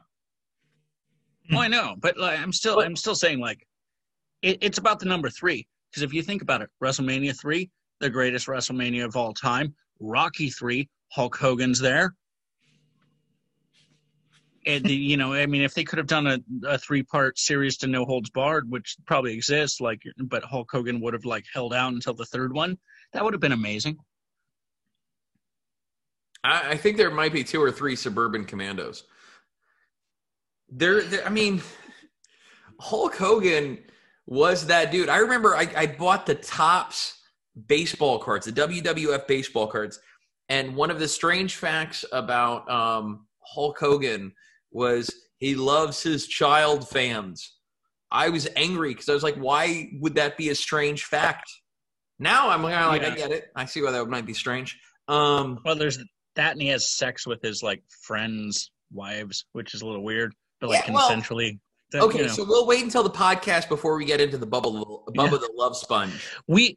Oh, 1.52 1.58
I 1.58 1.68
know, 1.68 1.96
but 1.98 2.16
like, 2.16 2.38
I'm 2.38 2.52
still 2.52 2.80
I'm 2.80 2.96
still 2.96 3.14
saying 3.14 3.40
like 3.40 3.66
it, 4.42 4.58
it's 4.60 4.78
about 4.78 5.00
the 5.00 5.06
number 5.06 5.30
three 5.30 5.68
because 5.90 6.02
if 6.02 6.12
you 6.12 6.22
think 6.22 6.42
about 6.42 6.62
it, 6.62 6.70
WrestleMania 6.82 7.38
three, 7.38 7.70
the 8.00 8.10
greatest 8.10 8.46
WrestleMania 8.46 9.04
of 9.04 9.16
all 9.16 9.32
time. 9.34 9.74
Rocky 10.00 10.50
three, 10.50 10.88
Hulk 11.12 11.36
Hogan's 11.36 11.78
there. 11.78 12.14
And 14.66 14.88
you 14.88 15.16
know, 15.16 15.32
I 15.32 15.46
mean, 15.46 15.62
if 15.62 15.74
they 15.74 15.84
could 15.84 15.98
have 15.98 16.06
done 16.06 16.26
a, 16.26 16.38
a 16.66 16.78
three 16.78 17.02
part 17.02 17.38
series 17.38 17.76
to 17.78 17.86
No 17.86 18.04
Holds 18.04 18.30
Barred, 18.30 18.70
which 18.70 18.96
probably 19.06 19.32
exists, 19.32 19.80
like, 19.80 20.02
but 20.24 20.44
Hulk 20.44 20.68
Hogan 20.70 21.00
would 21.00 21.14
have 21.14 21.24
like 21.24 21.44
held 21.52 21.74
out 21.74 21.92
until 21.92 22.14
the 22.14 22.26
third 22.26 22.52
one, 22.52 22.78
that 23.12 23.24
would 23.24 23.32
have 23.34 23.40
been 23.40 23.52
amazing. 23.52 23.96
I, 26.44 26.70
I 26.70 26.76
think 26.76 26.96
there 26.96 27.10
might 27.10 27.32
be 27.32 27.42
two 27.42 27.62
or 27.62 27.72
three 27.72 27.96
suburban 27.96 28.44
commandos. 28.44 29.04
There- 30.68 31.24
I 31.24 31.30
mean, 31.30 31.62
Hulk 32.78 33.16
Hogan 33.16 33.78
was 34.30 34.66
that 34.66 34.90
dude. 34.90 35.10
I 35.10 35.18
remember 35.18 35.54
I, 35.54 35.68
I 35.76 35.86
bought 35.86 36.24
the 36.24 36.36
Topps 36.36 37.18
baseball 37.66 38.20
cards, 38.20 38.46
the 38.46 38.52
WWF 38.52 39.26
baseball 39.26 39.66
cards, 39.66 40.00
and 40.48 40.74
one 40.74 40.90
of 40.90 40.98
the 40.98 41.08
strange 41.08 41.56
facts 41.56 42.04
about 42.12 42.70
um, 42.70 43.26
Hulk 43.42 43.78
Hogan 43.78 44.32
was 44.70 45.12
he 45.38 45.54
loves 45.56 46.02
his 46.02 46.26
child 46.28 46.88
fans. 46.88 47.56
I 48.12 48.28
was 48.28 48.48
angry 48.56 48.90
because 48.90 49.08
I 49.08 49.14
was 49.14 49.22
like, 49.22 49.36
why 49.36 49.90
would 50.00 50.14
that 50.14 50.36
be 50.36 50.48
a 50.48 50.54
strange 50.54 51.04
fact? 51.04 51.50
Now 52.18 52.50
I'm 52.50 52.62
kind 52.62 52.74
of 52.74 52.90
like, 52.90 53.04
I 53.04 53.14
get 53.14 53.32
it. 53.32 53.50
I 53.56 53.64
see 53.64 53.82
why 53.82 53.90
that 53.90 54.04
might 54.06 54.26
be 54.26 54.34
strange. 54.34 54.78
Um, 55.08 55.58
Well, 55.64 55.74
there's 55.74 55.98
that, 56.36 56.52
and 56.52 56.62
he 56.62 56.68
has 56.68 56.88
sex 56.88 57.26
with 57.26 57.42
his 57.42 57.62
like 57.62 57.82
friends' 58.02 58.70
wives, 58.92 59.46
which 59.52 59.74
is 59.74 59.82
a 59.82 59.86
little 59.86 60.04
weird, 60.04 60.32
but 60.60 60.70
like 60.70 60.86
Yeah, 60.86 60.94
consensually. 60.94 61.58
That, 61.92 62.02
Okay, 62.02 62.18
you 62.18 62.26
know. 62.26 62.32
so 62.32 62.44
we'll 62.44 62.66
wait 62.66 62.84
until 62.84 63.02
the 63.02 63.10
podcast 63.10 63.68
before 63.68 63.96
we 63.96 64.04
get 64.04 64.20
into 64.20 64.38
the 64.38 64.46
bubble, 64.46 65.04
Bubba 65.16 65.32
Yeah. 65.32 65.38
the 65.38 65.50
Love 65.56 65.76
Sponge. 65.76 66.24
we 66.46 66.76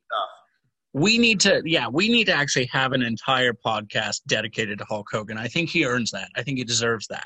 we 0.94 1.18
need 1.18 1.40
to 1.40 1.62
yeah 1.66 1.88
we 1.88 2.08
need 2.08 2.26
to 2.26 2.34
actually 2.34 2.66
have 2.68 2.92
an 2.94 3.02
entire 3.02 3.52
podcast 3.54 4.22
dedicated 4.28 4.78
to 4.78 4.86
hulk 4.86 5.08
hogan 5.12 5.40
i 5.40 5.48
think 5.48 5.68
he 5.68 5.86
earns 5.86 6.12
that 6.12 6.30
i 6.36 6.44
think 6.44 6.60
he 6.60 6.64
deserves 6.64 7.08
that 7.08 7.26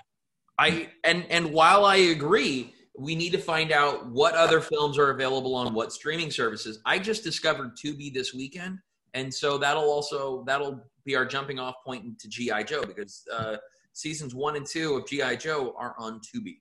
I 0.59 0.89
and 1.03 1.23
and 1.29 1.51
while 1.53 1.85
I 1.85 1.97
agree, 1.97 2.73
we 2.97 3.13
need 3.15 3.31
to 3.33 3.37
find 3.37 3.71
out 3.71 4.07
what 4.09 4.33
other 4.33 4.59
films 4.59 4.97
are 4.97 5.11
available 5.11 5.53
on 5.53 5.71
what 5.75 5.91
streaming 5.93 6.31
services. 6.31 6.79
I 6.83 6.97
just 6.97 7.23
discovered 7.23 7.77
Tubi 7.77 8.11
this 8.11 8.33
weekend, 8.33 8.79
and 9.13 9.31
so 9.31 9.59
that'll 9.59 9.83
also 9.87 10.43
that'll 10.47 10.83
be 11.05 11.15
our 11.15 11.27
jumping 11.27 11.59
off 11.59 11.75
point 11.85 12.05
into 12.05 12.27
GI 12.27 12.63
Joe 12.63 12.81
because 12.83 13.23
uh, 13.31 13.57
seasons 13.93 14.33
one 14.33 14.55
and 14.55 14.65
two 14.65 14.95
of 14.95 15.05
GI 15.05 15.37
Joe 15.37 15.75
are 15.77 15.93
on 15.99 16.21
Tubi. 16.21 16.57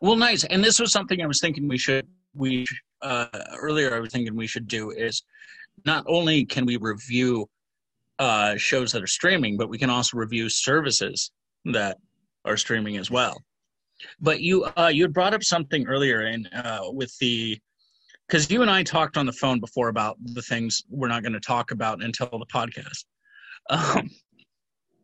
Well 0.00 0.16
nice 0.16 0.44
and 0.44 0.62
this 0.62 0.80
was 0.80 0.92
something 0.92 1.22
i 1.22 1.26
was 1.26 1.40
thinking 1.40 1.68
we 1.68 1.78
should 1.78 2.06
we 2.34 2.64
uh 3.02 3.26
earlier 3.58 3.94
i 3.94 4.00
was 4.00 4.12
thinking 4.12 4.34
we 4.36 4.46
should 4.46 4.68
do 4.68 4.90
is 4.90 5.22
not 5.84 6.04
only 6.06 6.44
can 6.44 6.66
we 6.66 6.76
review 6.76 7.46
uh 8.18 8.56
shows 8.56 8.92
that 8.92 9.02
are 9.02 9.08
streaming 9.08 9.56
but 9.56 9.68
we 9.68 9.78
can 9.78 9.90
also 9.90 10.16
review 10.16 10.48
services 10.48 11.30
that 11.64 11.98
are 12.44 12.56
streaming 12.56 12.96
as 12.96 13.10
well 13.10 13.40
but 14.20 14.40
you 14.40 14.64
uh 14.76 14.90
you 14.92 15.02
had 15.02 15.12
brought 15.12 15.34
up 15.34 15.42
something 15.42 15.86
earlier 15.86 16.26
in 16.26 16.46
uh 16.48 16.80
with 16.90 17.16
the 17.18 17.58
because 18.28 18.50
you 18.50 18.60
and 18.62 18.70
I 18.70 18.82
talked 18.82 19.16
on 19.16 19.26
the 19.26 19.32
phone 19.32 19.58
before 19.58 19.88
about 19.88 20.16
the 20.22 20.42
things 20.42 20.82
we're 20.90 21.08
not 21.08 21.22
going 21.22 21.32
to 21.32 21.40
talk 21.40 21.70
about 21.70 22.02
until 22.02 22.28
the 22.28 22.46
podcast. 22.46 23.04
Um, 23.70 24.10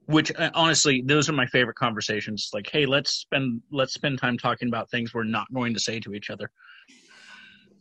which 0.06 0.32
uh, 0.36 0.50
honestly, 0.54 1.02
those 1.04 1.28
are 1.28 1.32
my 1.32 1.46
favorite 1.46 1.76
conversations. 1.76 2.50
Like, 2.52 2.68
hey, 2.70 2.86
let's 2.86 3.12
spend 3.12 3.62
let's 3.72 3.94
spend 3.94 4.18
time 4.18 4.36
talking 4.36 4.68
about 4.68 4.90
things 4.90 5.14
we're 5.14 5.24
not 5.24 5.52
going 5.52 5.74
to 5.74 5.80
say 5.80 6.00
to 6.00 6.14
each 6.14 6.30
other. 6.30 6.50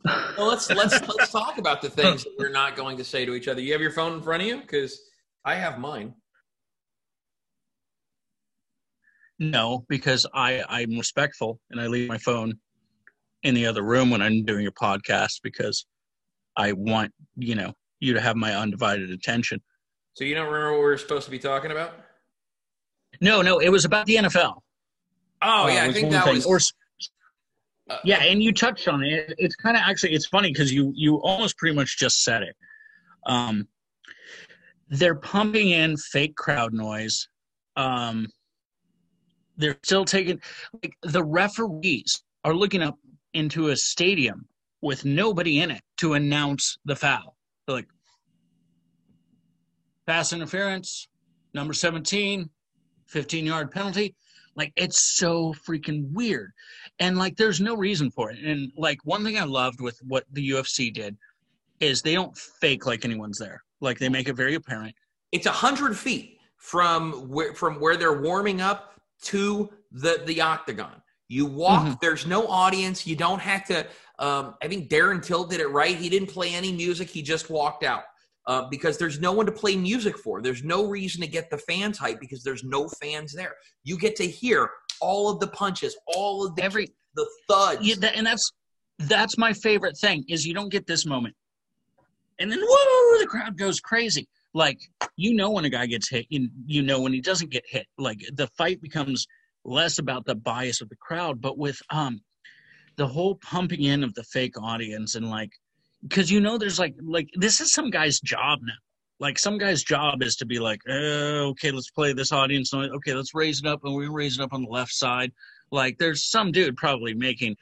Well, 0.38 0.48
let's 0.48 0.70
let's 0.70 1.00
let's 1.08 1.32
talk 1.32 1.60
about 1.60 1.82
the 1.82 1.90
things 1.90 2.26
that 2.26 2.34
we're 2.38 2.50
not 2.50 2.76
going 2.76 2.98
to 2.98 3.06
say 3.06 3.26
to 3.26 3.36
each 3.36 3.48
other. 3.48 3.62
You 3.62 3.72
have 3.72 3.80
your 3.80 3.92
phone 3.92 4.12
in 4.12 4.22
front 4.22 4.42
of 4.42 4.48
you 4.50 4.60
because 4.60 5.02
I 5.46 5.56
have 5.56 5.80
mine. 5.80 6.14
No, 9.40 9.86
because 9.88 10.26
I 10.34 10.62
I'm 10.68 10.98
respectful 10.98 11.62
and 11.72 11.80
I 11.80 11.88
leave 11.88 12.10
my 12.10 12.18
phone 12.18 12.54
in 13.44 13.56
the 13.56 13.66
other 13.66 13.82
room 13.82 14.10
when 14.10 14.22
I'm 14.22 14.44
doing 14.44 14.64
your 14.64 14.74
podcast 14.74 15.40
because 15.42 15.86
I 16.58 16.74
want 16.74 17.14
you 17.38 17.56
know 17.56 17.72
you 18.02 18.14
to 18.14 18.20
have 18.20 18.36
my 18.36 18.54
undivided 18.54 19.10
attention. 19.10 19.62
So 20.16 20.26
you 20.26 20.36
don't 20.36 20.46
remember 20.46 20.74
what 20.74 20.80
we 20.80 20.86
were 20.86 20.98
supposed 20.98 21.26
to 21.26 21.32
be 21.32 21.40
talking 21.40 21.72
about? 21.72 21.94
No, 23.22 23.42
no, 23.42 23.60
it 23.60 23.70
was 23.70 23.86
about 23.86 24.06
the 24.06 24.16
NFL. 24.16 24.62
Oh 25.42 25.64
Uh, 25.64 25.68
yeah, 25.68 25.84
I 25.84 25.92
think 25.94 26.12
that 26.12 26.26
thing. 26.26 26.36
was 26.36 26.46
or 26.46 26.60
Uh, 27.90 27.98
Yeah, 28.06 28.24
and 28.24 28.42
you 28.42 28.54
touched 28.54 28.88
on 28.88 29.04
it. 29.04 29.34
It's 29.38 29.56
kind 29.56 29.76
of 29.76 29.84
actually 29.86 30.14
it's 30.14 30.28
funny 30.28 30.52
because 30.52 30.72
you 30.72 30.92
you 30.96 31.18
almost 31.18 31.58
pretty 31.58 31.76
much 31.76 31.98
just 31.98 32.24
said 32.24 32.44
it. 32.44 32.56
Um, 33.26 33.68
they're 34.90 35.16
pumping 35.16 35.70
in 35.70 35.98
fake 35.98 36.36
crowd 36.36 36.74
noise. 36.74 37.28
Um, 37.76 38.28
they're 39.58 39.78
still 39.84 40.06
taking 40.06 40.40
like 40.82 40.94
the 41.04 41.24
referees 41.24 42.24
are 42.44 42.54
looking 42.54 42.82
up 42.82 42.98
into 43.34 43.70
a 43.70 43.76
stadium 43.76 44.48
with 44.82 45.06
nobody 45.06 45.60
in 45.60 45.72
it 45.72 45.82
to 45.98 46.14
announce 46.14 46.78
the 46.86 46.96
foul. 46.96 47.36
They're 47.68 47.78
like 47.78 47.88
pass 50.06 50.34
interference, 50.34 51.08
number 51.54 51.74
17, 51.74 52.50
15 53.14 53.46
yard 53.46 53.72
penalty. 53.72 54.16
Like 54.56 54.74
it's 54.76 55.02
so 55.18 55.54
freaking 55.68 56.12
weird. 56.12 56.52
And 57.00 57.18
like 57.18 57.38
there's 57.38 57.62
no 57.62 57.76
reason 57.76 58.12
for 58.12 58.32
it. 58.32 58.40
And 58.44 58.72
like 58.76 59.00
one 59.06 59.24
thing 59.24 59.38
I 59.38 59.44
loved 59.46 59.80
with 59.82 60.00
what 60.04 60.26
the 60.32 60.50
UFC 60.50 60.92
did 60.94 61.16
is 61.80 62.02
they 62.02 62.14
don't 62.14 62.36
fake 62.38 62.86
like 62.86 63.06
anyone's 63.06 63.38
there. 63.40 63.64
Like 63.82 64.00
they 64.00 64.10
make 64.10 64.28
it 64.28 64.34
very 64.36 64.56
apparent. 64.56 64.96
it's 65.32 65.46
a 65.48 65.52
hundred 65.52 65.98
feet 65.98 66.38
from 66.58 67.14
where 67.30 67.54
from 67.56 67.80
where 67.80 67.98
they're 67.98 68.22
warming 68.22 68.62
up 68.62 68.94
to 69.24 69.70
the 69.92 70.22
the 70.26 70.42
octagon. 70.42 71.02
You 71.30 71.46
walk. 71.46 71.86
Mhm. 71.86 72.00
There's 72.00 72.26
no 72.28 72.48
audience. 72.48 73.08
You 73.08 73.16
don't 73.16 73.40
have 73.40 73.66
to. 73.68 73.88
Um, 74.20 74.56
I 74.62 74.68
think 74.68 74.90
Darren 74.90 75.22
Till 75.24 75.44
did 75.46 75.60
it 75.60 75.68
right. 75.70 75.96
He 75.98 76.08
didn't 76.10 76.30
play 76.30 76.54
any 76.54 76.72
music. 76.72 77.10
He 77.10 77.22
just 77.24 77.50
walked 77.50 77.84
out 77.84 78.04
uh, 78.46 78.68
because 78.70 78.98
there's 78.98 79.20
no 79.20 79.32
one 79.32 79.46
to 79.46 79.52
play 79.52 79.76
music 79.76 80.18
for. 80.18 80.42
There's 80.42 80.64
no 80.64 80.88
reason 80.88 81.22
to 81.22 81.28
get 81.28 81.50
the 81.50 81.58
fans 81.58 81.98
hype 81.98 82.20
because 82.20 82.44
there's 82.44 82.64
no 82.64 82.88
fans 82.88 83.34
there. 83.34 83.56
You 83.84 83.98
get 83.98 84.16
to 84.18 84.28
hear 84.28 84.70
all 85.02 85.30
of 85.30 85.40
the 85.40 85.48
punches, 85.48 85.96
all 86.16 86.46
of 86.46 86.56
the 86.56 86.64
Every 86.64 86.90
the 87.16 87.28
thuds. 87.48 87.86
yeah, 87.86 87.96
that, 88.00 88.16
and 88.16 88.26
that's 88.26 88.52
that's 89.00 89.38
my 89.38 89.54
favorite 89.54 89.98
thing 89.98 90.26
is 90.28 90.46
you 90.46 90.54
don't 90.54 90.72
get 90.72 90.88
this 90.88 91.06
moment. 91.06 91.36
And 92.40 92.52
then 92.52 92.60
whoa, 92.62 93.20
the 93.20 93.28
crowd 93.28 93.58
goes 93.58 93.80
crazy. 93.80 94.28
Like 94.54 94.80
you 95.16 95.34
know 95.34 95.52
when 95.52 95.66
a 95.66 95.70
guy 95.70 95.86
gets 95.86 96.10
hit, 96.10 96.26
you, 96.30 96.50
you 96.66 96.82
know 96.82 97.02
when 97.02 97.14
he 97.14 97.22
doesn't 97.22 97.52
get 97.52 97.64
hit. 97.68 97.88
Like 97.98 98.20
the 98.34 98.48
fight 98.58 98.82
becomes 98.82 99.28
less 99.66 100.00
about 100.00 100.26
the 100.26 100.36
bias 100.36 100.82
of 100.82 100.90
the 100.90 100.96
crowd, 100.96 101.42
but 101.42 101.58
with 101.58 101.80
um 101.90 102.22
the 102.96 103.08
whole 103.08 103.36
pumping 103.36 103.84
in 103.84 104.04
of 104.04 104.14
the 104.14 104.24
fake 104.24 104.62
audience 104.62 105.16
and 105.16 105.30
like 105.30 105.52
because 106.04 106.30
you 106.30 106.42
know 106.42 106.58
there's 106.58 106.80
like 106.80 106.96
like 107.02 107.30
this 107.36 107.62
is 107.62 107.74
some 107.74 107.90
guy's 107.90 108.20
job 108.20 108.60
now. 108.62 108.74
Like 109.20 109.40
some 109.40 109.58
guy's 109.58 109.84
job 109.84 110.22
is 110.22 110.36
to 110.38 110.46
be 110.46 110.60
like, 110.60 110.82
uh, 110.90 111.48
okay, 111.52 111.72
let's 111.72 111.90
play 111.90 112.14
this 112.14 112.32
audience. 112.32 112.74
Okay, 112.74 113.14
let's 113.14 113.34
raise 113.34 113.60
it 113.60 113.66
up, 113.66 113.82
and 113.84 113.96
we're 113.96 114.20
it 114.20 114.40
up 114.40 114.54
on 114.54 114.64
the 114.64 114.70
left 114.70 114.92
side. 114.92 115.32
Like 115.72 115.98
there's 115.98 116.30
some 116.30 116.52
dude 116.52 116.76
probably 116.76 117.14
making, 117.14 117.56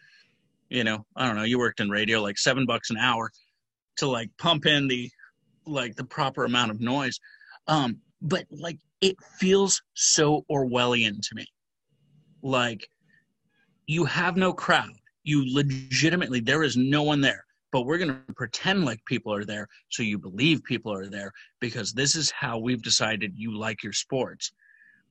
you 0.70 0.84
know, 0.84 1.06
I 1.16 1.28
don't 1.28 1.36
know. 1.36 1.44
You 1.44 1.60
worked 1.60 1.80
in 1.80 1.90
radio, 1.90 2.22
like 2.22 2.38
seven 2.38 2.66
bucks 2.66 2.90
an 2.90 2.98
hour, 2.98 3.32
to 3.98 4.08
like 4.08 4.32
pump 4.40 4.66
in 4.66 4.88
the 4.88 5.10
like 5.66 5.96
the 5.96 6.04
proper 6.04 6.46
amount 6.46 6.72
of 6.72 6.82
noise. 6.82 7.20
Um, 7.68 8.00
but 8.22 8.46
like 8.50 8.80
it 9.02 9.18
feels 9.38 9.82
so 9.94 10.46
Orwellian 10.50 11.22
to 11.22 11.36
me. 11.36 11.46
Like 12.42 12.90
you 13.86 14.06
have 14.06 14.36
no 14.36 14.52
crowd. 14.54 14.94
You 15.24 15.44
legitimately 15.54 16.40
there 16.40 16.64
is 16.64 16.76
no 16.76 17.04
one 17.04 17.22
there. 17.22 17.46
But 17.72 17.84
we're 17.84 17.98
gonna 17.98 18.22
pretend 18.36 18.86
like 18.86 19.04
people 19.06 19.34
are 19.34 19.46
there 19.46 19.68
so 19.90 20.04
you 20.04 20.18
believe 20.18 20.64
people 20.64 20.94
are 20.94 21.08
there 21.08 21.32
because 21.60 21.94
this 21.94 22.16
is 22.16 22.32
how 22.32 22.58
we've 22.58 22.82
decided 22.82 23.34
you 23.36 23.58
like 23.58 23.84
your 23.84 23.94
sports. 23.94 24.52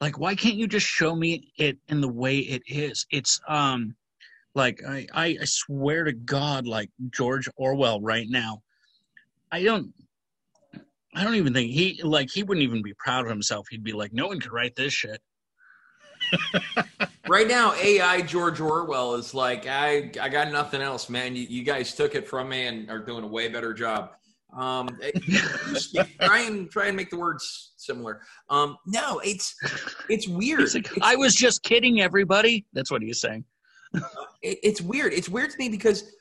Like 0.01 0.19
why 0.19 0.35
can't 0.35 0.57
you 0.57 0.67
just 0.67 0.87
show 0.87 1.15
me 1.15 1.53
it 1.57 1.79
in 1.89 2.01
the 2.01 2.09
way 2.13 2.39
it 2.39 2.63
is? 2.67 3.07
It's 3.11 3.41
um 3.49 3.97
like 4.55 4.81
I, 4.87 5.07
I 5.15 5.27
I 5.41 5.45
swear 5.45 6.05
to 6.05 6.13
God, 6.13 6.67
like 6.67 6.91
George 7.11 7.49
Orwell 7.57 8.01
right 8.01 8.29
now, 8.29 8.63
I 9.53 9.63
don't 9.63 9.93
I 11.15 11.25
don't 11.25 11.35
even 11.35 11.53
think 11.53 11.71
he 11.71 12.01
like 12.03 12.31
he 12.31 12.43
wouldn't 12.43 12.65
even 12.65 12.83
be 12.83 12.95
proud 12.95 13.25
of 13.25 13.31
himself. 13.31 13.67
He'd 13.71 13.85
be 13.85 13.93
like, 13.93 14.13
no 14.13 14.29
one 14.29 14.41
could 14.41 14.53
write 14.53 14.77
this 14.77 14.93
shit. 14.93 15.21
Right 17.29 17.47
now, 17.47 17.75
AI 17.75 18.23
George 18.23 18.61
Orwell 18.61 19.15
is 19.15 19.35
like, 19.35 19.67
I 19.69 20.11
I 20.21 20.29
got 20.29 20.51
nothing 20.51 20.83
else, 20.83 21.09
man. 21.09 21.37
You, 21.37 21.47
you 21.49 21.63
guys 21.63 21.95
took 21.95 22.15
it 22.17 22.27
from 22.27 22.49
me 22.49 22.67
and 22.67 22.91
are 22.91 22.99
doing 22.99 23.23
a 23.23 23.27
way 23.27 23.47
better 23.49 23.73
job. 23.73 24.11
Um, 24.53 24.89
try 26.21 26.41
and 26.41 26.69
try 26.71 26.87
and 26.89 26.97
make 26.97 27.09
the 27.11 27.19
words 27.19 27.73
similar. 27.77 28.23
Um, 28.49 28.77
no, 28.87 29.21
it's 29.21 29.55
it's 30.09 30.27
weird. 30.27 30.75
Like, 30.75 30.87
It's- 30.87 30.99
I 31.03 31.15
was 31.15 31.35
just 31.37 31.63
kidding, 31.63 32.01
everybody. 32.01 32.67
That's 32.73 32.91
what 32.91 33.01
he's 33.01 33.21
saying. 33.21 33.45
it, 33.95 34.59
it's 34.63 34.81
weird. 34.81 35.13
It's 35.13 35.29
weird 35.29 35.51
to 35.51 35.59
me 35.59 35.69
because 35.69 36.13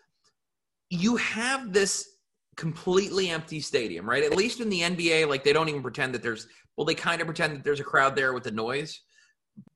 you 0.91 1.15
have 1.15 1.73
this 1.73 2.07
completely 2.55 3.29
empty 3.29 3.61
stadium, 3.61 4.07
right? 4.07 4.23
At 4.23 4.35
least 4.35 4.59
in 4.59 4.69
the 4.69 4.81
NBA, 4.81 5.27
like 5.27 5.43
they 5.43 5.53
don't 5.53 5.69
even 5.69 5.81
pretend 5.81 6.13
that 6.13 6.21
there's. 6.21 6.47
Well, 6.77 6.85
they 6.85 6.95
kind 6.95 7.19
of 7.19 7.25
pretend 7.25 7.55
that 7.55 7.63
there's 7.63 7.79
a 7.79 7.83
crowd 7.83 8.15
there 8.15 8.33
with 8.33 8.43
the 8.43 8.51
noise, 8.51 9.01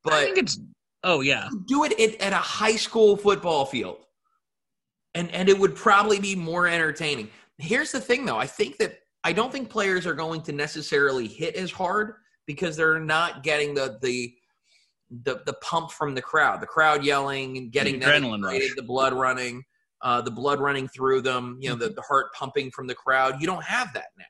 I 0.05 0.09
but 0.09 0.23
think 0.23 0.37
it's 0.37 0.59
oh 1.03 1.21
yeah. 1.21 1.49
do 1.67 1.83
it 1.83 1.99
at, 1.99 2.19
at 2.21 2.33
a 2.33 2.37
high 2.37 2.75
school 2.75 3.17
football 3.17 3.65
field. 3.65 3.97
And 5.15 5.29
and 5.31 5.49
it 5.49 5.57
would 5.57 5.75
probably 5.75 6.19
be 6.19 6.35
more 6.35 6.67
entertaining. 6.67 7.29
Here's 7.57 7.91
the 7.91 8.01
thing 8.01 8.25
though. 8.25 8.37
I 8.37 8.47
think 8.47 8.77
that 8.77 8.99
i 9.25 9.31
don't 9.31 9.53
think 9.53 9.69
players 9.69 10.05
are 10.05 10.13
going 10.13 10.41
to 10.41 10.51
necessarily 10.51 11.27
hit 11.27 11.55
as 11.55 11.71
hard 11.71 12.15
because 12.45 12.75
they're 12.75 12.99
not 12.99 13.41
getting 13.43 13.73
the 13.73 13.97
the 14.01 14.33
the, 15.25 15.41
the 15.45 15.53
pump 15.61 15.91
from 15.91 16.15
the 16.15 16.21
crowd. 16.21 16.59
The 16.59 16.65
crowd 16.65 17.03
yelling 17.05 17.57
and 17.57 17.71
getting 17.71 17.99
The 17.99 18.05
adrenaline 18.07 18.43
rush. 18.43 18.75
the 18.75 18.81
blood 18.83 19.13
running 19.13 19.63
uh, 20.01 20.21
the 20.21 20.31
blood 20.31 20.59
running 20.59 20.87
through 20.87 21.21
them 21.21 21.57
you 21.61 21.69
know 21.69 21.75
the, 21.75 21.89
the 21.89 22.01
heart 22.01 22.33
pumping 22.33 22.71
from 22.71 22.87
the 22.87 22.95
crowd. 22.95 23.39
You 23.39 23.47
don't 23.47 23.63
have 23.63 23.93
that 23.93 24.07
now 24.17 24.25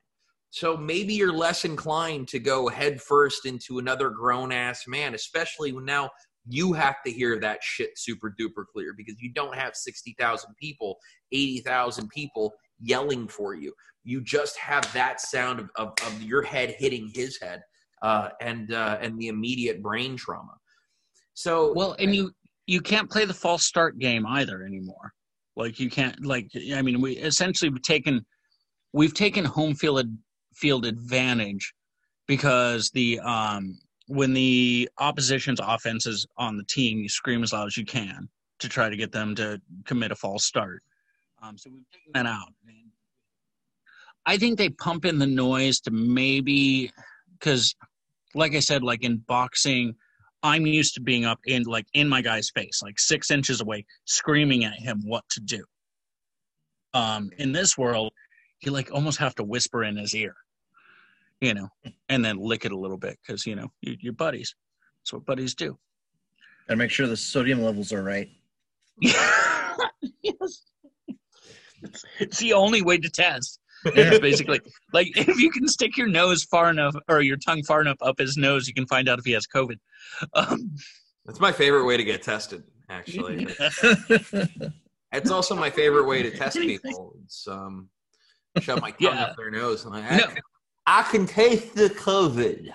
so 0.54 0.78
maybe 0.78 1.16
you're 1.16 1.34
less 1.34 1.66
inclined 1.66 2.28
to 2.28 2.40
go 2.40 2.68
head 2.68 3.02
first 3.02 3.46
into 3.46 3.80
another 3.80 4.10
grown 4.10 4.52
ass 4.52 4.84
man 4.88 5.16
especially 5.16 5.72
when 5.72 5.86
now 5.86 6.10
you 6.48 6.74
have 6.74 7.02
to 7.06 7.12
hear 7.12 7.40
that 7.40 7.64
shit 7.64 7.98
super 7.98 8.34
duper 8.40 8.66
clear 8.72 8.94
because 8.96 9.16
you 9.20 9.32
don't 9.34 9.56
have 9.56 9.76
60,000 9.76 10.56
people, 10.60 10.98
80,000 11.32 12.10
people 12.10 12.54
yelling 12.80 13.28
for 13.28 13.54
you. 13.54 13.74
You 14.04 14.22
just 14.22 14.58
have 14.58 14.92
that 14.94 15.22
sound 15.22 15.60
of, 15.60 15.70
of, 15.76 15.94
of 16.06 16.22
your 16.22 16.42
head 16.42 16.76
hitting 16.78 17.10
his 17.14 17.40
head 17.42 17.62
uh, 18.02 18.30
and 18.42 18.74
uh, 18.74 18.98
and 19.00 19.18
the 19.18 19.30
immediate 19.30 19.82
brain 19.82 20.18
trauma. 20.18 20.54
So 21.34 21.74
Well, 21.74 21.96
and 22.00 22.14
you 22.14 22.32
you 22.68 22.82
can't 22.82 23.10
play 23.10 23.24
the 23.26 23.34
false 23.34 23.64
start 23.64 23.98
game 23.98 24.26
either 24.28 24.64
anymore. 24.64 25.14
Like 25.56 25.80
you 25.80 25.90
can't 25.90 26.26
like 26.26 26.50
I 26.74 26.82
mean 26.82 27.00
we 27.00 27.14
essentially 27.14 27.70
we've 27.70 27.82
taken 27.82 28.26
we've 28.92 29.14
taken 29.14 29.46
home 29.46 29.76
field 29.76 30.06
field 30.56 30.86
advantage 30.86 31.74
because 32.28 32.90
the 32.92 33.20
um 33.20 33.80
when 34.08 34.34
the 34.34 34.90
opposition's 35.00 35.60
offense 35.62 36.06
is 36.06 36.28
on 36.38 36.58
the 36.58 36.66
team, 36.66 37.00
you 37.00 37.10
scream 37.10 37.42
as 37.42 37.54
loud 37.54 37.68
as 37.68 37.78
you 37.78 37.86
can 37.86 38.28
to 38.60 38.70
try 38.70 38.90
to 38.90 38.98
get 38.98 39.12
them 39.12 39.34
to 39.36 39.62
commit 39.86 40.12
a 40.12 40.16
false 40.16 40.46
start. 40.46 40.84
Um, 41.42 41.58
so 41.58 41.70
we've 41.72 41.90
taken 41.92 42.12
that 42.14 42.26
out. 42.26 42.50
I 44.26 44.38
think 44.38 44.58
they 44.58 44.70
pump 44.70 45.06
in 45.06 45.20
the 45.20 45.28
noise 45.28 45.80
to 45.82 45.92
maybe 45.92 46.92
because, 47.34 47.76
like 48.34 48.56
I 48.56 48.60
said, 48.60 48.84
like 48.84 49.04
in 49.04 49.18
boxing, 49.18 49.96
I'm 50.44 50.66
used 50.66 50.94
to 50.96 51.02
being 51.02 51.26
up 51.26 51.40
in 51.46 51.64
like 51.64 51.86
in 51.94 52.08
my 52.08 52.22
guy's 52.22 52.50
face, 52.50 52.82
like 52.82 53.00
six 53.00 53.32
inches 53.32 53.62
away, 53.62 53.86
screaming 54.06 54.64
at 54.64 54.80
him 54.80 55.02
what 55.06 55.24
to 55.32 55.42
do. 55.42 55.64
Um, 56.94 57.32
in 57.38 57.52
this 57.52 57.78
world, 57.78 58.14
you 58.66 58.72
like 58.72 58.92
almost 58.92 59.20
have 59.20 59.36
to 59.36 59.44
whisper 59.44 59.84
in 59.84 59.98
his 59.98 60.16
ear, 60.16 60.36
you 61.42 61.54
know, 61.54 61.70
and 62.10 62.24
then 62.24 62.38
lick 62.38 62.66
it 62.66 62.72
a 62.72 62.78
little 62.78 62.98
bit 62.98 63.18
because 63.26 63.46
you 63.46 63.56
know 63.56 63.72
you, 63.82 63.98
you're 64.00 64.14
buddies. 64.14 64.56
That's 65.02 65.14
what 65.14 65.26
buddies 65.26 65.56
do. 65.56 65.78
Gotta 66.68 66.78
make 66.78 66.92
sure 66.92 67.08
the 67.08 67.18
sodium 67.18 67.62
levels 67.62 67.92
are 67.92 68.04
right. 68.04 68.30
yes. 69.00 70.64
It's, 71.82 72.06
it's 72.20 72.40
the 72.40 72.54
only 72.54 72.82
way 72.82 72.98
to 72.98 73.10
test. 73.10 73.60
It's 73.86 74.20
basically 74.20 74.62
like 74.94 75.12
if 75.18 75.38
you 75.38 75.52
can 75.52 75.68
stick 75.68 75.98
your 75.98 76.08
nose 76.08 76.46
far 76.46 76.70
enough 76.70 76.96
or 77.10 77.22
your 77.22 77.36
tongue 77.36 77.64
far 77.64 77.82
enough 77.82 77.98
up 78.02 78.18
his 78.18 78.38
nose, 78.38 78.66
you 78.66 78.74
can 78.74 78.88
find 78.88 79.10
out 79.10 79.20
if 79.20 79.26
he 79.26 79.34
has 79.34 79.46
COVID. 79.46 79.78
Um, 80.36 80.74
that's 81.26 81.42
my 81.42 81.52
favorite 81.52 81.84
way 81.84 81.98
to 81.98 82.04
get 82.06 82.24
tested. 82.24 82.64
Actually, 82.90 83.46
it's 85.12 85.32
also 85.32 85.54
my 85.54 85.70
favorite 85.70 86.06
way 86.06 86.24
to 86.24 86.32
test 86.32 86.58
people. 86.58 87.14
It's 87.26 87.46
um, 87.46 87.90
shove 88.62 88.82
my 88.82 88.92
tongue 88.92 88.98
Yeah. 89.16 89.24
up 89.26 89.38
their 89.38 89.52
nose. 89.52 89.86
Like, 89.86 90.04
I, 90.12 90.18
No. 90.18 90.28
can, 90.28 90.42
I 90.86 91.04
can 91.04 91.26
taste 91.26 91.76
the 91.76 91.90
COVID. 91.90 92.70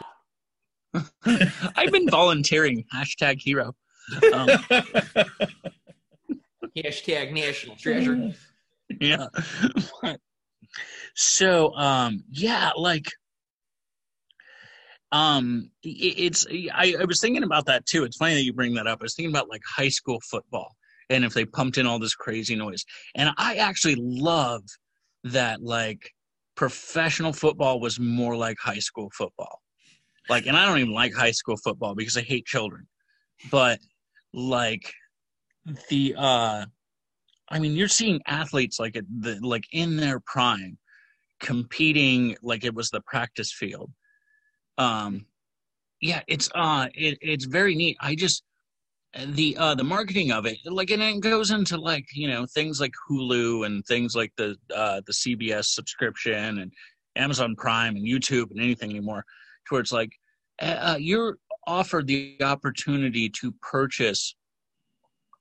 I've 1.76 1.92
been 1.92 2.08
volunteering. 2.08 2.84
Hashtag 2.94 3.40
hero. 3.40 3.74
Um, 4.32 4.48
Hashtag 6.76 7.32
national 7.32 7.76
treasure. 7.76 8.32
yeah. 9.00 9.26
so, 11.14 11.74
um, 11.74 12.24
yeah, 12.30 12.70
like, 12.76 13.06
um, 15.12 15.70
it, 15.82 15.88
it's 15.88 16.46
I, 16.72 16.96
I 17.00 17.04
was 17.04 17.20
thinking 17.20 17.42
about 17.42 17.66
that 17.66 17.86
too. 17.86 18.04
It's 18.04 18.16
funny 18.16 18.34
that 18.34 18.44
you 18.44 18.52
bring 18.52 18.74
that 18.74 18.86
up. 18.86 18.98
I 19.00 19.04
was 19.04 19.14
thinking 19.14 19.32
about 19.34 19.48
like 19.48 19.62
high 19.66 19.88
school 19.88 20.20
football 20.20 20.76
and 21.10 21.24
if 21.24 21.32
they 21.34 21.44
pumped 21.46 21.78
in 21.78 21.86
all 21.86 21.98
this 21.98 22.14
crazy 22.14 22.54
noise. 22.56 22.84
And 23.14 23.30
I 23.38 23.56
actually 23.56 23.96
love 23.96 24.62
that 25.24 25.62
like 25.62 26.10
professional 26.54 27.32
football 27.32 27.80
was 27.80 28.00
more 28.00 28.36
like 28.36 28.56
high 28.60 28.78
school 28.78 29.10
football. 29.16 29.60
Like, 30.28 30.46
and 30.46 30.56
I 30.56 30.66
don't 30.66 30.78
even 30.78 30.92
like 30.92 31.14
high 31.14 31.30
school 31.30 31.56
football 31.56 31.94
because 31.94 32.16
I 32.16 32.22
hate 32.22 32.44
children. 32.46 32.86
But 33.50 33.78
like 34.34 34.92
the 35.88 36.14
uh 36.16 36.66
I 37.50 37.58
mean, 37.58 37.76
you're 37.76 37.88
seeing 37.88 38.20
athletes 38.26 38.78
like 38.78 38.96
at 38.96 39.04
the 39.20 39.38
like 39.40 39.64
in 39.72 39.96
their 39.96 40.20
prime 40.20 40.78
competing 41.40 42.36
like 42.42 42.64
it 42.64 42.74
was 42.74 42.90
the 42.90 43.00
practice 43.02 43.52
field. 43.52 43.90
Um 44.76 45.26
yeah, 46.00 46.22
it's 46.28 46.50
uh 46.54 46.88
it, 46.94 47.18
it's 47.20 47.44
very 47.46 47.74
neat. 47.74 47.96
I 48.00 48.14
just 48.14 48.42
the 49.28 49.56
uh 49.56 49.74
the 49.74 49.84
marketing 49.84 50.30
of 50.30 50.44
it 50.44 50.58
like 50.66 50.90
and 50.90 51.02
it 51.02 51.20
goes 51.20 51.50
into 51.50 51.78
like 51.78 52.06
you 52.12 52.28
know 52.28 52.44
things 52.44 52.78
like 52.80 52.92
hulu 53.08 53.64
and 53.64 53.84
things 53.86 54.14
like 54.14 54.30
the 54.36 54.54
uh 54.74 55.00
the 55.06 55.12
cbs 55.12 55.64
subscription 55.64 56.58
and 56.58 56.72
amazon 57.16 57.56
prime 57.56 57.96
and 57.96 58.06
youtube 58.06 58.50
and 58.50 58.60
anything 58.60 58.90
anymore 58.90 59.24
towards 59.66 59.92
like 59.92 60.12
uh, 60.60 60.96
you're 60.98 61.38
offered 61.66 62.06
the 62.06 62.36
opportunity 62.42 63.28
to 63.28 63.52
purchase 63.62 64.34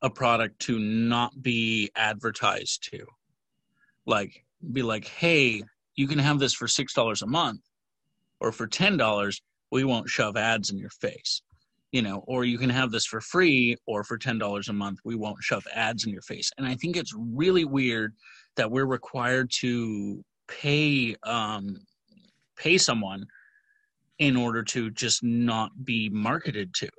a 0.01 0.09
product 0.09 0.59
to 0.59 0.77
not 0.77 1.41
be 1.41 1.89
advertised 1.95 2.87
to. 2.91 3.05
Like 4.05 4.45
be 4.73 4.81
like 4.81 5.05
hey 5.05 5.61
you 5.95 6.07
can 6.07 6.17
have 6.17 6.39
this 6.39 6.53
for 6.53 6.67
six 6.67 6.93
dollars 6.93 7.21
a 7.21 7.27
month 7.27 7.61
or 8.39 8.51
for 8.51 8.65
ten 8.65 8.97
dollars 8.97 9.41
we 9.71 9.83
won't 9.83 10.09
shove 10.09 10.35
ads 10.35 10.71
in 10.71 10.77
your 10.79 10.89
face 10.89 11.43
you 11.91 12.01
know, 12.01 12.23
or 12.27 12.43
you 12.43 12.57
can 12.57 12.69
have 12.69 12.91
this 12.91 13.05
for 13.05 13.21
free 13.21 13.75
or 13.85 14.03
for 14.03 14.17
$10 14.17 14.69
a 14.69 14.73
month. 14.73 14.99
We 15.05 15.15
won't 15.15 15.41
shove 15.41 15.65
ads 15.73 16.05
in 16.05 16.11
your 16.11 16.21
face. 16.21 16.51
And 16.57 16.67
I 16.67 16.75
think 16.75 16.97
it's 16.97 17.13
really 17.17 17.65
weird 17.65 18.13
that 18.55 18.69
we're 18.69 18.85
required 18.85 19.49
to 19.59 20.23
pay 20.47 21.15
um, 21.23 21.77
pay 22.57 22.77
someone 22.77 23.25
in 24.19 24.35
order 24.35 24.63
to 24.63 24.89
just 24.91 25.23
not 25.23 25.71
be 25.85 26.09
marketed 26.09 26.73
to. 26.73 26.89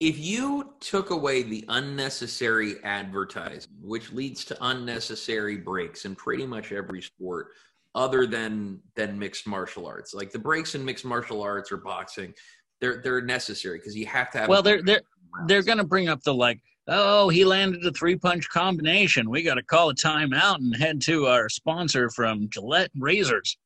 If 0.00 0.18
you 0.18 0.72
took 0.80 1.10
away 1.10 1.42
the 1.42 1.64
unnecessary 1.68 2.82
advertising, 2.84 3.70
which 3.82 4.12
leads 4.12 4.46
to 4.46 4.56
unnecessary 4.62 5.58
breaks 5.58 6.06
in 6.06 6.14
pretty 6.14 6.46
much 6.46 6.72
every 6.72 7.02
sport 7.02 7.48
other 7.94 8.26
than 8.26 8.80
than 8.96 9.18
mixed 9.18 9.46
martial 9.46 9.86
arts, 9.86 10.14
like 10.14 10.30
the 10.30 10.38
breaks 10.38 10.74
in 10.74 10.82
mixed 10.82 11.04
martial 11.04 11.42
arts 11.42 11.70
or 11.70 11.76
boxing, 11.76 12.32
they're 12.80 13.00
they're 13.02 13.20
necessary 13.20 13.78
because 13.78 13.96
you 13.96 14.06
have 14.06 14.30
to 14.32 14.38
have. 14.38 14.48
Well, 14.48 14.62
they're 14.62 14.82
they're 14.82 15.02
they're 15.46 15.62
going 15.62 15.78
to 15.78 15.84
bring 15.84 16.08
up 16.08 16.22
the 16.22 16.34
like, 16.34 16.60
oh, 16.88 17.28
he 17.28 17.44
landed 17.44 17.84
a 17.86 17.92
three 17.92 18.16
punch 18.16 18.48
combination. 18.48 19.30
We 19.30 19.42
got 19.42 19.54
to 19.54 19.62
call 19.62 19.90
a 19.90 19.94
timeout 19.94 20.56
and 20.56 20.74
head 20.76 21.00
to 21.02 21.26
our 21.26 21.48
sponsor 21.48 22.10
from 22.10 22.48
Gillette 22.50 22.90
Razors. 22.98 23.56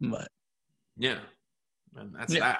But 0.00 0.28
yeah, 0.96 1.18
and 1.96 2.14
that's 2.14 2.34
yeah. 2.34 2.56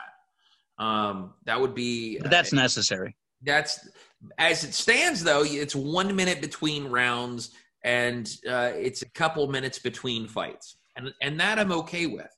that. 0.78 0.84
Um, 0.84 1.34
that 1.44 1.60
would 1.60 1.74
be. 1.74 2.18
But 2.18 2.30
that's 2.30 2.52
uh, 2.52 2.56
necessary. 2.56 3.16
That's 3.42 3.88
as 4.38 4.64
it 4.64 4.74
stands, 4.74 5.22
though. 5.22 5.44
It's 5.44 5.74
one 5.74 6.14
minute 6.14 6.40
between 6.40 6.86
rounds, 6.86 7.50
and 7.82 8.30
uh, 8.48 8.72
it's 8.74 9.02
a 9.02 9.08
couple 9.10 9.46
minutes 9.48 9.78
between 9.78 10.26
fights, 10.26 10.76
and 10.96 11.12
and 11.20 11.38
that 11.40 11.58
I'm 11.58 11.72
okay 11.72 12.06
with. 12.06 12.30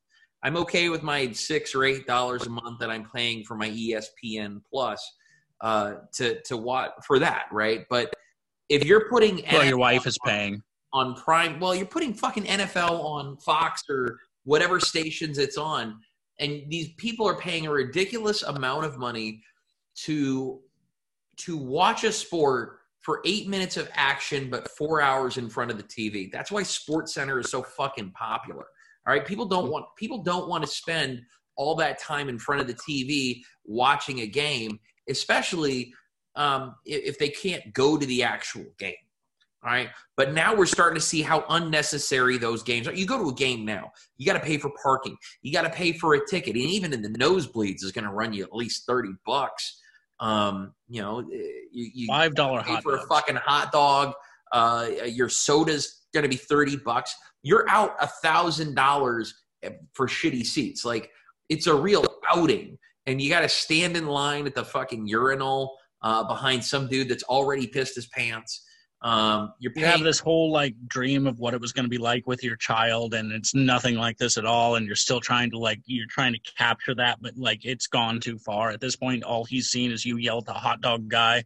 I'm 0.47 0.57
okay 0.59 0.91
with 0.91 1.03
my 1.03 1.33
six 1.33 1.75
or 1.75 1.83
eight 1.83 2.07
dollars 2.07 2.47
a 2.47 2.51
month 2.51 2.79
that 2.79 2.89
I'm 2.89 3.11
paying 3.13 3.43
for 3.43 3.57
my 3.57 3.69
ESPN 3.69 4.61
Plus 4.73 5.05
uh, 5.61 5.95
to 6.15 6.41
to 6.43 6.57
watch 6.57 6.93
for 7.05 7.19
that, 7.19 7.47
right? 7.51 7.85
But 7.91 8.15
if 8.69 8.85
you're 8.85 9.09
putting 9.09 9.43
well, 9.51 9.63
NFL 9.63 9.69
your 9.69 9.79
wife 9.79 10.07
is 10.07 10.17
paying 10.25 10.63
on 10.93 11.17
Prime, 11.17 11.59
well, 11.59 11.75
you're 11.75 11.85
putting 11.85 12.15
fucking 12.15 12.45
NFL 12.45 12.93
on 12.93 13.37
Fox 13.39 13.83
or 13.91 14.21
whatever 14.45 14.79
stations 14.79 15.37
it's 15.39 15.59
on, 15.59 15.99
and 16.39 16.63
these 16.69 16.91
people 16.97 17.27
are 17.27 17.37
paying 17.37 17.67
a 17.67 17.73
ridiculous 17.73 18.45
amount 18.45 18.85
of 18.85 18.99
money 18.99 19.43
to 20.05 20.61
to 21.39 21.57
watch 21.57 22.05
a 22.05 22.13
sport 22.13 22.79
for 23.01 23.21
eight 23.25 23.49
minutes 23.49 23.77
of 23.77 23.91
action, 23.95 24.49
but 24.49 24.71
four 24.71 25.03
hours 25.03 25.39
in 25.39 25.49
front 25.49 25.73
of 25.73 25.77
the 25.77 25.83
TV. 25.83 26.31
That's 26.31 26.53
why 26.53 26.63
Sports 26.63 27.15
Center 27.15 27.41
is 27.41 27.51
so 27.51 27.65
fucking 27.65 28.13
popular. 28.13 28.67
All 29.07 29.15
right, 29.15 29.25
people 29.25 29.47
don't 29.47 29.71
want 29.71 29.87
people 29.97 30.23
don't 30.23 30.49
want 30.49 30.65
to 30.65 30.69
spend 30.69 31.23
all 31.57 31.75
that 31.77 31.99
time 31.99 32.29
in 32.29 32.39
front 32.39 32.61
of 32.61 32.67
the 32.67 32.75
TV 32.75 33.41
watching 33.65 34.21
a 34.21 34.27
game, 34.27 34.79
especially 35.09 35.93
um, 36.35 36.75
if 36.85 37.19
they 37.19 37.29
can't 37.29 37.73
go 37.73 37.97
to 37.97 38.05
the 38.07 38.23
actual 38.23 38.65
game. 38.79 38.95
All 39.65 39.73
right. 39.73 39.89
But 40.17 40.33
now 40.33 40.55
we're 40.55 40.67
starting 40.67 40.95
to 40.95 41.05
see 41.05 41.23
how 41.23 41.45
unnecessary 41.49 42.39
those 42.39 42.63
games 42.63 42.87
are. 42.87 42.95
You 42.95 43.07
go 43.07 43.19
to 43.19 43.31
a 43.31 43.35
game 43.35 43.65
now, 43.65 43.91
you 44.17 44.27
got 44.27 44.35
to 44.35 44.45
pay 44.45 44.59
for 44.59 44.71
parking, 44.83 45.17
you 45.43 45.53
got 45.53 45.63
to 45.63 45.71
pay 45.71 45.93
for 45.93 46.15
a 46.15 46.21
ticket, 46.27 46.55
and 46.55 46.65
even 46.65 46.93
in 46.93 47.03
the 47.03 47.09
nosebleeds 47.09 47.83
is 47.83 47.91
going 47.93 48.05
to 48.05 48.13
run 48.13 48.33
you 48.33 48.45
at 48.45 48.55
least 48.55 48.87
30 48.87 49.11
bucks. 49.25 49.81
Um, 50.21 50.73
you 50.89 51.03
know, 51.03 51.21
you, 51.21 51.91
you 51.95 52.07
five 52.07 52.35
dollar 52.35 52.61
hot 52.61 52.83
for 52.83 52.93
dogs. 52.93 53.05
a 53.05 53.09
fucking 53.09 53.37
hot 53.37 53.73
dog. 53.73 54.13
Uh, 54.53 54.89
your 55.07 55.29
soda's 55.29 56.07
going 56.15 56.23
to 56.23 56.29
be 56.29 56.37
30 56.37 56.77
bucks 56.79 57.15
you're 57.47 57.65
out 57.71 57.95
a 58.01 58.09
thousand 58.09 58.75
dollars 58.75 59.33
for 59.93 60.09
shitty 60.09 60.45
seats. 60.45 60.85
Like 60.85 61.11
it's 61.49 61.69
a 61.69 61.75
real 61.75 62.05
outing, 62.29 62.77
and 63.07 63.23
you 63.23 63.31
got 63.31 63.43
to 63.43 63.49
stand 63.49 63.97
in 63.97 64.07
line 64.07 64.49
at 64.49 64.55
the 64.57 64.65
fucking 64.65 65.07
urinal 65.07 65.77
uh, 66.03 66.25
behind 66.25 66.65
some 66.65 66.89
dude 66.89 67.09
that's 67.09 67.23
already 67.23 67.69
pissed 67.69 67.95
his 67.95 68.09
pants. 68.09 68.65
Um, 69.03 69.53
you're 69.61 69.73
paying- 69.73 69.87
you 69.87 69.93
have 69.93 70.01
this 70.01 70.19
whole 70.19 70.51
like 70.51 70.75
dream 70.89 71.29
of 71.29 71.39
what 71.39 71.55
it 71.55 71.61
was 71.61 71.73
going 71.73 71.85
to 71.85 71.89
be 71.89 71.99
like 71.99 72.27
with 72.27 72.43
your 72.43 72.57
child, 72.57 73.15
and 73.15 73.31
it's 73.31 73.55
nothing 73.55 73.95
like 73.95 74.19
this 74.19 74.37
at 74.37 74.45
all. 74.45 74.75
And 74.75 74.85
you're 74.85 74.97
still 74.97 75.21
trying 75.21 75.53
to 75.53 75.59
like 75.59 75.79
you're 75.87 76.09
trying 76.11 76.33
to 76.33 76.41
capture 76.59 76.97
that, 76.97 77.19
but 77.21 77.37
like 77.37 77.65
it's 77.65 77.87
gone 77.87 78.19
too 78.19 78.39
far 78.39 78.71
at 78.71 78.81
this 78.81 78.97
point. 78.97 79.23
All 79.23 79.45
he's 79.45 79.69
seen 79.69 79.93
is 79.93 80.05
you 80.05 80.17
yell 80.17 80.39
at 80.39 80.47
the 80.47 80.53
hot 80.53 80.81
dog 80.81 81.09
guy 81.09 81.45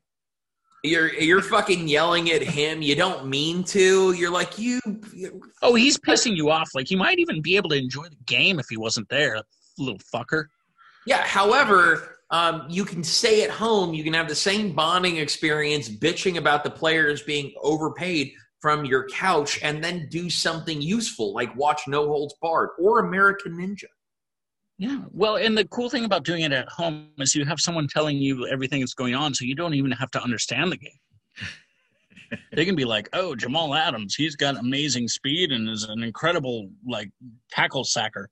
you're 0.82 1.12
you're 1.14 1.42
fucking 1.42 1.88
yelling 1.88 2.30
at 2.30 2.42
him. 2.42 2.80
You 2.82 2.94
don't 2.94 3.26
mean 3.26 3.64
to. 3.64 4.12
You're 4.12 4.30
like 4.30 4.58
you. 4.58 4.80
Oh, 5.62 5.74
he's 5.74 5.98
pissing 5.98 6.36
you 6.36 6.50
off. 6.50 6.70
Like 6.74 6.88
he 6.88 6.96
might 6.96 7.18
even 7.18 7.42
be 7.42 7.56
able 7.56 7.70
to 7.70 7.76
enjoy 7.76 8.04
the 8.04 8.16
game 8.26 8.58
if 8.58 8.66
he 8.68 8.76
wasn't 8.76 9.08
there, 9.08 9.40
little 9.78 10.00
fucker. 10.14 10.46
Yeah. 11.06 11.22
However, 11.22 12.18
um, 12.30 12.66
you 12.68 12.84
can 12.84 13.04
stay 13.04 13.42
at 13.44 13.50
home. 13.50 13.92
You 13.92 14.04
can 14.04 14.14
have 14.14 14.28
the 14.28 14.34
same 14.34 14.72
bonding 14.72 15.16
experience, 15.16 15.88
bitching 15.88 16.36
about 16.36 16.64
the 16.64 16.70
players 16.70 17.22
being 17.22 17.52
overpaid 17.62 18.32
from 18.60 18.84
your 18.84 19.08
couch, 19.08 19.58
and 19.62 19.82
then 19.82 20.06
do 20.10 20.30
something 20.30 20.80
useful 20.80 21.34
like 21.34 21.54
watch 21.56 21.82
No 21.88 22.06
Holds 22.06 22.34
Barred 22.40 22.70
or 22.78 23.00
American 23.00 23.52
Ninja. 23.52 23.84
Yeah. 24.80 25.02
Well, 25.12 25.36
and 25.36 25.58
the 25.58 25.66
cool 25.66 25.90
thing 25.90 26.06
about 26.06 26.24
doing 26.24 26.40
it 26.40 26.52
at 26.52 26.66
home 26.70 27.08
is 27.18 27.34
you 27.34 27.44
have 27.44 27.60
someone 27.60 27.86
telling 27.86 28.16
you 28.16 28.46
everything 28.46 28.80
that's 28.80 28.94
going 28.94 29.14
on, 29.14 29.34
so 29.34 29.44
you 29.44 29.54
don't 29.54 29.74
even 29.74 29.90
have 29.90 30.10
to 30.12 30.22
understand 30.22 30.72
the 30.72 30.78
game. 30.78 32.38
they 32.54 32.64
can 32.64 32.76
be 32.76 32.86
like, 32.86 33.06
"Oh, 33.12 33.36
Jamal 33.36 33.74
Adams, 33.74 34.14
he's 34.14 34.36
got 34.36 34.56
amazing 34.56 35.06
speed 35.06 35.52
and 35.52 35.68
is 35.68 35.84
an 35.84 36.02
incredible 36.02 36.70
like 36.88 37.10
tackle 37.50 37.84
sacker 37.84 38.30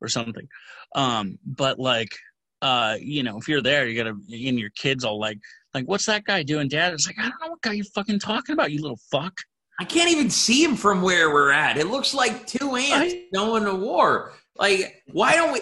or 0.00 0.06
something." 0.06 0.46
Um, 0.94 1.40
but 1.44 1.80
like, 1.80 2.16
uh, 2.62 2.96
you 3.00 3.24
know, 3.24 3.36
if 3.38 3.48
you're 3.48 3.60
there, 3.60 3.88
you 3.88 3.96
gotta, 3.96 4.10
and 4.10 4.60
your 4.60 4.70
kids 4.76 5.02
all 5.02 5.18
like, 5.18 5.40
like, 5.74 5.88
"What's 5.88 6.06
that 6.06 6.22
guy 6.22 6.44
doing, 6.44 6.68
Dad?" 6.68 6.94
It's 6.94 7.08
like, 7.08 7.18
I 7.18 7.22
don't 7.22 7.40
know 7.42 7.50
what 7.50 7.62
guy 7.62 7.72
you're 7.72 7.84
fucking 7.96 8.20
talking 8.20 8.52
about, 8.52 8.70
you 8.70 8.80
little 8.80 9.00
fuck. 9.10 9.36
I 9.80 9.84
can't 9.84 10.10
even 10.10 10.30
see 10.30 10.62
him 10.62 10.76
from 10.76 11.02
where 11.02 11.32
we're 11.34 11.50
at. 11.50 11.78
It 11.78 11.88
looks 11.88 12.14
like 12.14 12.46
two 12.46 12.76
ants 12.76 13.14
I, 13.14 13.24
going 13.34 13.64
to 13.64 13.74
war. 13.74 14.34
Like, 14.56 15.02
why 15.12 15.34
don't 15.34 15.52
we? 15.52 15.60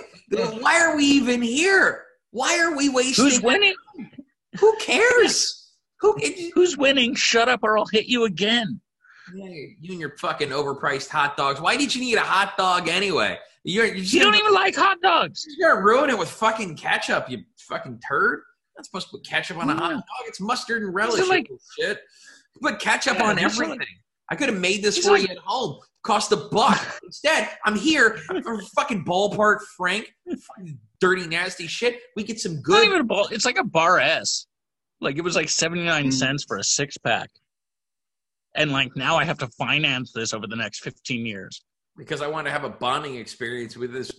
Why 0.60 0.80
are 0.80 0.96
we 0.96 1.04
even 1.04 1.42
here? 1.42 2.04
Why 2.30 2.58
are 2.58 2.76
we 2.76 2.88
wasting? 2.88 3.24
Who's 3.24 3.40
winning? 3.40 3.74
Who 4.58 4.76
cares? 4.78 5.72
Who? 6.00 6.18
Who's 6.54 6.76
winning? 6.76 7.14
Shut 7.14 7.48
up, 7.48 7.60
or 7.62 7.78
I'll 7.78 7.86
hit 7.86 8.06
you 8.06 8.24
again. 8.24 8.80
you 9.34 9.76
and 9.90 10.00
your 10.00 10.16
fucking 10.18 10.48
overpriced 10.48 11.08
hot 11.08 11.36
dogs. 11.36 11.60
Why 11.60 11.76
did 11.76 11.94
you 11.94 12.00
need 12.00 12.16
a 12.16 12.22
hot 12.22 12.56
dog 12.56 12.88
anyway? 12.88 13.38
You're, 13.64 13.86
you're 13.86 13.96
you 13.96 14.20
don't 14.20 14.34
even 14.34 14.54
like 14.54 14.74
hot 14.74 14.98
dogs. 15.02 15.44
You're 15.58 15.74
gonna 15.74 15.84
ruin 15.84 16.10
it 16.10 16.18
with 16.18 16.30
fucking 16.30 16.76
ketchup, 16.76 17.28
you 17.28 17.38
fucking 17.58 18.00
turd. 18.06 18.42
Not 18.76 18.86
supposed 18.86 19.08
to 19.08 19.18
put 19.18 19.26
ketchup 19.26 19.58
on 19.58 19.68
a 19.68 19.74
hot 19.74 19.90
dog. 19.90 20.02
It's 20.26 20.40
mustard 20.40 20.82
and 20.82 20.94
relish. 20.94 21.28
Like, 21.28 21.50
shit. 21.78 22.00
Put 22.62 22.78
ketchup 22.78 23.18
yeah, 23.18 23.26
on 23.26 23.38
everything. 23.38 23.78
Like, 23.78 23.88
I 24.30 24.36
could 24.36 24.48
have 24.48 24.58
made 24.58 24.82
this 24.82 24.98
for 24.98 25.12
like, 25.12 25.22
you 25.22 25.28
at 25.28 25.38
home 25.38 25.80
cost 26.08 26.32
a 26.32 26.36
buck. 26.36 27.00
Instead, 27.04 27.50
I'm 27.66 27.76
here 27.76 28.16
for 28.42 28.62
fucking 28.74 29.04
ballpark 29.04 29.58
Frank. 29.76 30.10
Fucking 30.26 30.78
dirty, 31.00 31.26
nasty 31.26 31.66
shit. 31.66 32.00
We 32.16 32.24
get 32.24 32.40
some 32.40 32.62
good. 32.62 32.76
Not 32.76 32.84
even 32.86 33.00
a 33.02 33.04
ball. 33.04 33.28
It's 33.30 33.44
like 33.44 33.58
a 33.58 33.64
Bar-S. 33.64 34.46
Like 35.02 35.18
it 35.18 35.20
was 35.20 35.36
like 35.36 35.50
79 35.50 36.06
mm. 36.06 36.12
cents 36.12 36.44
for 36.48 36.56
a 36.56 36.64
six 36.64 36.96
pack. 36.96 37.28
And 38.56 38.72
like 38.72 38.96
now 38.96 39.16
I 39.16 39.24
have 39.24 39.36
to 39.38 39.48
finance 39.48 40.12
this 40.12 40.32
over 40.32 40.46
the 40.46 40.56
next 40.56 40.80
15 40.80 41.26
years. 41.26 41.62
Because 41.96 42.22
I 42.22 42.26
want 42.26 42.46
to 42.46 42.50
have 42.50 42.64
a 42.64 42.70
bonding 42.70 43.16
experience 43.16 43.76
with 43.76 43.92
this 43.92 44.10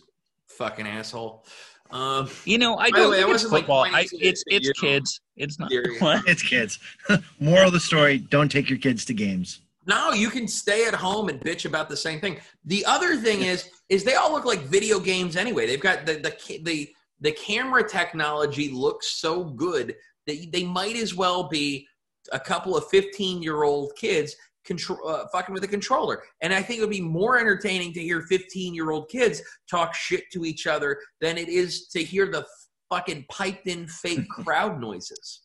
fucking 0.48 0.86
asshole. 0.86 1.44
Um, 1.90 2.30
You 2.46 2.60
know, 2.60 2.78
I 2.78 2.92
don't 2.92 3.10
way, 3.10 3.18
it's 3.20 3.28
wasn't, 3.28 3.54
like. 3.54 3.64
I, 3.64 3.68
pointing 3.68 4.20
it's 4.22 4.44
it's 4.46 4.68
you 4.68 4.74
know, 4.78 4.90
kids. 4.90 5.22
It's 5.38 5.58
not. 5.58 5.72
There 5.72 5.92
you 5.92 6.00
go. 6.00 6.06
What? 6.06 6.24
It's 6.28 6.44
kids. 6.44 6.78
Moral 7.40 7.68
of 7.68 7.74
the 7.74 7.80
story: 7.80 8.20
Don't 8.20 8.52
take 8.52 8.70
your 8.70 8.78
kids 8.78 9.06
to 9.06 9.16
games. 9.16 9.62
No, 9.90 10.14
you 10.14 10.30
can 10.30 10.48
stay 10.48 10.86
at 10.86 10.94
home 10.94 11.30
and 11.30 11.42
bitch 11.42 11.66
about 11.66 11.90
the 11.90 11.98
same 11.98 12.22
thing. 12.22 12.40
The 12.64 12.86
other 12.86 13.18
thing 13.18 13.42
is, 13.42 13.72
is 13.90 14.04
they 14.04 14.14
all 14.14 14.32
look 14.32 14.46
like 14.46 14.60
video 14.60 15.00
games 15.00 15.36
anyway. 15.36 15.66
They've 15.66 15.82
got 15.82 16.06
the 16.06 16.14
the 16.14 16.60
the, 16.62 16.90
the 17.20 17.32
camera 17.32 17.90
technology 17.90 18.70
looks 18.70 19.08
so 19.08 19.46
good 19.46 19.96
that 20.28 20.52
they 20.52 20.64
might 20.64 20.96
as 20.96 21.16
well 21.16 21.50
be 21.50 21.88
a 22.32 22.40
couple 22.40 22.78
of 22.78 22.88
fifteen 22.90 23.42
year 23.42 23.64
old 23.64 23.96
kids 23.96 24.36
control 24.64 25.00
uh, 25.08 25.26
fucking 25.32 25.56
with 25.56 25.64
a 25.64 25.68
controller. 25.68 26.22
And 26.42 26.54
I 26.54 26.62
think 26.62 26.78
it 26.78 26.82
would 26.82 26.92
be 26.92 27.02
more 27.02 27.40
entertaining 27.40 27.92
to 27.94 28.00
hear 28.00 28.22
fifteen 28.22 28.76
year 28.76 28.92
old 28.92 29.10
kids 29.10 29.42
talk 29.68 29.96
shit 29.96 30.26
to 30.34 30.46
each 30.46 30.68
other 30.68 31.00
than 31.20 31.36
it 31.36 31.50
is 31.50 31.88
to 31.88 32.04
hear 32.04 32.28
the 32.28 32.46
fucking 32.92 33.26
piped 33.32 33.66
in 33.66 33.88
fake 33.88 34.30
crowd 34.30 34.80
noises. 34.80 35.42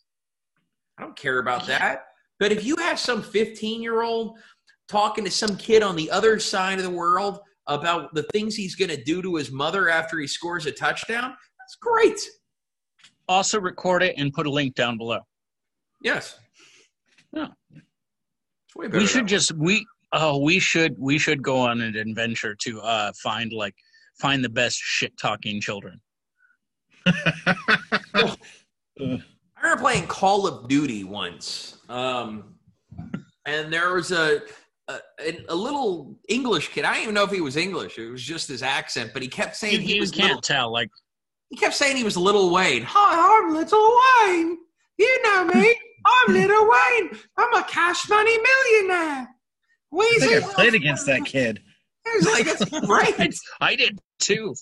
I 0.99 1.03
don't 1.03 1.17
care 1.17 1.39
about 1.39 1.67
that. 1.67 2.09
But 2.45 2.53
if 2.53 2.63
you 2.63 2.77
have 2.77 2.99
some 2.99 3.23
15 3.23 3.81
year 3.81 4.03
old 4.03 4.37
talking 4.87 5.25
to 5.25 5.31
some 5.31 5.57
kid 5.57 5.83
on 5.83 5.97
the 5.97 6.11
other 6.11 6.39
side 6.39 6.77
of 6.77 6.85
the 6.85 6.91
world 6.91 7.41
about 7.67 8.15
the 8.15 8.25
things 8.35 8.55
he's 8.55 8.75
going 8.75 8.91
to 8.91 9.03
do 9.03 9.23
to 9.23 9.37
his 9.37 9.51
mother 9.51 9.89
after 9.89 10.19
he 10.19 10.27
scores 10.27 10.67
a 10.67 10.71
touchdown, 10.71 11.35
that's 11.59 11.77
great. 11.81 12.21
Also, 13.31 13.59
record 13.59 14.03
it 14.03 14.15
and 14.19 14.31
put 14.31 14.47
a 14.47 14.51
link 14.51 14.75
down 14.75 14.99
below. 14.99 15.21
Yes. 16.03 16.39
Yeah. 17.33 17.47
It's 17.73 18.77
way 18.77 18.89
better 18.89 18.99
We 18.99 19.07
should 19.07 19.27
just 19.27 19.53
we 19.53 19.87
oh 20.13 20.37
we 20.37 20.59
should 20.59 20.95
we 20.99 21.17
should 21.17 21.43
go 21.43 21.57
on 21.57 21.81
an 21.81 21.97
adventure 21.97 22.55
to 22.57 22.79
uh 22.83 23.11
find 23.23 23.55
like 23.55 23.75
find 24.21 24.45
the 24.45 24.51
best 24.51 24.77
shit 24.77 25.17
talking 25.17 25.63
children. 25.63 25.99
I 29.65 29.69
remember 29.69 29.83
playing 29.83 30.07
Call 30.09 30.47
of 30.47 30.69
Duty 30.69 31.05
once. 31.05 31.79
Um, 31.89 32.57
and 33.47 33.73
there 33.73 33.95
was 33.95 34.13
a, 34.13 34.43
a 34.89 35.01
a 35.49 35.55
little 35.55 36.19
English 36.29 36.69
kid. 36.69 36.85
I 36.85 36.93
don't 36.93 37.03
even 37.05 37.15
know 37.15 37.25
if 37.25 37.31
he 37.31 37.41
was 37.41 37.57
English. 37.57 37.99
It 37.99 38.11
was 38.11 38.23
just 38.23 38.47
his 38.47 38.63
accent, 38.63 39.13
but 39.15 39.23
he 39.23 39.29
kept 39.29 39.57
saying 39.57 39.81
You, 39.81 39.81
he 39.81 39.95
you 39.95 40.01
was 40.03 40.11
can't 40.11 40.27
little, 40.29 40.41
tell 40.43 40.71
like 40.71 40.91
he 41.49 41.57
kept 41.57 41.75
saying 41.75 41.97
he 41.97 42.05
was 42.05 42.15
Little 42.15 42.53
Wayne. 42.53 42.83
Hi, 42.87 43.39
I'm 43.43 43.55
Little 43.55 43.99
Wayne. 44.27 44.59
You 44.99 45.23
know 45.23 45.47
me. 45.47 45.75
I'm 46.05 46.35
Little 46.35 46.65
Wayne. 46.69 47.19
I'm 47.39 47.55
a 47.55 47.65
cash 47.65 48.07
money 48.11 48.37
millionaire. 48.37 49.29
I 49.99 50.17
think 50.21 50.45
I 50.45 50.53
played 50.53 50.75
against 50.75 51.07
that 51.07 51.25
kid. 51.25 51.63
I 52.07 52.17
was 52.17 52.27
like, 52.27 52.47
it's 52.47 52.87
great. 52.87 53.35
I 53.63 53.77
did 53.77 53.99
too. 54.19 54.55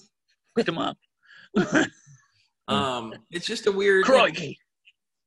Picked 0.54 0.68
him 0.68 0.78
up. 0.78 0.96
Um, 2.68 3.14
it's 3.32 3.46
just 3.46 3.66
a 3.66 3.72
weird. 3.72 4.04
Crikey. 4.04 4.58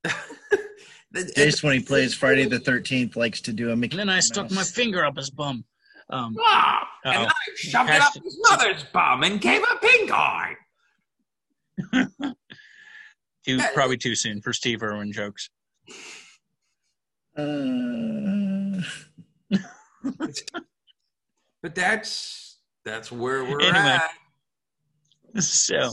Jace, 1.15 1.63
when 1.63 1.73
he 1.73 1.79
plays 1.85 2.13
Friday 2.13 2.45
the 2.45 2.59
Thirteenth, 2.59 3.15
likes 3.15 3.41
to 3.41 3.53
do 3.53 3.71
a 3.71 3.75
Mickey. 3.75 3.93
And 3.99 4.09
then 4.09 4.15
I 4.15 4.19
stuck 4.19 4.51
my 4.51 4.63
finger 4.63 5.03
up 5.05 5.15
his 5.17 5.29
bum. 5.29 5.63
Um, 6.09 6.35
Ah, 6.39 6.87
and 7.05 7.17
Uh-oh. 7.17 7.25
I 7.27 7.31
shoved 7.55 7.89
it 7.89 8.01
up 8.01 8.13
his 8.23 8.37
mother's 8.49 8.83
bum 8.85 9.23
and 9.23 9.39
gave 9.41 9.61
a 9.63 9.77
pink 9.81 10.11
eye. 10.11 10.55
too 13.45 13.59
probably 13.73 13.97
too 13.97 14.15
soon 14.15 14.41
for 14.41 14.53
Steve 14.53 14.83
Irwin 14.83 15.11
jokes. 15.11 15.49
Uh, 17.37 18.81
But 21.61 21.73
that's 21.73 22.59
that's 22.83 23.11
where 23.11 23.43
we're 23.43 23.59
Anyway. 23.61 23.97
at. 25.35 25.43
So, 25.43 25.91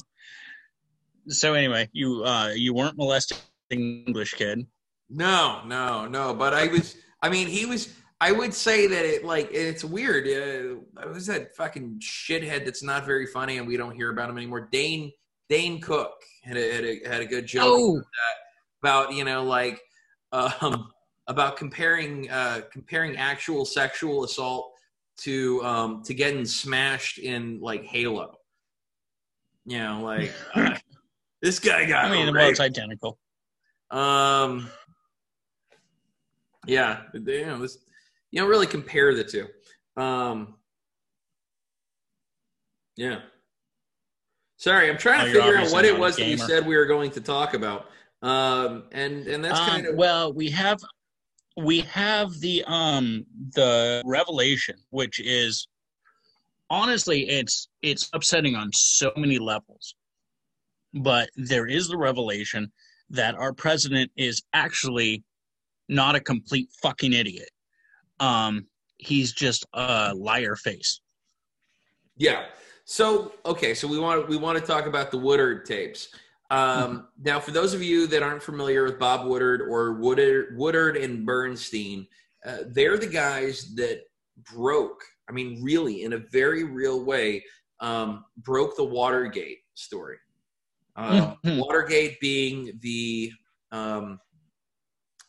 so 1.28 1.54
anyway, 1.54 1.88
you 1.92 2.22
uh 2.24 2.48
you 2.54 2.74
weren't 2.74 2.96
molesting 2.98 3.38
English 3.72 4.34
kid. 4.34 4.66
No, 5.08 5.62
no, 5.66 6.06
no. 6.06 6.34
But 6.34 6.54
I 6.54 6.68
was. 6.68 6.96
I 7.22 7.28
mean, 7.28 7.46
he 7.46 7.66
was. 7.66 7.94
I 8.20 8.30
would 8.30 8.54
say 8.54 8.86
that 8.86 9.04
it 9.04 9.24
like 9.24 9.50
it's 9.52 9.84
weird. 9.84 10.26
Uh, 10.26 11.02
who's 11.08 11.26
that 11.26 11.56
fucking 11.56 12.00
shithead 12.00 12.64
that's 12.64 12.82
not 12.82 13.04
very 13.04 13.26
funny 13.26 13.58
and 13.58 13.66
we 13.66 13.76
don't 13.76 13.94
hear 13.94 14.10
about 14.10 14.30
him 14.30 14.36
anymore? 14.36 14.68
Dane 14.70 15.12
Dane 15.48 15.80
Cook 15.80 16.12
had 16.44 16.56
a 16.56 16.72
had 16.72 16.84
a, 16.84 17.00
had 17.08 17.20
a 17.20 17.26
good 17.26 17.46
joke 17.46 17.64
Oh, 17.66 18.02
about 18.82 19.12
you 19.12 19.24
know 19.24 19.44
like 19.44 19.80
um, 20.32 20.90
about 21.26 21.56
comparing 21.56 22.30
uh, 22.30 22.62
comparing 22.70 23.16
actual 23.16 23.64
sexual 23.64 24.24
assault 24.24 24.72
to 25.18 25.62
um, 25.64 26.02
to 26.04 26.14
getting 26.14 26.44
smashed 26.44 27.18
in 27.18 27.60
like 27.60 27.84
Halo. 27.84 28.36
You 29.64 29.78
know, 29.78 30.00
like 30.02 30.32
uh, 30.54 30.76
this 31.40 31.58
guy 31.58 31.84
got 31.84 32.06
I 32.06 32.10
mean, 32.10 32.34
well, 32.34 32.48
it's 32.48 32.60
identical. 32.60 33.18
Um, 33.92 34.70
yeah, 36.66 37.02
you 37.12 37.46
know, 37.46 37.58
this, 37.60 37.78
you 38.30 38.40
don't 38.40 38.48
really 38.48 38.66
compare 38.66 39.14
the 39.14 39.24
two. 39.24 39.46
Um, 40.00 40.54
yeah. 42.96 43.20
Sorry, 44.56 44.88
I'm 44.88 44.96
trying 44.96 45.20
Oh, 45.22 45.24
to 45.24 45.30
you're 45.30 45.42
figure 45.42 45.58
out 45.58 45.72
what 45.72 45.84
it 45.84 45.98
was 45.98 46.16
that 46.16 46.22
gamer. 46.22 46.46
said 46.46 46.66
we 46.66 46.76
were 46.76 46.86
going 46.86 47.10
to 47.12 47.20
talk 47.20 47.54
about. 47.54 47.86
Um, 48.22 48.84
and 48.92 49.26
and 49.26 49.44
that's 49.44 49.58
Um, 49.58 49.66
kind 49.66 49.86
of 49.86 49.96
well, 49.96 50.32
we 50.32 50.48
have 50.50 50.80
we 51.56 51.80
have 51.80 52.32
the 52.40 52.64
um 52.66 53.26
the 53.54 54.02
revelation, 54.06 54.76
which 54.90 55.18
is 55.20 55.66
honestly 56.70 57.28
it's 57.28 57.68
it's 57.82 58.08
upsetting 58.12 58.54
on 58.54 58.70
so 58.72 59.12
many 59.16 59.38
levels. 59.38 59.96
But 60.94 61.28
there 61.36 61.66
is 61.66 61.88
the 61.88 61.96
revelation 61.96 62.70
that 63.12 63.34
our 63.36 63.52
president 63.52 64.10
is 64.16 64.42
actually 64.52 65.22
not 65.88 66.14
a 66.14 66.20
complete 66.20 66.68
fucking 66.82 67.12
idiot. 67.12 67.50
Um, 68.20 68.66
he's 68.96 69.32
just 69.32 69.64
a 69.74 70.14
liar 70.14 70.56
face. 70.56 71.00
Yeah. 72.16 72.46
So 72.84 73.32
okay, 73.46 73.74
so 73.74 73.86
we 73.86 73.98
want 73.98 74.28
we 74.28 74.36
want 74.36 74.58
to 74.58 74.64
talk 74.64 74.86
about 74.86 75.10
the 75.10 75.18
Woodward 75.18 75.64
tapes. 75.66 76.08
Um, 76.50 77.08
now, 77.22 77.40
for 77.40 77.50
those 77.50 77.72
of 77.72 77.82
you 77.82 78.06
that 78.08 78.22
aren't 78.22 78.42
familiar 78.42 78.84
with 78.84 78.98
Bob 78.98 79.26
Woodward 79.26 79.62
or 79.62 79.94
Woodward, 79.94 80.54
Woodward 80.58 80.98
and 80.98 81.24
Bernstein, 81.24 82.06
uh, 82.44 82.58
they're 82.66 82.98
the 82.98 83.06
guys 83.06 83.74
that 83.76 84.02
broke. 84.52 85.02
I 85.30 85.32
mean, 85.32 85.62
really, 85.62 86.02
in 86.04 86.12
a 86.12 86.18
very 86.18 86.64
real 86.64 87.04
way, 87.04 87.42
um, 87.80 88.24
broke 88.36 88.76
the 88.76 88.84
Watergate 88.84 89.60
story. 89.74 90.18
Um, 90.96 91.36
Mhm. 91.44 91.58
Watergate 91.58 92.20
being 92.20 92.78
the 92.80 93.32
um, 93.70 94.18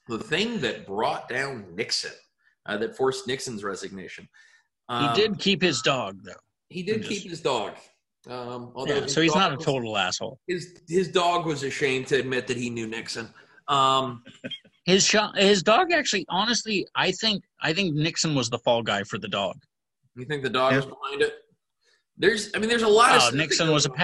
the 0.10 0.20
thing 0.20 0.60
that 0.62 0.86
brought 0.86 1.30
down 1.30 1.74
Nixon, 1.76 2.12
uh, 2.66 2.78
that 2.78 2.98
forced 2.98 3.26
Nixon's 3.28 3.64
resignation. 3.64 4.28
He 4.90 4.96
Um, 4.96 5.16
did 5.16 5.40
keep 5.40 5.62
his 5.62 5.82
dog 5.82 6.20
though. 6.24 6.34
he 6.70 6.84
did 6.84 7.04
Just- 7.04 7.10
keep 7.22 7.30
his 7.30 7.42
dog. 7.42 7.76
Um, 8.28 8.72
although 8.76 8.96
Yeah, 8.96 9.02
his 9.02 9.14
so 9.14 9.22
he's 9.22 9.32
dog 9.34 9.40
not 9.42 9.54
a 9.54 9.56
was- 9.58 9.66
total 9.66 9.98
asshole. 9.98 10.40
His 10.48 10.78
his 10.90 11.08
dog 11.10 11.46
was 11.46 11.64
ashamed 11.64 12.08
to 12.08 12.20
admit 12.20 12.48
that 12.48 12.58
he 12.58 12.70
knew 12.70 12.88
Nixon. 12.88 13.34
Um, 13.68 14.24
His 14.86 15.06
shot, 15.06 15.38
his 15.38 15.64
dog 15.64 15.94
actually, 15.94 16.26
honestly, 16.28 16.86
I 16.96 17.12
think 17.14 17.44
I 17.62 17.72
think 17.74 17.96
Nixon 17.96 18.36
was 18.36 18.50
the 18.50 18.60
fall 18.60 18.84
guy 18.84 19.04
for 19.04 19.18
the 19.18 19.30
dog. 19.30 19.62
you 20.16 20.26
think 20.26 20.44
the 20.44 20.50
dog 20.50 20.72
Yeah. 20.74 20.78
was 20.80 20.86
behind 20.88 21.22
it? 21.22 21.34
There's, 22.18 22.52
I 22.54 22.60
mean, 22.60 22.70
there's 22.70 22.84
a 22.84 22.88
lot 22.88 23.12
of. 23.12 23.16
Oh, 23.16 23.20
stuff 23.28 23.34
Nixon 23.34 23.68
goes 23.68 23.74
was 23.74 23.86
a 23.88 23.92
on. 23.92 23.98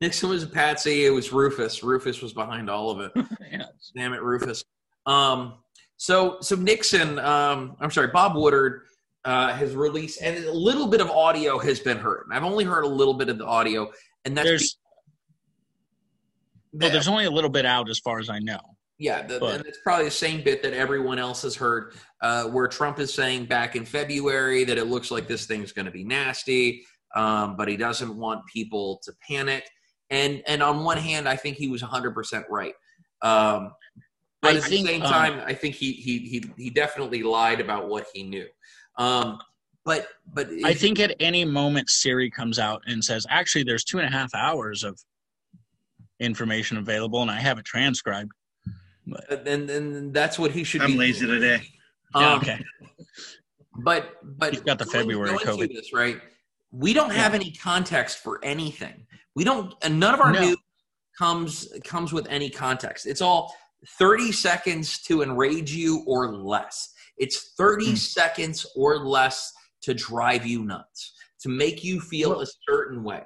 Nixon 0.00 0.28
was 0.28 0.42
a 0.44 0.46
patsy. 0.46 1.06
It 1.06 1.10
was 1.10 1.32
Rufus. 1.32 1.82
Rufus 1.82 2.22
was 2.22 2.32
behind 2.32 2.70
all 2.70 2.90
of 2.90 3.00
it. 3.00 3.12
yeah. 3.52 3.64
Damn 3.96 4.12
it, 4.12 4.22
Rufus. 4.22 4.64
Um, 5.06 5.54
so 5.96 6.38
so 6.40 6.54
Nixon, 6.54 7.18
um, 7.18 7.76
I'm 7.80 7.90
sorry, 7.90 8.08
Bob 8.08 8.36
Woodward 8.36 8.82
uh, 9.24 9.52
has 9.52 9.74
released, 9.74 10.22
and 10.22 10.44
a 10.44 10.52
little 10.52 10.86
bit 10.86 11.00
of 11.00 11.10
audio 11.10 11.58
has 11.58 11.80
been 11.80 11.98
heard. 11.98 12.26
I've 12.30 12.44
only 12.44 12.64
heard 12.64 12.84
a 12.84 12.88
little 12.88 13.14
bit 13.14 13.28
of 13.28 13.38
the 13.38 13.46
audio, 13.46 13.90
and 14.24 14.36
that's 14.36 14.48
There's 14.48 14.78
well, 16.72 16.90
there's 16.90 17.08
only 17.08 17.24
a 17.24 17.30
little 17.30 17.50
bit 17.50 17.66
out 17.66 17.88
as 17.88 17.98
far 17.98 18.20
as 18.20 18.30
I 18.30 18.38
know. 18.38 18.60
Yeah, 18.98 19.26
the, 19.26 19.38
But- 19.38 19.56
and 19.56 19.66
it's 19.66 19.78
probably 19.82 20.06
the 20.06 20.10
same 20.10 20.42
bit 20.42 20.62
that 20.62 20.74
everyone 20.74 21.18
else 21.18 21.42
has 21.42 21.54
heard, 21.54 21.94
uh, 22.20 22.44
where 22.44 22.66
Trump 22.68 22.98
is 22.98 23.12
saying 23.14 23.46
back 23.46 23.76
in 23.76 23.84
February 23.84 24.64
that 24.64 24.76
it 24.76 24.84
looks 24.86 25.10
like 25.10 25.28
this 25.28 25.46
thing's 25.46 25.72
going 25.72 25.86
to 25.86 25.92
be 25.92 26.04
nasty, 26.04 26.84
um, 27.14 27.56
but 27.56 27.68
he 27.68 27.76
doesn't 27.76 28.16
want 28.16 28.44
people 28.46 29.00
to 29.04 29.12
panic. 29.26 29.68
And 30.10 30.42
and 30.46 30.62
on 30.62 30.84
one 30.84 30.98
hand, 30.98 31.28
I 31.28 31.36
think 31.36 31.56
he 31.56 31.68
was 31.68 31.82
100 31.82 32.14
percent 32.14 32.46
right. 32.50 32.74
Um, 33.22 33.72
but 34.40 34.54
I 34.54 34.56
at 34.58 34.62
think, 34.64 34.86
the 34.86 34.92
same 34.94 35.02
um, 35.02 35.10
time, 35.10 35.42
I 35.46 35.52
think 35.54 35.74
he 35.74 35.92
he 35.92 36.18
he 36.18 36.44
he 36.56 36.70
definitely 36.70 37.22
lied 37.22 37.60
about 37.60 37.88
what 37.88 38.06
he 38.14 38.22
knew. 38.22 38.46
Um, 38.96 39.38
but 39.84 40.08
but 40.32 40.48
I 40.64 40.74
think 40.74 41.00
at 41.00 41.14
any 41.20 41.44
moment 41.44 41.90
Siri 41.90 42.30
comes 42.30 42.58
out 42.58 42.82
and 42.86 43.04
says, 43.04 43.26
"Actually, 43.28 43.64
there's 43.64 43.84
two 43.84 43.98
and 43.98 44.06
a 44.06 44.10
half 44.10 44.34
hours 44.34 44.84
of 44.84 44.98
information 46.20 46.76
available, 46.78 47.22
and 47.22 47.30
I 47.30 47.40
have 47.40 47.58
it 47.58 47.64
transcribed." 47.64 48.30
and 49.30 49.70
and 49.70 50.14
that's 50.14 50.38
what 50.38 50.50
he 50.52 50.64
should. 50.64 50.82
I'm 50.82 50.92
be 50.92 50.98
lazy 50.98 51.26
doing. 51.26 51.40
today. 51.40 51.62
Yeah, 52.14 52.32
Um, 52.32 52.38
okay. 52.40 52.64
But 53.82 54.16
but 54.38 54.54
You've 54.54 54.64
got 54.64 54.78
the 54.78 54.84
going- 54.84 54.98
February 54.98 55.28
going 55.30 55.38
through 55.40 55.66
COVID. 55.66 55.74
This 55.74 55.92
right, 55.92 56.20
we 56.70 56.92
don't 56.92 57.10
have 57.12 57.34
any 57.34 57.52
context 57.52 58.18
for 58.18 58.38
anything. 58.44 59.06
We 59.34 59.44
don't. 59.44 59.74
And 59.82 60.00
none 60.00 60.14
of 60.14 60.20
our 60.20 60.32
No. 60.32 60.40
news 60.40 60.58
comes 61.18 61.68
comes 61.84 62.12
with 62.12 62.26
any 62.28 62.50
context. 62.50 63.06
It's 63.06 63.20
all 63.20 63.54
30 63.98 64.32
seconds 64.32 65.02
to 65.02 65.22
enrage 65.22 65.72
you 65.72 66.02
or 66.06 66.34
less. 66.34 66.92
It's 67.16 67.54
30 67.56 67.90
Hmm. 67.90 67.94
seconds 67.96 68.66
or 68.76 68.98
less 68.98 69.52
to 69.82 69.94
drive 69.94 70.46
you 70.46 70.64
nuts, 70.64 71.12
to 71.40 71.48
make 71.48 71.84
you 71.84 72.00
feel 72.00 72.40
a 72.40 72.46
certain 72.68 73.02
way. 73.04 73.24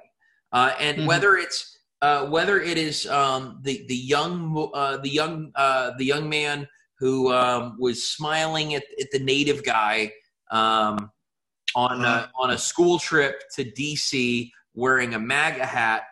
Uh, 0.51 0.73
and 0.79 0.99
Mhm. 0.99 1.07
whether 1.07 1.35
it's 1.37 1.77
uh, 2.01 2.25
whether 2.27 2.59
it 2.59 2.77
is 2.77 3.07
um, 3.07 3.59
the 3.63 3.85
the 3.87 3.95
young 3.95 4.69
uh, 4.73 4.97
the 4.97 5.09
young 5.09 5.51
uh, 5.55 5.91
the 5.97 6.05
young 6.05 6.27
man 6.29 6.67
who 6.99 7.31
um, 7.33 7.75
was 7.79 8.07
smiling 8.07 8.75
at, 8.75 8.83
at 9.01 9.07
the 9.11 9.19
native 9.19 9.63
guy 9.63 10.11
um, 10.51 11.11
on 11.75 12.05
a, 12.05 12.29
on 12.37 12.51
a 12.51 12.57
school 12.57 12.99
trip 12.99 13.41
to 13.55 13.65
DC 13.65 14.49
wearing 14.73 15.13
a 15.13 15.19
MAGA 15.19 15.65
hat, 15.65 16.03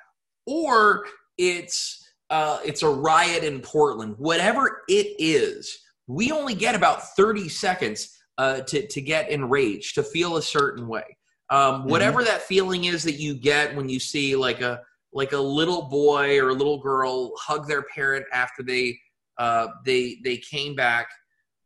or 0.45 1.05
it's 1.37 2.07
uh, 2.29 2.59
it's 2.63 2.83
a 2.83 2.89
riot 2.89 3.43
in 3.43 3.59
Portland. 3.59 4.15
Whatever 4.17 4.83
it 4.87 5.15
is, 5.19 5.79
we 6.07 6.31
only 6.31 6.55
get 6.55 6.75
about 6.75 7.15
thirty 7.15 7.49
seconds 7.49 8.17
uh, 8.37 8.61
to 8.61 8.87
to 8.87 9.01
get 9.01 9.29
enraged, 9.29 9.95
to 9.95 10.03
feel 10.03 10.37
a 10.37 10.41
certain 10.41 10.87
way. 10.87 11.17
Um, 11.49 11.85
whatever 11.85 12.23
that 12.23 12.43
feeling 12.43 12.85
is 12.85 13.03
that 13.03 13.15
you 13.15 13.33
get 13.33 13.75
when 13.75 13.89
you 13.89 13.99
see 13.99 14.35
like 14.35 14.61
a 14.61 14.81
like 15.11 15.33
a 15.33 15.37
little 15.37 15.81
boy 15.81 16.39
or 16.39 16.49
a 16.49 16.53
little 16.53 16.79
girl 16.79 17.33
hug 17.37 17.67
their 17.67 17.83
parent 17.83 18.25
after 18.31 18.63
they 18.63 18.97
uh, 19.37 19.67
they 19.83 20.19
they 20.23 20.37
came 20.37 20.75
back 20.75 21.09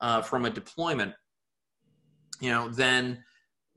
uh, 0.02 0.22
from 0.22 0.46
a 0.46 0.50
deployment, 0.50 1.14
you 2.40 2.50
know, 2.50 2.70
then 2.70 3.24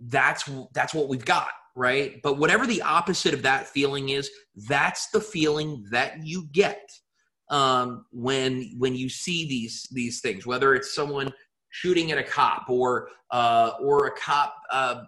that's 0.00 0.48
that's 0.72 0.94
what 0.94 1.08
we've 1.08 1.24
got, 1.24 1.50
right? 1.78 2.20
But 2.22 2.38
whatever 2.38 2.66
the 2.66 2.82
opposite 2.82 3.32
of 3.32 3.42
that 3.42 3.68
feeling 3.68 4.08
is, 4.10 4.28
that's 4.68 5.08
the 5.10 5.20
feeling 5.20 5.86
that 5.92 6.26
you 6.26 6.48
get 6.52 6.90
um, 7.50 8.04
when 8.10 8.74
when 8.76 8.94
you 8.94 9.08
see 9.08 9.48
these 9.48 9.88
these 9.92 10.20
things, 10.20 10.44
whether 10.44 10.74
it's 10.74 10.94
someone 10.94 11.32
shooting 11.70 12.10
at 12.10 12.18
a 12.18 12.22
cop 12.22 12.68
or 12.68 13.08
uh, 13.30 13.72
or 13.80 14.08
a 14.08 14.10
cop 14.18 14.54
uh, 14.70 15.04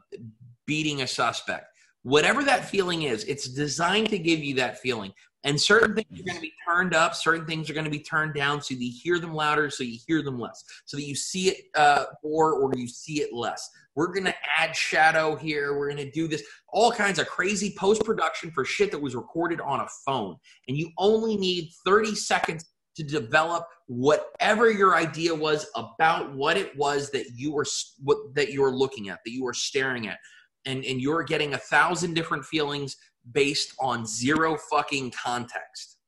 beating 0.66 1.02
a 1.02 1.06
suspect. 1.06 1.66
Whatever 2.02 2.42
that 2.44 2.64
feeling 2.64 3.02
is, 3.02 3.24
it's 3.24 3.48
designed 3.48 4.08
to 4.08 4.18
give 4.18 4.38
you 4.38 4.54
that 4.54 4.78
feeling. 4.78 5.12
And 5.44 5.58
certain 5.58 5.94
things 5.94 6.20
are 6.20 6.24
going 6.24 6.36
to 6.36 6.42
be 6.42 6.52
turned 6.66 6.94
up, 6.94 7.14
certain 7.14 7.46
things 7.46 7.70
are 7.70 7.72
going 7.72 7.84
to 7.84 7.90
be 7.90 8.00
turned 8.00 8.34
down, 8.34 8.60
so 8.60 8.74
you 8.74 8.92
hear 9.02 9.18
them 9.18 9.32
louder, 9.32 9.70
so 9.70 9.82
you 9.82 9.98
hear 10.06 10.22
them 10.22 10.38
less, 10.38 10.62
so 10.84 10.96
that 10.96 11.04
you 11.04 11.14
see 11.14 11.48
it 11.48 11.56
uh, 11.74 12.04
more 12.22 12.52
or 12.52 12.70
you 12.76 12.86
see 12.86 13.22
it 13.22 13.32
less. 13.32 13.68
We're 13.94 14.12
going 14.12 14.26
to 14.26 14.34
add 14.56 14.76
shadow 14.76 15.36
here. 15.36 15.78
We're 15.78 15.90
going 15.90 16.04
to 16.04 16.10
do 16.10 16.28
this, 16.28 16.42
all 16.68 16.92
kinds 16.92 17.18
of 17.18 17.26
crazy 17.26 17.74
post 17.76 18.04
production 18.04 18.50
for 18.50 18.64
shit 18.64 18.90
that 18.90 19.00
was 19.00 19.16
recorded 19.16 19.60
on 19.60 19.80
a 19.80 19.86
phone. 20.06 20.36
And 20.68 20.76
you 20.76 20.90
only 20.98 21.36
need 21.36 21.70
30 21.86 22.14
seconds 22.14 22.64
to 22.96 23.02
develop 23.02 23.66
whatever 23.86 24.70
your 24.70 24.96
idea 24.96 25.34
was 25.34 25.66
about 25.74 26.34
what 26.34 26.56
it 26.56 26.76
was 26.76 27.10
that 27.10 27.26
you 27.34 27.52
were 27.52 27.64
what 28.02 28.18
that 28.34 28.52
you 28.52 28.60
were 28.60 28.72
looking 28.72 29.08
at, 29.08 29.20
that 29.24 29.32
you 29.32 29.44
were 29.44 29.54
staring 29.54 30.06
at, 30.08 30.18
and 30.66 30.84
and 30.84 31.00
you're 31.00 31.22
getting 31.22 31.54
a 31.54 31.58
thousand 31.58 32.14
different 32.14 32.44
feelings 32.44 32.96
based 33.32 33.74
on 33.80 34.06
zero 34.06 34.56
fucking 34.70 35.10
context. 35.12 35.98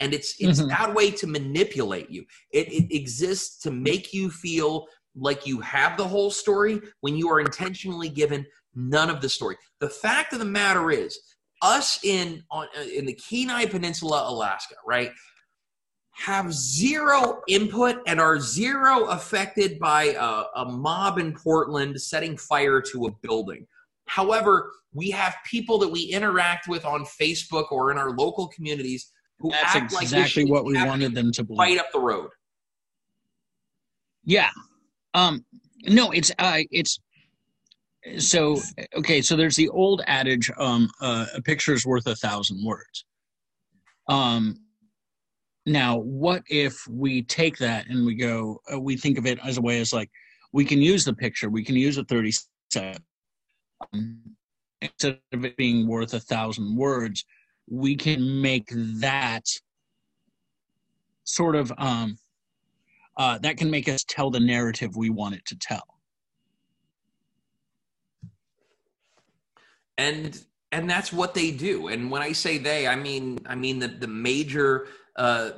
And 0.00 0.14
it's 0.14 0.34
it's 0.38 0.60
Mhm. 0.60 0.68
that 0.68 0.94
way 0.94 1.10
to 1.10 1.26
manipulate 1.26 2.08
you. 2.10 2.24
It, 2.52 2.72
it 2.72 2.94
exists 2.94 3.58
to 3.62 3.70
make 3.70 4.14
you 4.14 4.30
feel 4.30 4.86
like 5.16 5.46
you 5.46 5.60
have 5.60 5.96
the 5.96 6.06
whole 6.06 6.30
story 6.30 6.80
when 7.00 7.16
you 7.16 7.28
are 7.30 7.40
intentionally 7.40 8.08
given 8.08 8.46
none 8.74 9.10
of 9.10 9.20
the 9.20 9.28
story. 9.28 9.56
The 9.80 9.90
fact 9.90 10.32
of 10.32 10.38
the 10.38 10.44
matter 10.44 10.90
is, 10.92 11.18
us 11.62 11.98
in 12.04 12.44
on 12.52 12.68
in 12.92 13.04
the 13.06 13.14
Kenai 13.14 13.66
Peninsula, 13.66 14.26
Alaska, 14.28 14.76
right, 14.86 15.10
have 16.12 16.52
zero 16.52 17.42
input 17.48 17.96
and 18.06 18.20
are 18.20 18.38
zero 18.38 19.06
affected 19.06 19.78
by 19.80 20.04
a, 20.18 20.44
a 20.62 20.64
mob 20.64 21.18
in 21.18 21.32
Portland 21.34 22.00
setting 22.00 22.36
fire 22.36 22.80
to 22.80 23.06
a 23.06 23.10
building. 23.22 23.66
However, 24.08 24.72
we 24.92 25.10
have 25.10 25.36
people 25.48 25.78
that 25.78 25.88
we 25.88 26.02
interact 26.02 26.66
with 26.66 26.84
on 26.84 27.04
Facebook 27.04 27.70
or 27.70 27.90
in 27.92 27.98
our 27.98 28.10
local 28.10 28.48
communities 28.48 29.12
who 29.38 29.50
That's 29.50 29.76
act 29.76 29.92
like 29.92 30.02
exactly 30.02 30.42
shit 30.42 30.50
what 30.50 30.64
we 30.64 30.74
wanted 30.74 31.14
them 31.14 31.30
to 31.32 31.44
believe. 31.44 31.58
right 31.58 31.78
up 31.78 31.86
the 31.92 32.00
road. 32.00 32.30
Yeah. 34.24 34.50
Um 35.14 35.44
no, 35.84 36.10
it's 36.10 36.32
uh 36.38 36.60
it's 36.70 36.98
so 38.18 38.60
okay, 38.96 39.22
so 39.22 39.36
there's 39.36 39.56
the 39.56 39.68
old 39.68 40.02
adage 40.06 40.50
um 40.58 40.88
uh, 41.00 41.26
a 41.34 41.42
picture's 41.42 41.86
worth 41.86 42.06
a 42.06 42.16
thousand 42.16 42.64
words. 42.64 43.04
Um 44.08 44.56
now 45.66 45.98
what 45.98 46.42
if 46.48 46.82
we 46.88 47.22
take 47.22 47.58
that 47.58 47.86
and 47.88 48.04
we 48.06 48.14
go 48.14 48.58
uh, 48.72 48.80
we 48.80 48.96
think 48.96 49.18
of 49.18 49.26
it 49.26 49.38
as 49.44 49.58
a 49.58 49.62
way 49.62 49.80
as 49.80 49.92
like 49.92 50.10
we 50.52 50.64
can 50.64 50.80
use 50.80 51.04
the 51.04 51.12
picture, 51.12 51.50
we 51.50 51.62
can 51.62 51.76
use 51.76 51.98
a 51.98 52.04
30 52.04 52.32
second 52.70 53.04
um, 53.92 54.20
instead 54.80 55.18
of 55.32 55.44
it 55.44 55.56
being 55.56 55.86
worth 55.86 56.14
a 56.14 56.20
thousand 56.20 56.76
words, 56.76 57.24
we 57.68 57.96
can 57.96 58.40
make 58.40 58.70
that 59.00 59.44
sort 61.24 61.56
of 61.56 61.72
um 61.78 62.16
uh, 63.16 63.36
that 63.38 63.56
can 63.56 63.68
make 63.70 63.88
us 63.88 64.04
tell 64.04 64.30
the 64.30 64.40
narrative 64.40 64.96
we 64.96 65.10
want 65.10 65.34
it 65.34 65.44
to 65.44 65.58
tell. 65.58 65.98
and 69.98 70.44
and 70.72 70.88
that's 70.88 71.12
what 71.12 71.34
they 71.34 71.50
do 71.50 71.88
and 71.88 72.10
when 72.10 72.22
i 72.22 72.32
say 72.32 72.56
they 72.56 72.86
i 72.86 72.96
mean 72.96 73.38
i 73.46 73.54
mean 73.54 73.78
the 73.78 73.88
the 73.88 74.06
major 74.06 74.86
uh 75.16 75.50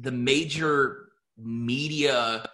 the 0.00 0.10
major 0.10 1.10
media 1.36 2.44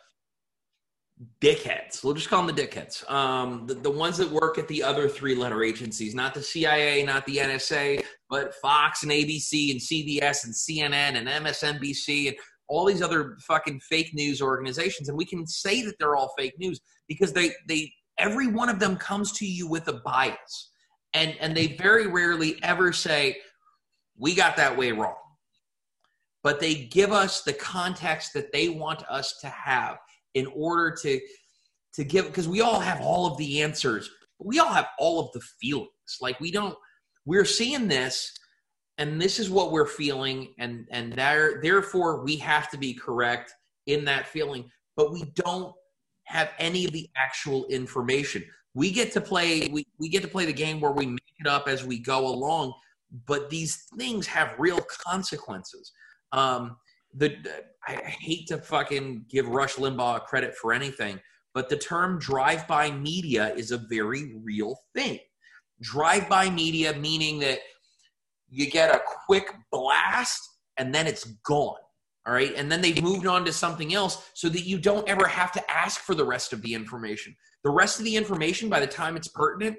dickheads. 1.41 2.03
We'll 2.03 2.15
just 2.15 2.29
call 2.29 2.45
them 2.45 2.55
the 2.55 2.67
dickheads. 2.67 3.09
Um 3.11 3.67
the, 3.67 3.75
the 3.75 3.91
ones 3.91 4.17
that 4.19 4.31
work 4.31 4.59
at 4.59 4.67
the 4.69 4.83
other 4.83 5.09
three 5.09 5.35
letter 5.35 5.62
agencies 5.62 6.15
not 6.15 6.35
the 6.35 6.43
cia 6.43 7.05
not 7.05 7.25
the 7.25 7.37
nsa 7.37 8.05
but 8.29 8.53
fox 8.57 9.05
and 9.05 9.12
abc 9.12 9.71
and 9.71 9.81
cbs 9.81 10.45
and 10.45 10.53
cnn 10.53 11.17
and 11.17 11.29
msnbc 11.29 12.29
and 12.29 12.37
all 12.69 12.85
these 12.85 13.03
other 13.03 13.37
fucking 13.41 13.81
fake 13.81 14.15
news 14.15 14.41
organizations. 14.41 15.09
And 15.09 15.19
we 15.19 15.25
can 15.25 15.47
say 15.47 15.83
that 15.83 15.95
they're 15.99 16.17
all 16.17 16.33
fake 16.37 16.59
news 16.59 16.81
because 17.09 17.33
they 17.33 17.53
they 17.69 17.93
every 18.19 18.47
one 18.47 18.69
of 18.69 18.79
them 18.79 18.97
comes 18.97 19.33
to 19.33 19.47
you 19.47 19.69
with 19.69 19.89
a 19.89 20.01
bias. 20.05 20.71
And 21.12 21.35
and 21.41 21.57
they 21.57 21.69
very 21.69 22.07
rarely 22.07 22.59
ever 22.62 22.93
say 22.93 23.39
we 24.17 24.35
got 24.35 24.57
that 24.57 24.77
way 24.77 24.93
wrong. 24.93 25.17
But 26.43 26.61
they 26.61 26.75
give 26.75 27.12
us 27.12 27.43
the 27.43 27.55
context 27.55 28.35
that 28.35 28.53
they 28.53 28.69
want 28.69 29.03
us 29.09 29.39
to 29.41 29.49
have 29.49 29.97
in 30.35 30.47
order 30.55 30.95
to 31.03 31.20
to 31.95 32.05
give 32.05 32.26
because 32.26 32.49
we 32.49 32.61
all 32.61 32.80
have 32.80 33.01
all 33.01 33.26
of 33.26 33.37
the 33.39 33.62
answers 33.62 34.11
but 34.39 34.47
we 34.47 34.59
all 34.59 34.72
have 34.72 34.89
all 34.99 35.20
of 35.20 35.32
the 35.32 35.41
feelings. 35.61 35.89
Like 36.20 36.39
we 36.41 36.51
don't 36.51 36.76
we're 37.24 37.45
seeing 37.45 37.89
this 37.89 38.32
and 38.99 39.20
this 39.20 39.39
is 39.39 39.51
what 39.51 39.72
we're 39.72 39.87
feeling 39.87 40.55
and 40.59 40.87
and 40.91 41.12
there 41.12 41.61
therefore 41.62 42.22
we 42.22 42.37
have 42.37 42.70
to 42.70 42.78
be 42.78 42.95
correct 42.95 43.53
in 43.87 44.05
that 44.05 44.28
feeling 44.28 44.70
but 44.97 45.12
we 45.12 45.24
don't 45.35 45.74
have 46.24 46.51
any 46.59 46.85
of 46.85 46.93
the 46.93 47.09
actual 47.16 47.66
information. 47.66 48.45
We 48.74 48.91
get 48.91 49.12
to 49.12 49.20
play 49.20 49.68
we, 49.68 49.87
we 49.99 50.09
get 50.09 50.22
to 50.22 50.28
play 50.28 50.47
the 50.47 50.53
game 50.53 50.80
where 50.80 50.93
we 50.93 51.07
make 51.07 51.20
it 51.39 51.47
up 51.47 51.68
as 51.68 51.85
we 51.85 51.99
go 51.99 52.26
along 52.26 52.74
but 53.26 53.49
these 53.49 53.87
things 53.97 54.26
have 54.26 54.55
real 54.59 54.80
consequences. 55.07 55.93
Um 56.32 56.76
the 57.15 57.37
i 57.87 57.93
hate 57.93 58.47
to 58.47 58.59
fucking 58.59 59.25
give 59.31 59.47
rush 59.49 59.75
limbaugh 59.77 60.25
credit 60.25 60.55
for 60.57 60.73
anything 60.73 61.21
but 61.55 61.69
the 61.69 61.77
term 61.77 62.19
drive-by 62.19 62.91
media 62.91 63.55
is 63.55 63.71
a 63.71 63.79
very 63.79 64.35
real 64.43 64.77
thing. 64.95 65.21
Drive-by 65.81 66.51
media 66.51 66.95
meaning 66.95 67.39
that 67.39 67.61
you 68.51 68.69
get 68.69 68.95
a 68.95 69.01
quick 69.27 69.55
blast 69.71 70.41
and 70.77 70.93
then 70.93 71.07
it's 71.07 71.25
gone 71.47 71.77
all 72.27 72.33
right? 72.33 72.55
And 72.57 72.73
then 72.73 72.81
they've 72.81 73.03
moved 73.03 73.27
on 73.27 73.45
to 73.45 73.53
something 73.53 73.93
else 73.93 74.31
so 74.33 74.49
that 74.49 74.62
you 74.62 74.79
don't 74.79 75.07
ever 75.07 75.27
have 75.27 75.53
to 75.53 75.71
ask 75.71 76.01
for 76.01 76.15
the 76.15 76.25
rest 76.25 76.55
of 76.55 76.62
the 76.62 76.73
information. 76.73 77.37
The 77.65 77.71
rest 77.71 77.99
of 77.99 78.07
the 78.07 78.17
information 78.17 78.71
by 78.71 78.81
the 78.81 78.87
time 78.87 79.15
it's 79.15 79.29
pertinent 79.29 79.77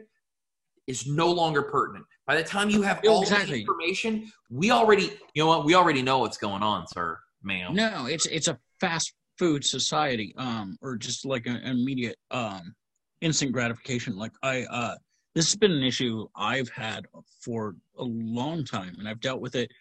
is 0.85 1.07
no 1.07 1.31
longer 1.31 1.63
pertinent. 1.63 2.05
By 2.27 2.35
the 2.35 2.43
time 2.43 2.69
you 2.69 2.83
have 2.83 3.01
all 3.07 3.25
the 3.25 3.51
information 3.51 4.31
we 4.51 4.69
already 4.69 5.11
you 5.33 5.43
know 5.43 5.47
what? 5.47 5.65
We 5.65 5.73
already 5.73 6.03
know 6.03 6.19
what's 6.19 6.37
going 6.37 6.61
on 6.61 6.85
sir 6.87 7.17
ma'am 7.45 7.73
No, 7.75 8.07
it's 8.07 8.25
it's 8.25 8.47
a 8.49 8.57
fast 8.79 9.13
food 9.37 9.63
society, 9.65 10.33
um, 10.37 10.77
or 10.81 10.95
just 10.97 11.25
like 11.25 11.45
an 11.45 11.57
immediate 11.57 12.17
um 12.31 12.73
instant 13.21 13.51
gratification. 13.53 14.17
Like 14.17 14.31
I 14.43 14.63
uh 14.63 14.95
this 15.33 15.45
has 15.51 15.55
been 15.55 15.71
an 15.71 15.83
issue 15.83 16.27
I've 16.35 16.69
had 16.69 17.05
for 17.41 17.75
a 17.97 18.03
long 18.03 18.63
time 18.63 18.95
and 18.99 19.07
I've 19.07 19.19
dealt 19.19 19.41
with 19.41 19.55
it 19.55 19.71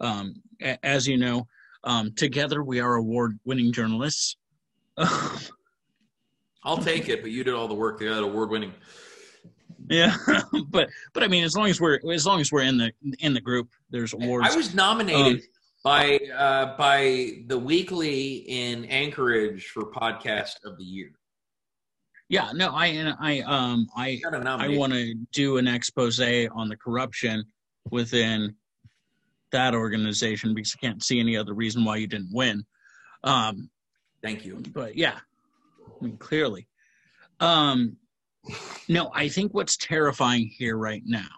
um 0.00 0.34
a- 0.62 0.84
as 0.84 1.06
you 1.06 1.16
know. 1.18 1.46
Um 1.84 2.12
together 2.14 2.62
we 2.62 2.80
are 2.80 2.94
award 2.96 3.38
winning 3.44 3.72
journalists. 3.72 4.36
i'll 6.64 6.76
take 6.76 7.08
it 7.08 7.22
but 7.22 7.30
you 7.30 7.44
did 7.44 7.54
all 7.54 7.68
the 7.68 7.74
work 7.74 8.00
the 8.00 8.10
other 8.12 8.24
award 8.24 8.50
winning 8.50 8.72
Yeah, 9.88 10.16
but 10.68 10.88
but 11.14 11.22
I 11.22 11.28
mean, 11.28 11.44
as 11.44 11.54
long 11.56 11.68
as 11.68 11.80
we're 11.80 12.00
as 12.12 12.26
long 12.26 12.40
as 12.40 12.50
we're 12.52 12.62
in 12.62 12.76
the 12.76 12.90
in 13.20 13.32
the 13.32 13.40
group, 13.40 13.68
there's 13.90 14.12
awards. 14.12 14.52
I 14.52 14.56
was 14.56 14.74
nominated 14.74 15.36
um, 15.36 15.40
by 15.84 16.18
uh, 16.36 16.76
by 16.76 17.42
the 17.46 17.58
weekly 17.58 18.36
in 18.48 18.84
Anchorage 18.86 19.66
for 19.66 19.84
podcast 19.84 20.64
of 20.64 20.76
the 20.78 20.84
year. 20.84 21.12
Yeah, 22.28 22.52
no, 22.54 22.70
I 22.74 23.14
I 23.20 23.40
um 23.40 23.88
I 23.96 24.20
I 24.24 24.76
want 24.76 24.92
to 24.92 25.14
do 25.32 25.56
an 25.56 25.66
expose 25.66 26.20
on 26.20 26.68
the 26.68 26.76
corruption 26.76 27.44
within 27.90 28.54
that 29.50 29.74
organization 29.74 30.54
because 30.54 30.76
I 30.76 30.84
can't 30.84 31.02
see 31.02 31.20
any 31.20 31.36
other 31.36 31.54
reason 31.54 31.84
why 31.84 31.96
you 31.96 32.06
didn't 32.06 32.32
win. 32.32 32.64
Um, 33.24 33.70
Thank 34.22 34.44
you. 34.44 34.62
But 34.72 34.96
yeah, 34.96 35.18
I 36.00 36.04
mean, 36.04 36.16
clearly. 36.18 36.66
Um, 37.40 37.96
no, 38.88 39.10
I 39.14 39.28
think 39.28 39.54
what's 39.54 39.76
terrifying 39.76 40.50
here 40.56 40.76
right 40.76 41.02
now 41.06 41.28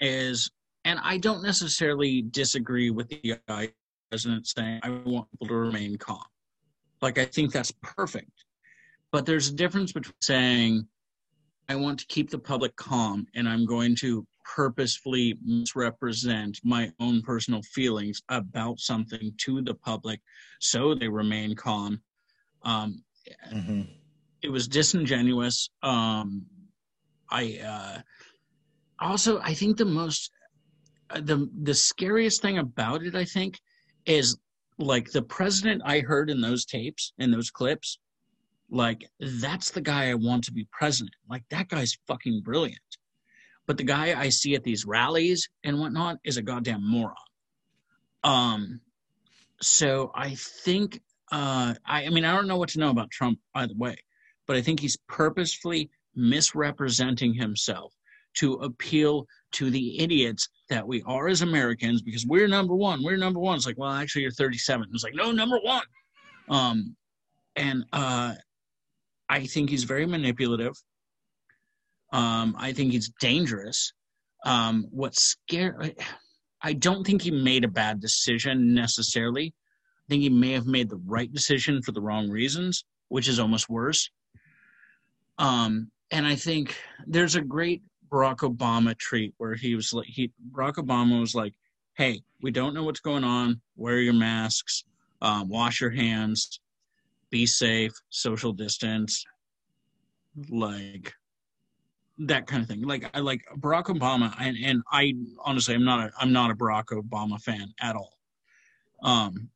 is, 0.00 0.50
and 0.84 0.98
I 1.02 1.18
don't 1.18 1.42
necessarily 1.42 2.22
disagree 2.22 2.90
with 2.90 3.08
the 3.08 3.38
president 4.10 4.46
saying, 4.46 4.80
I 4.82 4.90
want 4.90 5.30
people 5.30 5.48
to 5.48 5.54
remain 5.54 5.96
calm. 5.96 6.24
Like, 7.02 7.18
I 7.18 7.24
think 7.24 7.52
that's 7.52 7.72
perfect. 7.82 8.44
But 9.12 9.26
there's 9.26 9.48
a 9.48 9.54
difference 9.54 9.92
between 9.92 10.14
saying, 10.20 10.86
I 11.68 11.76
want 11.76 12.00
to 12.00 12.06
keep 12.06 12.30
the 12.30 12.38
public 12.38 12.74
calm 12.76 13.26
and 13.34 13.48
I'm 13.48 13.64
going 13.64 13.94
to 13.96 14.26
purposefully 14.56 15.38
misrepresent 15.44 16.58
my 16.64 16.90
own 16.98 17.22
personal 17.22 17.62
feelings 17.62 18.22
about 18.28 18.80
something 18.80 19.32
to 19.38 19.62
the 19.62 19.74
public 19.74 20.20
so 20.58 20.94
they 20.94 21.08
remain 21.08 21.54
calm. 21.54 22.00
Um, 22.62 23.04
mm-hmm. 23.52 23.82
It 24.42 24.48
was 24.48 24.66
disingenuous. 24.66 25.70
Um, 25.82 26.46
I 27.30 27.60
uh, 27.64 28.00
also 28.98 29.40
I 29.40 29.54
think 29.54 29.76
the 29.76 29.84
most 29.84 30.32
the 31.14 31.48
the 31.62 31.74
scariest 31.74 32.42
thing 32.42 32.58
about 32.58 33.02
it 33.02 33.14
I 33.14 33.24
think 33.24 33.60
is 34.06 34.38
like 34.78 35.10
the 35.10 35.22
president 35.22 35.82
I 35.84 36.00
heard 36.00 36.30
in 36.30 36.40
those 36.40 36.64
tapes 36.64 37.12
in 37.18 37.30
those 37.30 37.50
clips 37.50 37.98
like 38.70 39.08
that's 39.18 39.70
the 39.70 39.80
guy 39.80 40.10
I 40.10 40.14
want 40.14 40.44
to 40.44 40.52
be 40.52 40.66
president 40.70 41.14
like 41.28 41.44
that 41.50 41.68
guy's 41.68 41.98
fucking 42.06 42.42
brilliant 42.42 42.80
but 43.70 43.76
the 43.76 43.84
guy 43.84 44.20
I 44.20 44.30
see 44.30 44.56
at 44.56 44.64
these 44.64 44.84
rallies 44.84 45.48
and 45.62 45.78
whatnot 45.78 46.18
is 46.24 46.36
a 46.36 46.42
goddamn 46.42 46.84
moron. 46.84 47.14
Um, 48.24 48.80
so 49.60 50.10
I 50.12 50.34
think 50.34 51.00
uh, 51.30 51.74
I, 51.86 52.06
I 52.06 52.08
mean 52.08 52.24
I 52.24 52.34
don't 52.34 52.48
know 52.48 52.56
what 52.56 52.70
to 52.70 52.80
know 52.80 52.90
about 52.90 53.12
Trump 53.12 53.38
either 53.54 53.74
way, 53.76 53.96
but 54.48 54.56
I 54.56 54.60
think 54.60 54.80
he's 54.80 54.96
purposefully 55.06 55.88
misrepresenting 56.16 57.32
himself 57.32 57.94
to 58.38 58.54
appeal 58.54 59.28
to 59.52 59.70
the 59.70 60.00
idiots 60.00 60.48
that 60.70 60.86
we 60.86 61.02
are 61.02 61.28
as 61.28 61.42
Americans 61.42 62.00
because 62.00 62.24
we're 62.26 62.48
number 62.48 62.74
one. 62.74 63.02
We're 63.02 63.16
number 63.16 63.40
one. 63.40 63.56
It's 63.56 63.66
like, 63.66 63.78
well, 63.78 63.90
actually, 63.90 64.22
you're 64.22 64.30
37. 64.30 64.88
It's 64.92 65.04
like, 65.04 65.14
no, 65.14 65.30
number 65.32 65.58
one. 65.62 65.84
Um, 66.48 66.96
and 67.56 67.84
uh, 67.92 68.34
I 69.28 69.46
think 69.46 69.68
he's 69.68 69.84
very 69.84 70.06
manipulative. 70.06 70.74
Um, 72.12 72.56
I 72.58 72.72
think 72.72 72.92
he's 72.92 73.12
dangerous. 73.20 73.92
Um, 74.44 74.86
what's 74.90 75.22
scary, 75.22 75.94
I 76.62 76.72
don't 76.72 77.04
think 77.04 77.22
he 77.22 77.30
made 77.30 77.64
a 77.64 77.68
bad 77.68 78.00
decision 78.00 78.74
necessarily. 78.74 79.52
I 79.52 80.06
think 80.08 80.22
he 80.22 80.30
may 80.30 80.52
have 80.52 80.66
made 80.66 80.88
the 80.88 81.00
right 81.06 81.32
decision 81.32 81.82
for 81.82 81.92
the 81.92 82.00
wrong 82.00 82.30
reasons, 82.30 82.84
which 83.08 83.28
is 83.28 83.38
almost 83.38 83.68
worse. 83.68 84.10
Um, 85.38 85.90
and 86.10 86.26
I 86.26 86.34
think 86.34 86.76
there's 87.06 87.36
a 87.36 87.40
great 87.40 87.82
Barack 88.10 88.38
Obama 88.38 88.96
treat 88.96 89.34
where 89.38 89.54
he 89.54 89.74
was 89.74 89.92
like, 89.92 90.06
he 90.06 90.32
Barack 90.52 90.74
Obama 90.74 91.20
was 91.20 91.34
like, 91.34 91.54
"Hey, 91.94 92.22
we 92.42 92.50
don't 92.50 92.74
know 92.74 92.82
what's 92.82 93.00
going 93.00 93.24
on. 93.24 93.60
Wear 93.76 93.98
your 94.00 94.14
masks, 94.14 94.84
um, 95.22 95.48
wash 95.48 95.80
your 95.80 95.90
hands, 95.90 96.60
be 97.30 97.46
safe, 97.46 97.92
social 98.10 98.52
distance." 98.52 99.24
Like, 100.48 101.14
that 102.20 102.46
kind 102.46 102.62
of 102.62 102.68
thing. 102.68 102.82
Like 102.82 103.10
I 103.14 103.20
like 103.20 103.42
Barack 103.58 103.84
Obama, 103.84 104.34
and 104.38 104.56
and 104.62 104.82
I 104.92 105.14
honestly 105.44 105.74
I'm 105.74 105.84
not 105.84 106.08
a 106.08 106.12
I'm 106.18 106.32
not 106.32 106.50
a 106.50 106.54
Barack 106.54 106.86
Obama 106.86 107.40
fan 107.40 107.72
at 107.80 107.96
all. 107.96 108.18
Um, 109.02 109.48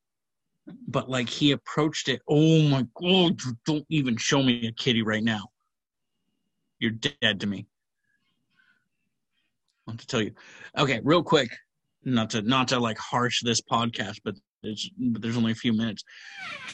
but 0.89 1.11
like 1.11 1.29
he 1.29 1.53
approached 1.53 2.09
it. 2.09 2.23
Oh 2.29 2.63
my 2.63 2.87
god! 2.95 3.41
Don't 3.67 3.85
even 3.91 4.17
show 4.17 4.43
me 4.43 4.67
a 4.67 4.73
kitty 4.73 5.03
right 5.03 5.23
now. 5.23 5.51
You're 6.79 6.93
dead 6.93 7.41
to 7.41 7.47
me. 7.47 7.67
I 9.87 9.91
want 9.91 10.01
to 10.01 10.07
tell 10.07 10.23
you. 10.23 10.33
Okay, 10.79 11.01
real 11.05 11.23
quick, 11.23 11.51
not 12.05 12.31
to 12.31 12.43
not 12.43 12.69
to 12.69 12.79
like 12.79 12.99
harsh 12.99 13.43
this 13.43 13.61
podcast, 13.61 14.21
but 14.25 14.35
there's 14.63 14.91
but 14.99 15.23
there's 15.23 15.37
only 15.37 15.53
a 15.53 15.57
few 15.57 15.73
minutes. 15.73 16.05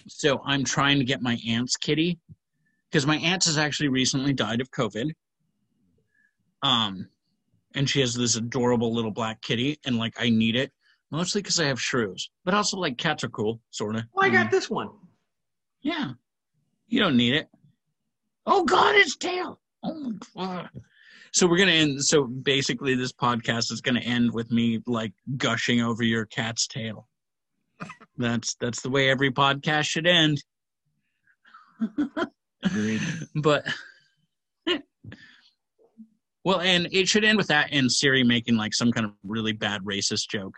So 0.06 0.40
I'm 0.44 0.64
trying 0.64 0.98
to 0.98 1.04
get 1.04 1.22
my 1.22 1.38
aunt's 1.48 1.76
kitty 1.76 2.18
because 2.90 3.06
my 3.06 3.16
aunt 3.16 3.44
has 3.44 3.58
actually 3.58 3.88
recently 3.88 4.32
died 4.32 4.60
of 4.60 4.70
COVID 4.70 5.10
um, 6.62 7.08
and 7.74 7.88
she 7.88 8.00
has 8.00 8.14
this 8.14 8.36
adorable 8.36 8.92
little 8.92 9.10
black 9.10 9.40
kitty, 9.42 9.78
and 9.84 9.96
like 9.96 10.14
I 10.18 10.30
need 10.30 10.56
it 10.56 10.72
mostly 11.10 11.42
because 11.42 11.58
I 11.58 11.66
have 11.66 11.80
shrews, 11.80 12.30
but 12.44 12.54
also 12.54 12.76
like 12.76 12.98
cats 12.98 13.24
are 13.24 13.28
cool, 13.28 13.60
sort 13.70 13.96
of. 13.96 14.02
Well, 14.12 14.26
I 14.26 14.30
got 14.30 14.46
um, 14.46 14.50
this 14.50 14.68
one. 14.68 14.90
Yeah, 15.82 16.12
you 16.88 17.00
don't 17.00 17.16
need 17.16 17.34
it. 17.34 17.48
Oh 18.46 18.64
God, 18.64 18.96
its 18.96 19.16
tail! 19.16 19.60
Oh 19.82 19.94
my 19.94 20.12
God. 20.36 20.70
So 21.32 21.46
we're 21.46 21.58
gonna 21.58 21.72
end. 21.72 22.04
So 22.04 22.24
basically, 22.24 22.94
this 22.94 23.12
podcast 23.12 23.70
is 23.70 23.80
gonna 23.80 24.00
end 24.00 24.32
with 24.32 24.50
me 24.50 24.80
like 24.86 25.12
gushing 25.36 25.80
over 25.80 26.02
your 26.02 26.26
cat's 26.26 26.66
tail. 26.66 27.08
That's 28.16 28.54
that's 28.56 28.82
the 28.82 28.90
way 28.90 29.08
every 29.10 29.30
podcast 29.30 29.84
should 29.88 30.06
end. 30.06 30.42
But 33.34 33.64
well, 36.44 36.60
and 36.60 36.88
it 36.92 37.08
should 37.08 37.24
end 37.24 37.38
with 37.38 37.48
that 37.48 37.68
and 37.72 37.90
Siri 37.90 38.24
making 38.24 38.56
like 38.56 38.74
some 38.74 38.92
kind 38.92 39.06
of 39.06 39.12
really 39.24 39.52
bad 39.52 39.82
racist 39.82 40.28
joke, 40.28 40.54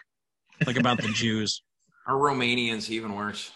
like 0.67 0.77
about 0.77 1.01
the 1.01 1.09
Jews. 1.09 1.63
Or 2.05 2.15
Romanians, 2.15 2.91
even 2.91 3.15
worse. 3.15 3.53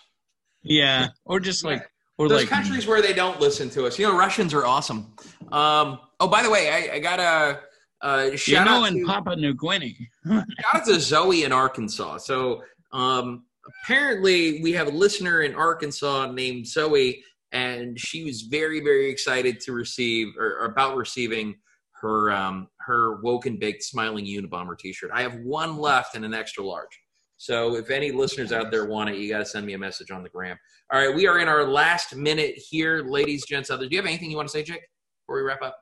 Yeah, 0.63 1.09
or 1.25 1.41
just 1.41 1.65
like 1.65 1.83
or 2.19 2.29
those 2.29 2.43
like, 2.43 2.49
countries 2.49 2.87
where 2.87 3.03
they 3.03 3.13
don't 3.13 3.41
listen 3.41 3.69
to 3.71 3.87
us. 3.87 3.99
You 3.99 4.07
know, 4.07 4.17
Russians 4.17 4.55
are 4.55 4.65
awesome. 4.65 5.13
Um, 5.53 5.99
oh, 6.21 6.29
by 6.29 6.43
the 6.43 6.51
way, 6.51 6.71
I, 6.71 6.97
I 6.97 6.99
got 6.99 7.21
a, 7.21 7.61
a 8.03 8.37
shout 8.37 8.67
you 8.67 8.73
know, 8.73 8.85
out 8.85 8.89
in 8.89 9.01
to, 9.01 9.07
Papua 9.07 9.37
New 9.37 9.55
Guinea. 9.55 10.09
shout 10.27 10.45
out 10.75 10.85
to 10.87 11.01
Zoe 11.01 11.45
in 11.45 11.53
Arkansas. 11.53 12.19
So 12.19 12.63
um, 12.93 13.45
apparently, 13.85 14.63
we 14.63 14.73
have 14.73 14.89
a 14.89 14.91
listener 14.91 15.43
in 15.43 15.55
Arkansas 15.55 16.33
named 16.33 16.67
Zoe, 16.67 17.23
and 17.53 17.99
she 17.99 18.25
was 18.25 18.43
very, 18.43 18.81
very 18.81 19.11
excited 19.11 19.61
to 19.61 19.73
receive 19.73 20.29
or, 20.39 20.61
or 20.61 20.67
about 20.67 20.97
receiving 20.97 21.57
her 22.01 22.31
um, 22.31 22.69
her 22.81 23.21
woken 23.23 23.59
baked 23.59 23.83
smiling 23.83 24.25
Unabomber 24.25 24.79
T-shirt. 24.79 25.11
I 25.13 25.23
have 25.23 25.37
one 25.37 25.79
left 25.79 26.15
in 26.15 26.25
an 26.25 26.35
extra 26.35 26.65
large. 26.65 27.01
So 27.37 27.77
if 27.77 27.91
any 27.91 28.13
listeners 28.13 28.53
out 28.53 28.71
there 28.71 28.87
want 28.87 29.11
it, 29.11 29.17
you 29.17 29.29
got 29.29 29.39
to 29.39 29.45
send 29.45 29.67
me 29.67 29.75
a 29.75 29.79
message 29.79 30.11
on 30.11 30.23
the 30.23 30.29
gram. 30.29 30.57
All 30.93 30.99
right, 30.99 31.15
we 31.15 31.27
are 31.27 31.39
in 31.39 31.49
our 31.49 31.65
last 31.65 32.15
minute 32.15 32.55
here, 32.57 33.03
ladies, 33.03 33.45
gents, 33.45 33.71
others. 33.71 33.89
Do 33.89 33.97
you 33.97 34.01
have 34.01 34.07
anything 34.07 34.31
you 34.31 34.37
want 34.37 34.49
to 34.49 34.53
say, 34.53 34.63
Jake, 34.63 34.83
before 35.23 35.37
we 35.37 35.43
wrap 35.43 35.63
up? 35.63 35.77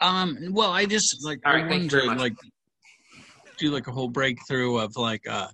Um. 0.00 0.38
Well, 0.50 0.70
I 0.70 0.86
just 0.86 1.24
like 1.24 1.40
All 1.44 1.54
right, 1.54 1.70
I 1.70 1.86
to 1.88 2.04
like 2.14 2.34
do 3.58 3.70
like 3.70 3.86
a 3.86 3.92
whole 3.92 4.08
breakthrough 4.08 4.78
of 4.78 4.96
like 4.96 5.28
uh, 5.28 5.48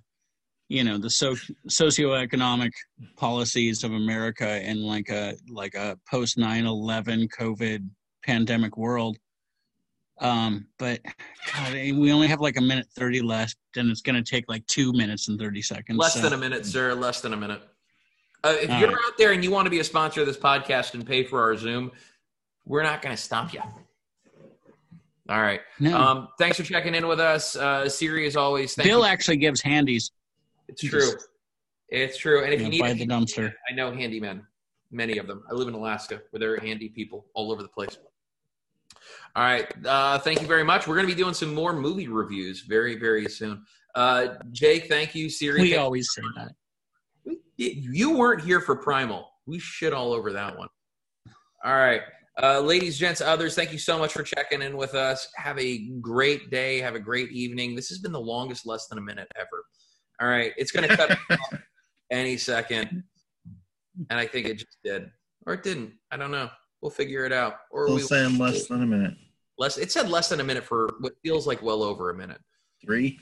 you 0.69 0.83
know, 0.83 0.97
the 0.97 1.09
so 1.09 1.35
socioeconomic 1.69 2.71
policies 3.15 3.83
of 3.83 3.93
America 3.93 4.61
in 4.67 4.81
like 4.81 5.09
a 5.09 5.35
like 5.49 5.75
a 5.75 5.97
post 6.09 6.37
9/11 6.37 7.29
COVID 7.29 7.87
pandemic 8.23 8.77
world 8.77 9.17
um, 10.19 10.67
but 10.77 11.01
God, 11.53 11.73
we 11.73 12.11
only 12.11 12.27
have 12.27 12.41
like 12.41 12.57
a 12.57 12.61
minute 12.61 12.87
30 12.95 13.21
left, 13.21 13.57
and 13.75 13.89
it's 13.89 14.01
going 14.01 14.21
to 14.21 14.29
take 14.29 14.45
like 14.47 14.65
two 14.67 14.91
minutes 14.93 15.27
and 15.27 15.39
30 15.39 15.61
seconds. 15.61 15.97
Less 15.97 16.13
so. 16.13 16.21
than 16.21 16.33
a 16.33 16.37
minute, 16.37 16.65
sir. 16.65 16.93
Less 16.93 17.21
than 17.21 17.33
a 17.33 17.37
minute. 17.37 17.61
Uh, 18.43 18.55
if 18.61 18.69
All 18.69 18.79
you're 18.79 18.89
right. 18.89 18.97
out 19.05 19.17
there 19.17 19.31
and 19.31 19.43
you 19.43 19.51
want 19.51 19.65
to 19.65 19.69
be 19.69 19.79
a 19.79 19.83
sponsor 19.83 20.21
of 20.21 20.27
this 20.27 20.37
podcast 20.37 20.93
and 20.93 21.05
pay 21.05 21.23
for 21.23 21.41
our 21.41 21.55
Zoom, 21.55 21.91
we're 22.65 22.83
not 22.83 23.01
going 23.01 23.15
to 23.15 23.21
stop 23.21 23.53
you. 23.53 23.61
All 25.29 25.41
right. 25.41 25.59
No. 25.79 25.97
Um, 25.97 26.27
thanks 26.39 26.57
for 26.57 26.63
checking 26.63 26.95
in 26.95 27.07
with 27.07 27.19
us. 27.19 27.55
Uh, 27.55 27.89
Siri, 27.89 28.25
as 28.27 28.35
always. 28.35 28.75
Bill 28.75 28.99
you. 28.99 29.05
actually 29.05 29.37
gives 29.37 29.61
handies. 29.61 30.11
It's 30.67 30.81
true. 30.81 31.11
It's 31.89 32.17
true. 32.17 32.43
And 32.43 32.53
if 32.53 32.61
you, 32.61 32.81
know, 32.81 32.87
need 32.87 32.99
the 32.99 33.07
dumpster, 33.07 33.53
I 33.69 33.73
know 33.73 33.91
handymen, 33.91 34.41
many 34.91 35.17
of 35.17 35.27
them. 35.27 35.43
I 35.49 35.53
live 35.53 35.67
in 35.67 35.73
Alaska 35.73 36.21
where 36.31 36.39
there 36.39 36.53
are 36.53 36.59
handy 36.59 36.89
people 36.89 37.25
all 37.33 37.51
over 37.51 37.61
the 37.61 37.69
place. 37.69 37.97
All 39.37 39.43
right. 39.43 39.71
Uh, 39.85 40.17
thank 40.17 40.41
you 40.41 40.47
very 40.47 40.63
much. 40.63 40.87
We're 40.87 40.95
going 40.95 41.07
to 41.07 41.13
be 41.13 41.21
doing 41.21 41.35
some 41.35 41.53
more 41.53 41.71
movie 41.71 42.07
reviews 42.07 42.61
very, 42.61 42.97
very 42.97 43.27
soon. 43.27 43.63
Uh, 43.93 44.29
Jake, 44.51 44.87
thank 44.87 45.13
you. 45.13 45.29
Siri. 45.29 45.61
We 45.61 45.75
always 45.75 46.09
say 46.11 46.23
that. 46.37 47.35
You 47.55 48.17
weren't 48.17 48.41
here 48.41 48.61
for 48.61 48.75
Primal. 48.75 49.29
We 49.45 49.59
shit 49.59 49.93
all 49.93 50.11
over 50.11 50.33
that 50.33 50.57
one. 50.57 50.69
All 51.63 51.75
right. 51.75 52.01
Uh, 52.41 52.61
ladies, 52.61 52.97
gents, 52.97 53.21
others, 53.21 53.53
thank 53.53 53.71
you 53.71 53.77
so 53.77 53.99
much 53.99 54.11
for 54.11 54.23
checking 54.23 54.63
in 54.63 54.75
with 54.75 54.95
us. 54.95 55.27
Have 55.35 55.59
a 55.59 55.87
great 56.01 56.49
day. 56.49 56.79
Have 56.79 56.95
a 56.95 56.99
great 56.99 57.31
evening. 57.31 57.75
This 57.75 57.89
has 57.89 57.99
been 57.99 58.11
the 58.11 58.19
longest 58.19 58.65
less 58.65 58.87
than 58.87 58.97
a 58.97 59.01
minute 59.01 59.27
ever. 59.35 59.63
All 60.19 60.27
right. 60.27 60.51
It's 60.57 60.71
going 60.71 60.89
to 60.89 60.97
cut 60.97 61.15
any 62.11 62.37
second. 62.37 63.03
And 64.09 64.19
I 64.19 64.25
think 64.25 64.47
it 64.47 64.55
just 64.55 64.77
did. 64.83 65.11
Or 65.45 65.53
it 65.53 65.61
didn't. 65.61 65.93
I 66.09 66.17
don't 66.17 66.31
know. 66.31 66.49
We'll 66.81 66.89
figure 66.89 67.23
it 67.23 67.31
out. 67.31 67.57
Or 67.69 67.85
Still 67.85 67.95
we 67.97 68.01
saying 68.01 68.37
less 68.39 68.67
than 68.67 68.81
a 68.81 68.87
minute. 68.87 69.13
Less. 69.57 69.77
It 69.77 69.91
said 69.91 70.09
less 70.09 70.29
than 70.29 70.39
a 70.39 70.43
minute 70.43 70.63
for 70.63 70.89
what 70.99 71.13
feels 71.23 71.47
like 71.47 71.61
well 71.61 71.81
over 71.83 72.09
a 72.09 72.15
minute. 72.15 72.39
Three. 72.83 73.19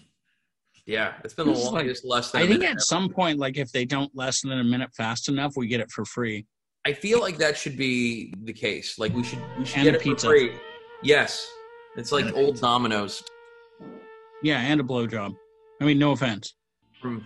Yeah, 0.86 1.14
it's 1.24 1.34
been 1.34 1.48
the 1.48 1.54
This 1.54 1.64
is 1.64 1.72
like- 1.72 1.98
less 2.04 2.32
than. 2.32 2.42
I 2.42 2.46
a 2.46 2.48
think 2.48 2.60
minute 2.60 2.66
at 2.72 2.72
ever. 2.74 2.80
some 2.82 3.10
point, 3.10 3.40
like 3.40 3.58
if 3.58 3.72
they 3.72 3.86
don't 3.86 4.12
less 4.16 4.42
than 4.42 4.52
a 4.60 4.64
minute 4.64 4.90
fast 4.96 5.30
enough, 5.30 5.54
we 5.56 5.68
get 5.68 5.80
it 5.80 5.90
for 5.92 6.06
free. 6.06 6.46
I 6.86 6.94
feel 6.94 7.20
like 7.20 7.38
that 7.38 7.58
should 7.58 7.76
be 7.78 8.32
the 8.44 8.54
case. 8.54 9.00
Like 9.00 9.14
we 9.16 9.24
should 9.24 9.40
we 9.58 9.66
should 9.66 9.78
And 9.78 9.86
get 9.86 9.94
a 9.96 9.98
it 9.98 10.04
pizza. 10.04 10.28
for 10.28 10.34
free. 10.34 10.52
Yes, 11.02 11.50
it's 11.98 12.12
like 12.12 12.26
And 12.26 12.36
a 12.36 12.38
old 12.38 12.60
Domino's 12.62 13.24
Yeah, 14.44 14.60
and 14.60 14.80
a 14.80 14.84
blowjob. 14.84 15.36
I 15.82 15.86
mean, 15.86 15.98
no 15.98 16.12
offense. 16.12 16.54
from 17.02 17.26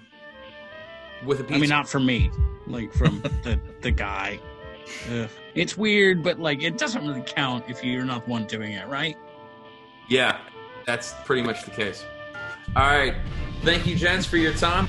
with 1.25 1.39
a 1.41 1.43
pizza. 1.43 1.55
I 1.55 1.59
mean, 1.59 1.69
not 1.69 1.89
from 1.89 2.05
me, 2.05 2.31
like 2.67 2.93
from 2.93 3.19
the 3.43 3.59
the 3.81 3.91
guy. 3.91 4.39
It's 5.55 5.77
weird, 5.77 6.23
but 6.23 6.39
like 6.39 6.63
it 6.63 6.77
doesn't 6.77 7.05
really 7.05 7.23
count 7.25 7.65
if 7.67 7.83
you're 7.83 8.05
not 8.05 8.25
the 8.25 8.31
one 8.31 8.45
doing 8.45 8.73
it, 8.73 8.87
right? 8.87 9.17
Yeah, 10.07 10.39
that's 10.85 11.13
pretty 11.25 11.41
much 11.41 11.63
the 11.65 11.71
case. 11.71 12.05
All 12.75 12.87
right, 12.87 13.15
thank 13.63 13.85
you, 13.85 13.95
gents, 13.95 14.25
for 14.25 14.37
your 14.37 14.53
time. 14.53 14.87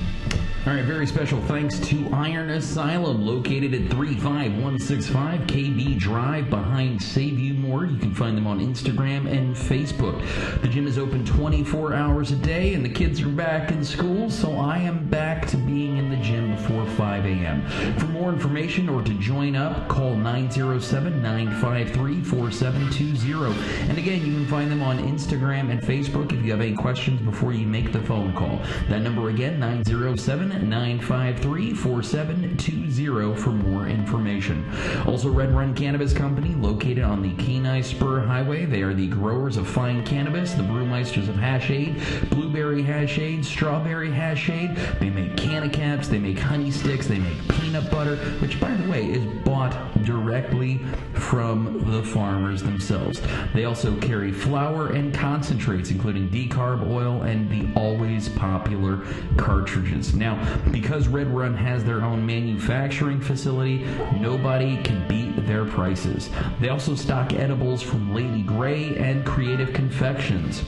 All 0.63 0.73
right, 0.73 0.85
very 0.85 1.07
special 1.07 1.41
thanks 1.45 1.79
to 1.79 2.07
Iron 2.13 2.51
Asylum, 2.51 3.25
located 3.25 3.73
at 3.73 3.89
35165 3.89 5.39
KB 5.47 5.97
Drive 5.97 6.51
behind 6.51 7.01
Save 7.01 7.39
You 7.39 7.55
More. 7.55 7.85
You 7.85 7.97
can 7.97 8.13
find 8.13 8.37
them 8.37 8.45
on 8.45 8.59
Instagram 8.59 9.27
and 9.27 9.55
Facebook. 9.55 10.21
The 10.61 10.67
gym 10.67 10.85
is 10.85 10.99
open 10.99 11.25
24 11.25 11.95
hours 11.95 12.29
a 12.29 12.35
day, 12.35 12.75
and 12.75 12.85
the 12.85 12.89
kids 12.89 13.23
are 13.23 13.29
back 13.29 13.71
in 13.71 13.83
school, 13.83 14.29
so 14.29 14.55
I 14.55 14.77
am 14.77 15.09
back 15.09 15.47
to 15.47 15.57
being 15.57 15.97
in 15.97 16.11
the 16.11 16.17
gym 16.17 16.55
before 16.55 16.85
5 16.85 17.25
a.m. 17.25 17.65
For 17.97 18.05
more 18.05 18.29
information 18.29 18.87
or 18.87 19.01
to 19.01 19.15
join 19.15 19.55
up, 19.55 19.87
call 19.87 20.13
907 20.13 21.23
953 21.23 22.21
4720. 22.21 23.89
And 23.89 23.97
again, 23.97 24.23
you 24.23 24.33
can 24.33 24.45
find 24.45 24.69
them 24.69 24.83
on 24.83 24.99
Instagram 24.99 25.71
and 25.71 25.81
Facebook 25.81 26.31
if 26.31 26.45
you 26.45 26.51
have 26.51 26.61
any 26.61 26.75
questions 26.75 27.19
before 27.21 27.51
you 27.51 27.65
make 27.65 27.91
the 27.91 28.01
phone 28.03 28.31
call. 28.35 28.61
That 28.89 29.01
number 29.01 29.29
again, 29.29 29.59
907 29.59 30.50
953 30.59 31.73
4720 31.73 33.35
for 33.35 33.49
more 33.51 33.87
information. 33.87 34.65
Also, 35.05 35.29
Red 35.29 35.53
Run 35.53 35.73
Cannabis 35.73 36.13
Company, 36.13 36.55
located 36.55 37.03
on 37.03 37.21
the 37.21 37.33
Kenai 37.43 37.81
Spur 37.81 38.19
Highway. 38.21 38.65
They 38.65 38.81
are 38.81 38.93
the 38.93 39.07
growers 39.07 39.57
of 39.57 39.67
fine 39.67 40.05
cannabis, 40.05 40.53
the 40.53 40.63
brewmeisters 40.63 41.29
of 41.29 41.35
Hashade, 41.35 42.29
blueberry 42.29 42.83
Hashade, 42.83 43.43
strawberry 43.45 44.09
Hashade. 44.09 44.99
They 44.99 45.09
make 45.09 45.37
canna 45.37 45.69
caps, 45.69 46.07
they 46.07 46.19
make 46.19 46.39
honey 46.39 46.71
sticks, 46.71 47.07
they 47.07 47.19
make 47.19 47.47
peanut 47.49 47.89
butter, 47.89 48.17
which, 48.39 48.59
by 48.59 48.73
the 48.73 48.89
way, 48.89 49.05
is 49.11 49.23
bought 49.61 50.03
directly 50.03 50.79
from 51.13 51.83
the 51.91 52.01
farmers 52.01 52.63
themselves. 52.63 53.21
They 53.53 53.65
also 53.65 53.95
carry 53.99 54.31
flour 54.31 54.93
and 54.93 55.13
concentrates, 55.13 55.91
including 55.91 56.29
decarb 56.29 56.89
oil 56.89 57.21
and 57.21 57.47
the 57.47 57.71
always 57.79 58.27
popular 58.27 59.01
cartridges. 59.37 60.15
Now, 60.15 60.35
because 60.71 61.07
Red 61.07 61.27
Run 61.27 61.53
has 61.53 61.83
their 61.83 62.01
own 62.01 62.25
manufacturing 62.25 63.21
facility, 63.21 63.85
nobody 64.19 64.81
can 64.81 65.07
beat 65.07 65.45
their 65.45 65.65
prices. 65.65 66.31
They 66.59 66.69
also 66.69 66.95
stock 66.95 67.33
edibles 67.33 67.83
from 67.83 68.15
Lady 68.15 68.41
Grey 68.41 68.97
and 68.97 69.23
Creative 69.23 69.71
Confections. 69.73 70.63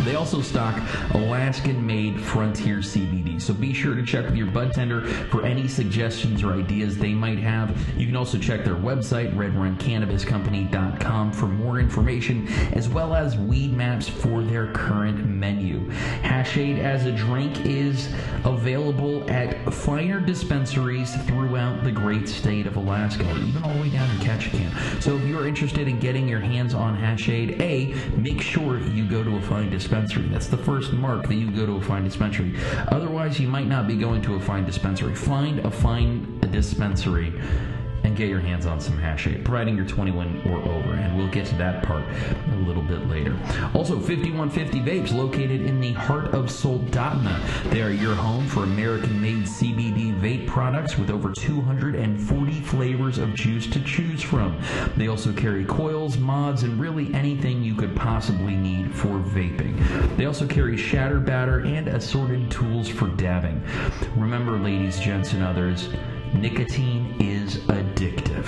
They 0.00 0.14
also 0.14 0.40
stock 0.40 0.80
Alaskan 1.14 1.84
made 1.84 2.20
Frontier 2.20 2.78
CBD. 2.78 3.40
So 3.40 3.52
be 3.52 3.72
sure 3.74 3.94
to 3.94 4.02
check 4.04 4.24
with 4.24 4.36
your 4.36 4.46
bud 4.46 4.72
tender 4.72 5.06
for 5.30 5.44
any 5.44 5.68
suggestions 5.68 6.42
or 6.42 6.54
ideas 6.54 6.96
they 6.96 7.12
might 7.12 7.38
have. 7.38 7.76
You 7.98 8.06
can 8.06 8.16
also 8.16 8.38
check 8.38 8.64
their 8.64 8.76
website, 8.76 9.34
redruncannabiscompany.com, 9.34 11.32
for 11.32 11.46
more 11.46 11.78
information 11.80 12.48
as 12.72 12.88
well 12.88 13.14
as 13.14 13.36
weed 13.36 13.72
maps 13.74 14.08
for 14.08 14.42
their 14.42 14.72
current 14.72 15.26
menu. 15.26 15.90
Hashade 16.22 16.78
as 16.78 17.06
a 17.06 17.12
drink 17.12 17.66
is 17.66 18.12
available 18.44 19.28
at 19.30 19.72
finer 19.72 20.20
dispensaries 20.20 21.14
throughout 21.24 21.84
the 21.84 21.92
great 21.92 22.28
state 22.28 22.66
of 22.66 22.76
Alaska, 22.76 23.24
even 23.46 23.62
all 23.62 23.74
the 23.74 23.82
way 23.82 23.90
down 23.90 24.08
to 24.08 24.24
Ketchikan. 24.24 25.02
So 25.02 25.16
if 25.16 25.24
you're 25.26 25.46
interested 25.46 25.88
in 25.88 25.98
getting 26.00 26.26
your 26.26 26.40
hands 26.40 26.74
on 26.74 26.96
Hashade, 26.96 27.60
A, 27.60 27.94
make 28.16 28.40
sure 28.40 28.80
you 28.80 29.06
go 29.06 29.22
to 29.22 29.36
a 29.36 29.42
fine 29.42 29.70
dispensary. 29.80 30.28
That's 30.28 30.46
the 30.46 30.58
first 30.58 30.92
mark 30.92 31.26
that 31.26 31.34
you 31.34 31.50
go 31.50 31.64
to 31.64 31.76
a 31.76 31.80
fine 31.80 32.04
dispensary. 32.04 32.54
Otherwise, 32.88 33.40
you 33.40 33.48
might 33.48 33.66
not 33.66 33.88
be 33.88 33.96
going 33.96 34.20
to 34.22 34.34
a 34.34 34.40
fine 34.40 34.66
dispensary. 34.66 35.14
Find 35.14 35.60
a 35.60 35.70
fine 35.70 36.38
dispensary 36.52 37.32
and 38.04 38.16
get 38.16 38.28
your 38.28 38.40
hands 38.40 38.66
on 38.66 38.80
some 38.80 38.98
Hashade, 38.98 39.44
providing 39.44 39.76
you're 39.76 39.86
21 39.86 40.42
or 40.46 40.58
over, 40.58 40.92
and 40.92 41.16
we'll 41.16 41.28
get 41.28 41.46
to 41.46 41.54
that 41.56 41.82
part 41.82 42.02
a 42.52 42.56
little 42.56 42.82
bit 42.82 43.08
later. 43.08 43.38
Also, 43.74 43.98
5150 43.98 44.80
Vapes, 44.80 45.14
located 45.14 45.62
in 45.62 45.80
the 45.80 45.92
heart 45.92 46.26
of 46.28 46.46
Soldotna. 46.46 47.40
They 47.70 47.82
are 47.82 47.90
your 47.90 48.14
home 48.14 48.46
for 48.46 48.64
American-made 48.64 49.44
CBD 49.44 50.09
vape 50.20 50.46
products 50.46 50.98
with 50.98 51.10
over 51.10 51.32
240 51.32 52.60
flavors 52.60 53.18
of 53.18 53.34
juice 53.34 53.66
to 53.68 53.80
choose 53.82 54.22
from. 54.22 54.60
They 54.96 55.08
also 55.08 55.32
carry 55.32 55.64
coils, 55.64 56.18
mods, 56.18 56.62
and 56.62 56.78
really 56.78 57.12
anything 57.14 57.62
you 57.62 57.74
could 57.74 57.96
possibly 57.96 58.54
need 58.54 58.94
for 58.94 59.18
vaping. 59.18 59.76
They 60.16 60.26
also 60.26 60.46
carry 60.46 60.76
shatter 60.76 61.20
batter 61.20 61.60
and 61.60 61.88
assorted 61.88 62.50
tools 62.50 62.88
for 62.88 63.08
dabbing. 63.08 63.62
Remember, 64.16 64.58
ladies, 64.58 65.00
gents, 65.00 65.32
and 65.32 65.42
others, 65.42 65.88
nicotine 66.34 67.16
is 67.18 67.56
addictive. 67.68 68.46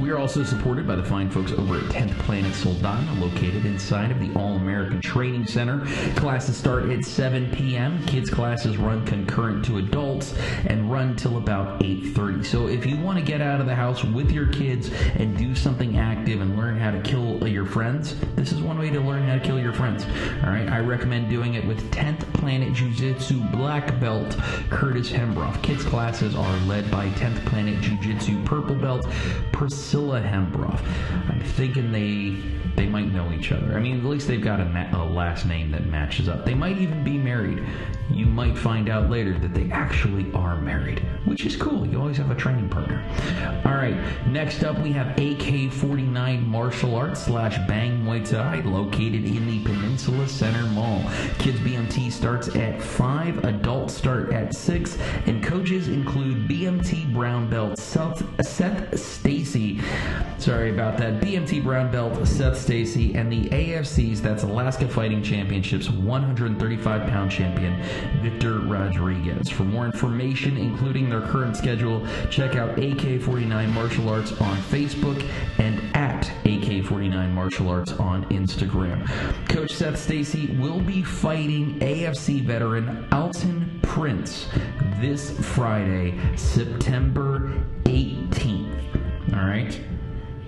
We 0.00 0.10
are 0.10 0.18
also 0.18 0.42
supported 0.42 0.86
by 0.86 0.96
the 0.96 1.04
fine 1.04 1.30
folks 1.30 1.52
over 1.52 1.76
at 1.76 1.84
10th 1.84 2.18
Planet 2.20 2.52
Soldotna, 2.52 3.20
located 3.20 3.64
inside 3.64 4.10
of 4.10 4.18
the 4.18 4.32
All 4.38 4.56
American 4.56 5.00
Training 5.00 5.46
Center. 5.46 5.86
Classes 6.16 6.56
start 6.56 6.90
at 6.90 7.04
7 7.04 7.50
p.m. 7.52 8.04
Kids 8.06 8.28
classes 8.28 8.76
run 8.76 9.06
concurrent 9.06 9.64
to 9.66 9.78
adults 9.78 10.34
and 10.66 10.90
run 10.90 11.14
till 11.16 11.36
about 11.36 11.80
8:30. 11.80 12.44
So 12.44 12.66
if 12.66 12.84
you 12.84 12.98
want 12.98 13.18
to 13.18 13.24
get 13.24 13.40
out 13.40 13.60
of 13.60 13.66
the 13.66 13.74
house 13.74 14.04
with 14.04 14.30
your 14.30 14.48
kids 14.48 14.90
and 15.14 15.36
do 15.38 15.54
something 15.54 15.96
active 15.96 16.40
and 16.40 16.56
learn 16.56 16.76
how 16.78 16.90
to 16.90 17.00
kill 17.00 17.46
your 17.46 17.64
friends, 17.64 18.16
this 18.34 18.52
is 18.52 18.60
one 18.60 18.78
way 18.78 18.90
to 18.90 19.00
learn 19.00 19.26
how 19.28 19.34
to 19.34 19.40
kill 19.40 19.60
your 19.60 19.72
friends. 19.72 20.04
All 20.42 20.50
right, 20.50 20.68
I 20.68 20.80
recommend 20.80 21.30
doing 21.30 21.54
it 21.54 21.64
with 21.64 21.90
10th 21.92 22.20
Planet 22.34 22.72
Jiu-Jitsu 22.74 23.40
black 23.52 23.98
belt 24.00 24.36
Curtis 24.70 25.10
Hembroff. 25.10 25.62
Kids 25.62 25.84
classes 25.84 26.34
are 26.34 26.56
led 26.66 26.90
by 26.90 27.08
10th 27.10 27.44
Planet 27.46 27.80
Jiu-Jitsu 27.80 28.42
purple 28.44 28.74
belt 28.74 29.06
Priscilla 29.84 30.18
Hembroff. 30.18 30.80
I'm 31.28 31.42
thinking 31.42 31.92
they 31.92 32.38
they 32.76 32.86
might 32.86 33.12
know 33.12 33.30
each 33.32 33.52
other. 33.52 33.76
I 33.76 33.80
mean, 33.80 33.98
at 33.98 34.04
least 34.04 34.26
they've 34.26 34.40
got 34.40 34.60
a, 34.60 34.64
ma- 34.64 34.90
a 34.92 35.04
last 35.04 35.46
name 35.46 35.70
that 35.70 35.86
matches 35.86 36.28
up. 36.28 36.44
They 36.44 36.54
might 36.54 36.78
even 36.78 37.04
be 37.04 37.16
married. 37.16 37.64
You 38.10 38.26
might 38.26 38.56
find 38.58 38.88
out 38.88 39.10
later 39.10 39.38
that 39.38 39.54
they 39.54 39.70
actually 39.70 40.30
are 40.32 40.60
married, 40.60 41.00
which 41.24 41.46
is 41.46 41.56
cool. 41.56 41.86
You 41.86 42.00
always 42.00 42.16
have 42.16 42.30
a 42.30 42.34
training 42.34 42.68
partner. 42.68 43.02
All 43.64 43.74
right, 43.74 43.96
next 44.26 44.62
up 44.64 44.78
we 44.80 44.92
have 44.92 45.08
AK-49 45.12 46.46
Martial 46.46 46.96
Arts 46.96 47.24
slash 47.24 47.56
Bang 47.66 48.04
Muay 48.04 48.28
Thai, 48.28 48.60
located 48.60 49.24
in 49.24 49.46
the 49.46 49.62
Peninsula 49.64 50.28
Center 50.28 50.66
Mall. 50.70 51.02
Kids 51.38 51.58
BMT 51.60 52.10
starts 52.10 52.54
at 52.56 52.82
five, 52.82 53.44
adults 53.44 53.94
start 53.94 54.32
at 54.32 54.54
six, 54.54 54.98
and 55.26 55.42
coaches 55.42 55.88
include 55.88 56.48
BMT 56.48 57.12
brown 57.12 57.48
belt 57.48 57.78
Seth, 57.78 58.22
Seth 58.44 58.98
Stacy. 58.98 59.73
Sorry 60.38 60.70
about 60.70 60.98
that. 60.98 61.20
BMT 61.20 61.62
brown 61.62 61.90
belt 61.90 62.26
Seth 62.26 62.58
Stacy 62.58 63.14
and 63.14 63.32
the 63.32 63.48
AFC's 63.48 64.20
that's 64.20 64.42
Alaska 64.42 64.86
Fighting 64.86 65.22
Championships 65.22 65.88
135 65.88 67.08
pound 67.08 67.30
champion 67.30 67.82
Victor 68.20 68.58
Rodriguez. 68.58 69.48
For 69.48 69.64
more 69.64 69.86
information, 69.86 70.56
including 70.56 71.08
their 71.08 71.22
current 71.22 71.56
schedule, 71.56 72.06
check 72.30 72.56
out 72.56 72.76
AK49 72.76 73.72
Martial 73.72 74.08
Arts 74.08 74.32
on 74.32 74.56
Facebook 74.58 75.26
and 75.58 75.80
at 75.96 76.24
AK49 76.44 77.32
Martial 77.32 77.68
Arts 77.68 77.92
on 77.92 78.24
Instagram. 78.26 79.08
Coach 79.48 79.72
Seth 79.72 79.98
Stacy 79.98 80.56
will 80.58 80.80
be 80.80 81.02
fighting 81.02 81.78
AFC 81.80 82.42
veteran 82.42 83.08
Alton 83.12 83.80
Prince 83.82 84.48
this 85.00 85.30
Friday, 85.54 86.18
September 86.36 87.64
18th. 87.84 88.73
All 89.34 89.44
right. 89.46 89.80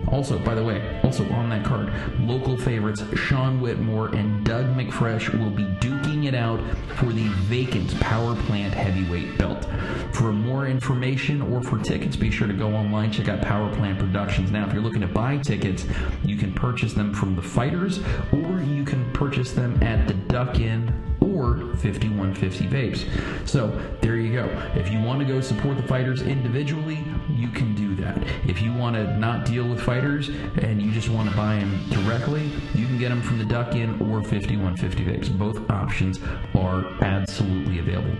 Also, 0.09 0.39
by 0.39 0.55
the 0.55 0.63
way, 0.63 1.01
also 1.03 1.29
on 1.31 1.51
that 1.51 1.65
card, 1.65 1.93
local 2.21 2.57
favorites 2.57 3.03
Sean 3.17 3.61
Whitmore 3.61 4.15
and 4.15 4.45
Doug 4.45 4.67
McFresh 4.67 5.37
will 5.37 5.51
be 5.51 5.65
duking 5.81 6.29
it 6.29 6.35
out 6.35 6.61
for 6.95 7.07
the 7.07 7.27
vacant 7.49 7.99
power 7.99 8.37
plant 8.43 8.73
heavyweight 8.73 9.37
belt. 9.37 9.67
For 10.13 10.33
more 10.33 10.69
information 10.69 11.43
or 11.43 11.61
for 11.61 11.79
tickets, 11.79 12.15
be 12.15 12.31
sure 12.31 12.47
to 12.47 12.55
go 12.55 12.69
online, 12.69 13.11
check 13.11 13.27
out 13.29 13.43
Power 13.43 13.75
Plant 13.75 13.99
Productions. 13.99 14.53
Now, 14.53 14.67
if 14.67 14.73
you're 14.73 14.83
looking 14.83 15.01
to 15.01 15.09
buy 15.09 15.39
tickets, 15.39 15.85
you 16.23 16.37
can 16.37 16.53
purchase 16.53 16.93
them 16.93 17.13
from 17.13 17.35
the 17.35 17.43
fighters 17.43 17.99
or 18.33 18.63
you 18.63 18.85
can 18.85 19.11
purchase 19.13 19.53
them 19.53 19.83
at 19.83 20.07
the 20.07 20.15
Duck 20.15 20.61
Inn 20.61 20.93
or 21.37 21.59
5150 21.77 22.67
vapes. 22.67 23.49
So 23.49 23.69
there 24.01 24.17
you 24.17 24.33
go. 24.33 24.47
If 24.75 24.91
you 24.91 25.01
want 25.01 25.21
to 25.21 25.27
go 25.27 25.41
support 25.41 25.77
the 25.77 25.83
fighters 25.83 26.23
individually, 26.23 27.05
you 27.31 27.49
can 27.49 27.75
do 27.75 27.95
that. 27.97 28.19
If 28.47 28.63
you 28.63 28.73
want 28.73 28.97
to 28.97 29.17
not 29.19 29.45
deal 29.45 29.69
with 29.69 29.81
fighters 29.81 30.29
and 30.29 30.81
you 30.81 30.93
just 30.93 31.09
want 31.09 31.29
to 31.31 31.37
buy 31.37 31.57
them 31.57 31.89
directly, 31.91 32.51
you 32.75 32.87
can 32.87 32.99
get 32.99 33.11
them 33.11 33.23
from 33.23 33.39
the 33.39 33.45
Duck 33.45 33.75
Inn 33.75 34.01
or 34.01 34.23
5150 34.23 35.05
vapes. 35.05 35.39
Both 35.39 35.69
options 35.71 36.21
are 36.55 36.87
absolutely 37.03 37.79
available. 37.79 38.17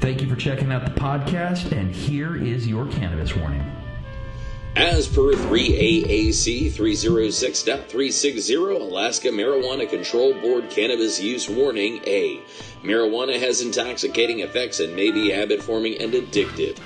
Thank 0.00 0.20
you 0.20 0.28
for 0.28 0.36
checking 0.36 0.72
out 0.72 0.84
the 0.84 1.00
podcast, 1.00 1.72
and 1.72 1.94
here 1.94 2.36
is 2.36 2.66
your 2.66 2.86
cannabis 2.86 3.34
warning. 3.36 3.81
As 4.74 5.06
per 5.06 5.34
3AAC 5.34 6.72
306.360, 6.72 8.80
Alaska 8.80 9.28
Marijuana 9.28 9.86
Control 9.86 10.32
Board 10.32 10.70
Cannabis 10.70 11.20
Use 11.20 11.46
Warning 11.46 12.00
A. 12.06 12.40
Marijuana 12.82 13.38
has 13.38 13.60
intoxicating 13.60 14.40
effects 14.40 14.80
and 14.80 14.96
may 14.96 15.10
be 15.10 15.30
habit 15.30 15.62
forming 15.62 16.00
and 16.00 16.14
addictive. 16.14 16.78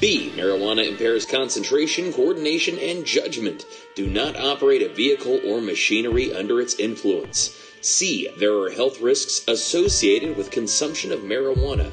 B. 0.00 0.32
Marijuana 0.34 0.88
impairs 0.88 1.26
concentration, 1.26 2.10
coordination, 2.10 2.78
and 2.78 3.04
judgment. 3.04 3.66
Do 3.94 4.06
not 4.06 4.36
operate 4.36 4.80
a 4.80 4.88
vehicle 4.88 5.38
or 5.44 5.60
machinery 5.60 6.34
under 6.34 6.58
its 6.58 6.78
influence. 6.78 7.54
C. 7.82 8.30
There 8.38 8.54
are 8.54 8.70
health 8.70 9.02
risks 9.02 9.44
associated 9.46 10.38
with 10.38 10.50
consumption 10.50 11.12
of 11.12 11.20
marijuana. 11.20 11.92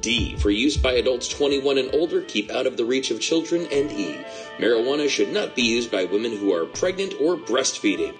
D. 0.00 0.36
For 0.36 0.50
use 0.50 0.76
by 0.76 0.92
adults 0.92 1.28
21 1.28 1.78
and 1.78 1.94
older, 1.94 2.22
keep 2.22 2.50
out 2.50 2.66
of 2.66 2.76
the 2.76 2.84
reach 2.84 3.10
of 3.10 3.20
children. 3.20 3.66
And 3.72 3.90
E. 3.90 4.18
Marijuana 4.58 5.08
should 5.08 5.32
not 5.32 5.54
be 5.54 5.62
used 5.62 5.90
by 5.90 6.04
women 6.04 6.36
who 6.36 6.52
are 6.52 6.66
pregnant 6.66 7.14
or 7.20 7.36
breastfeeding. 7.36 8.14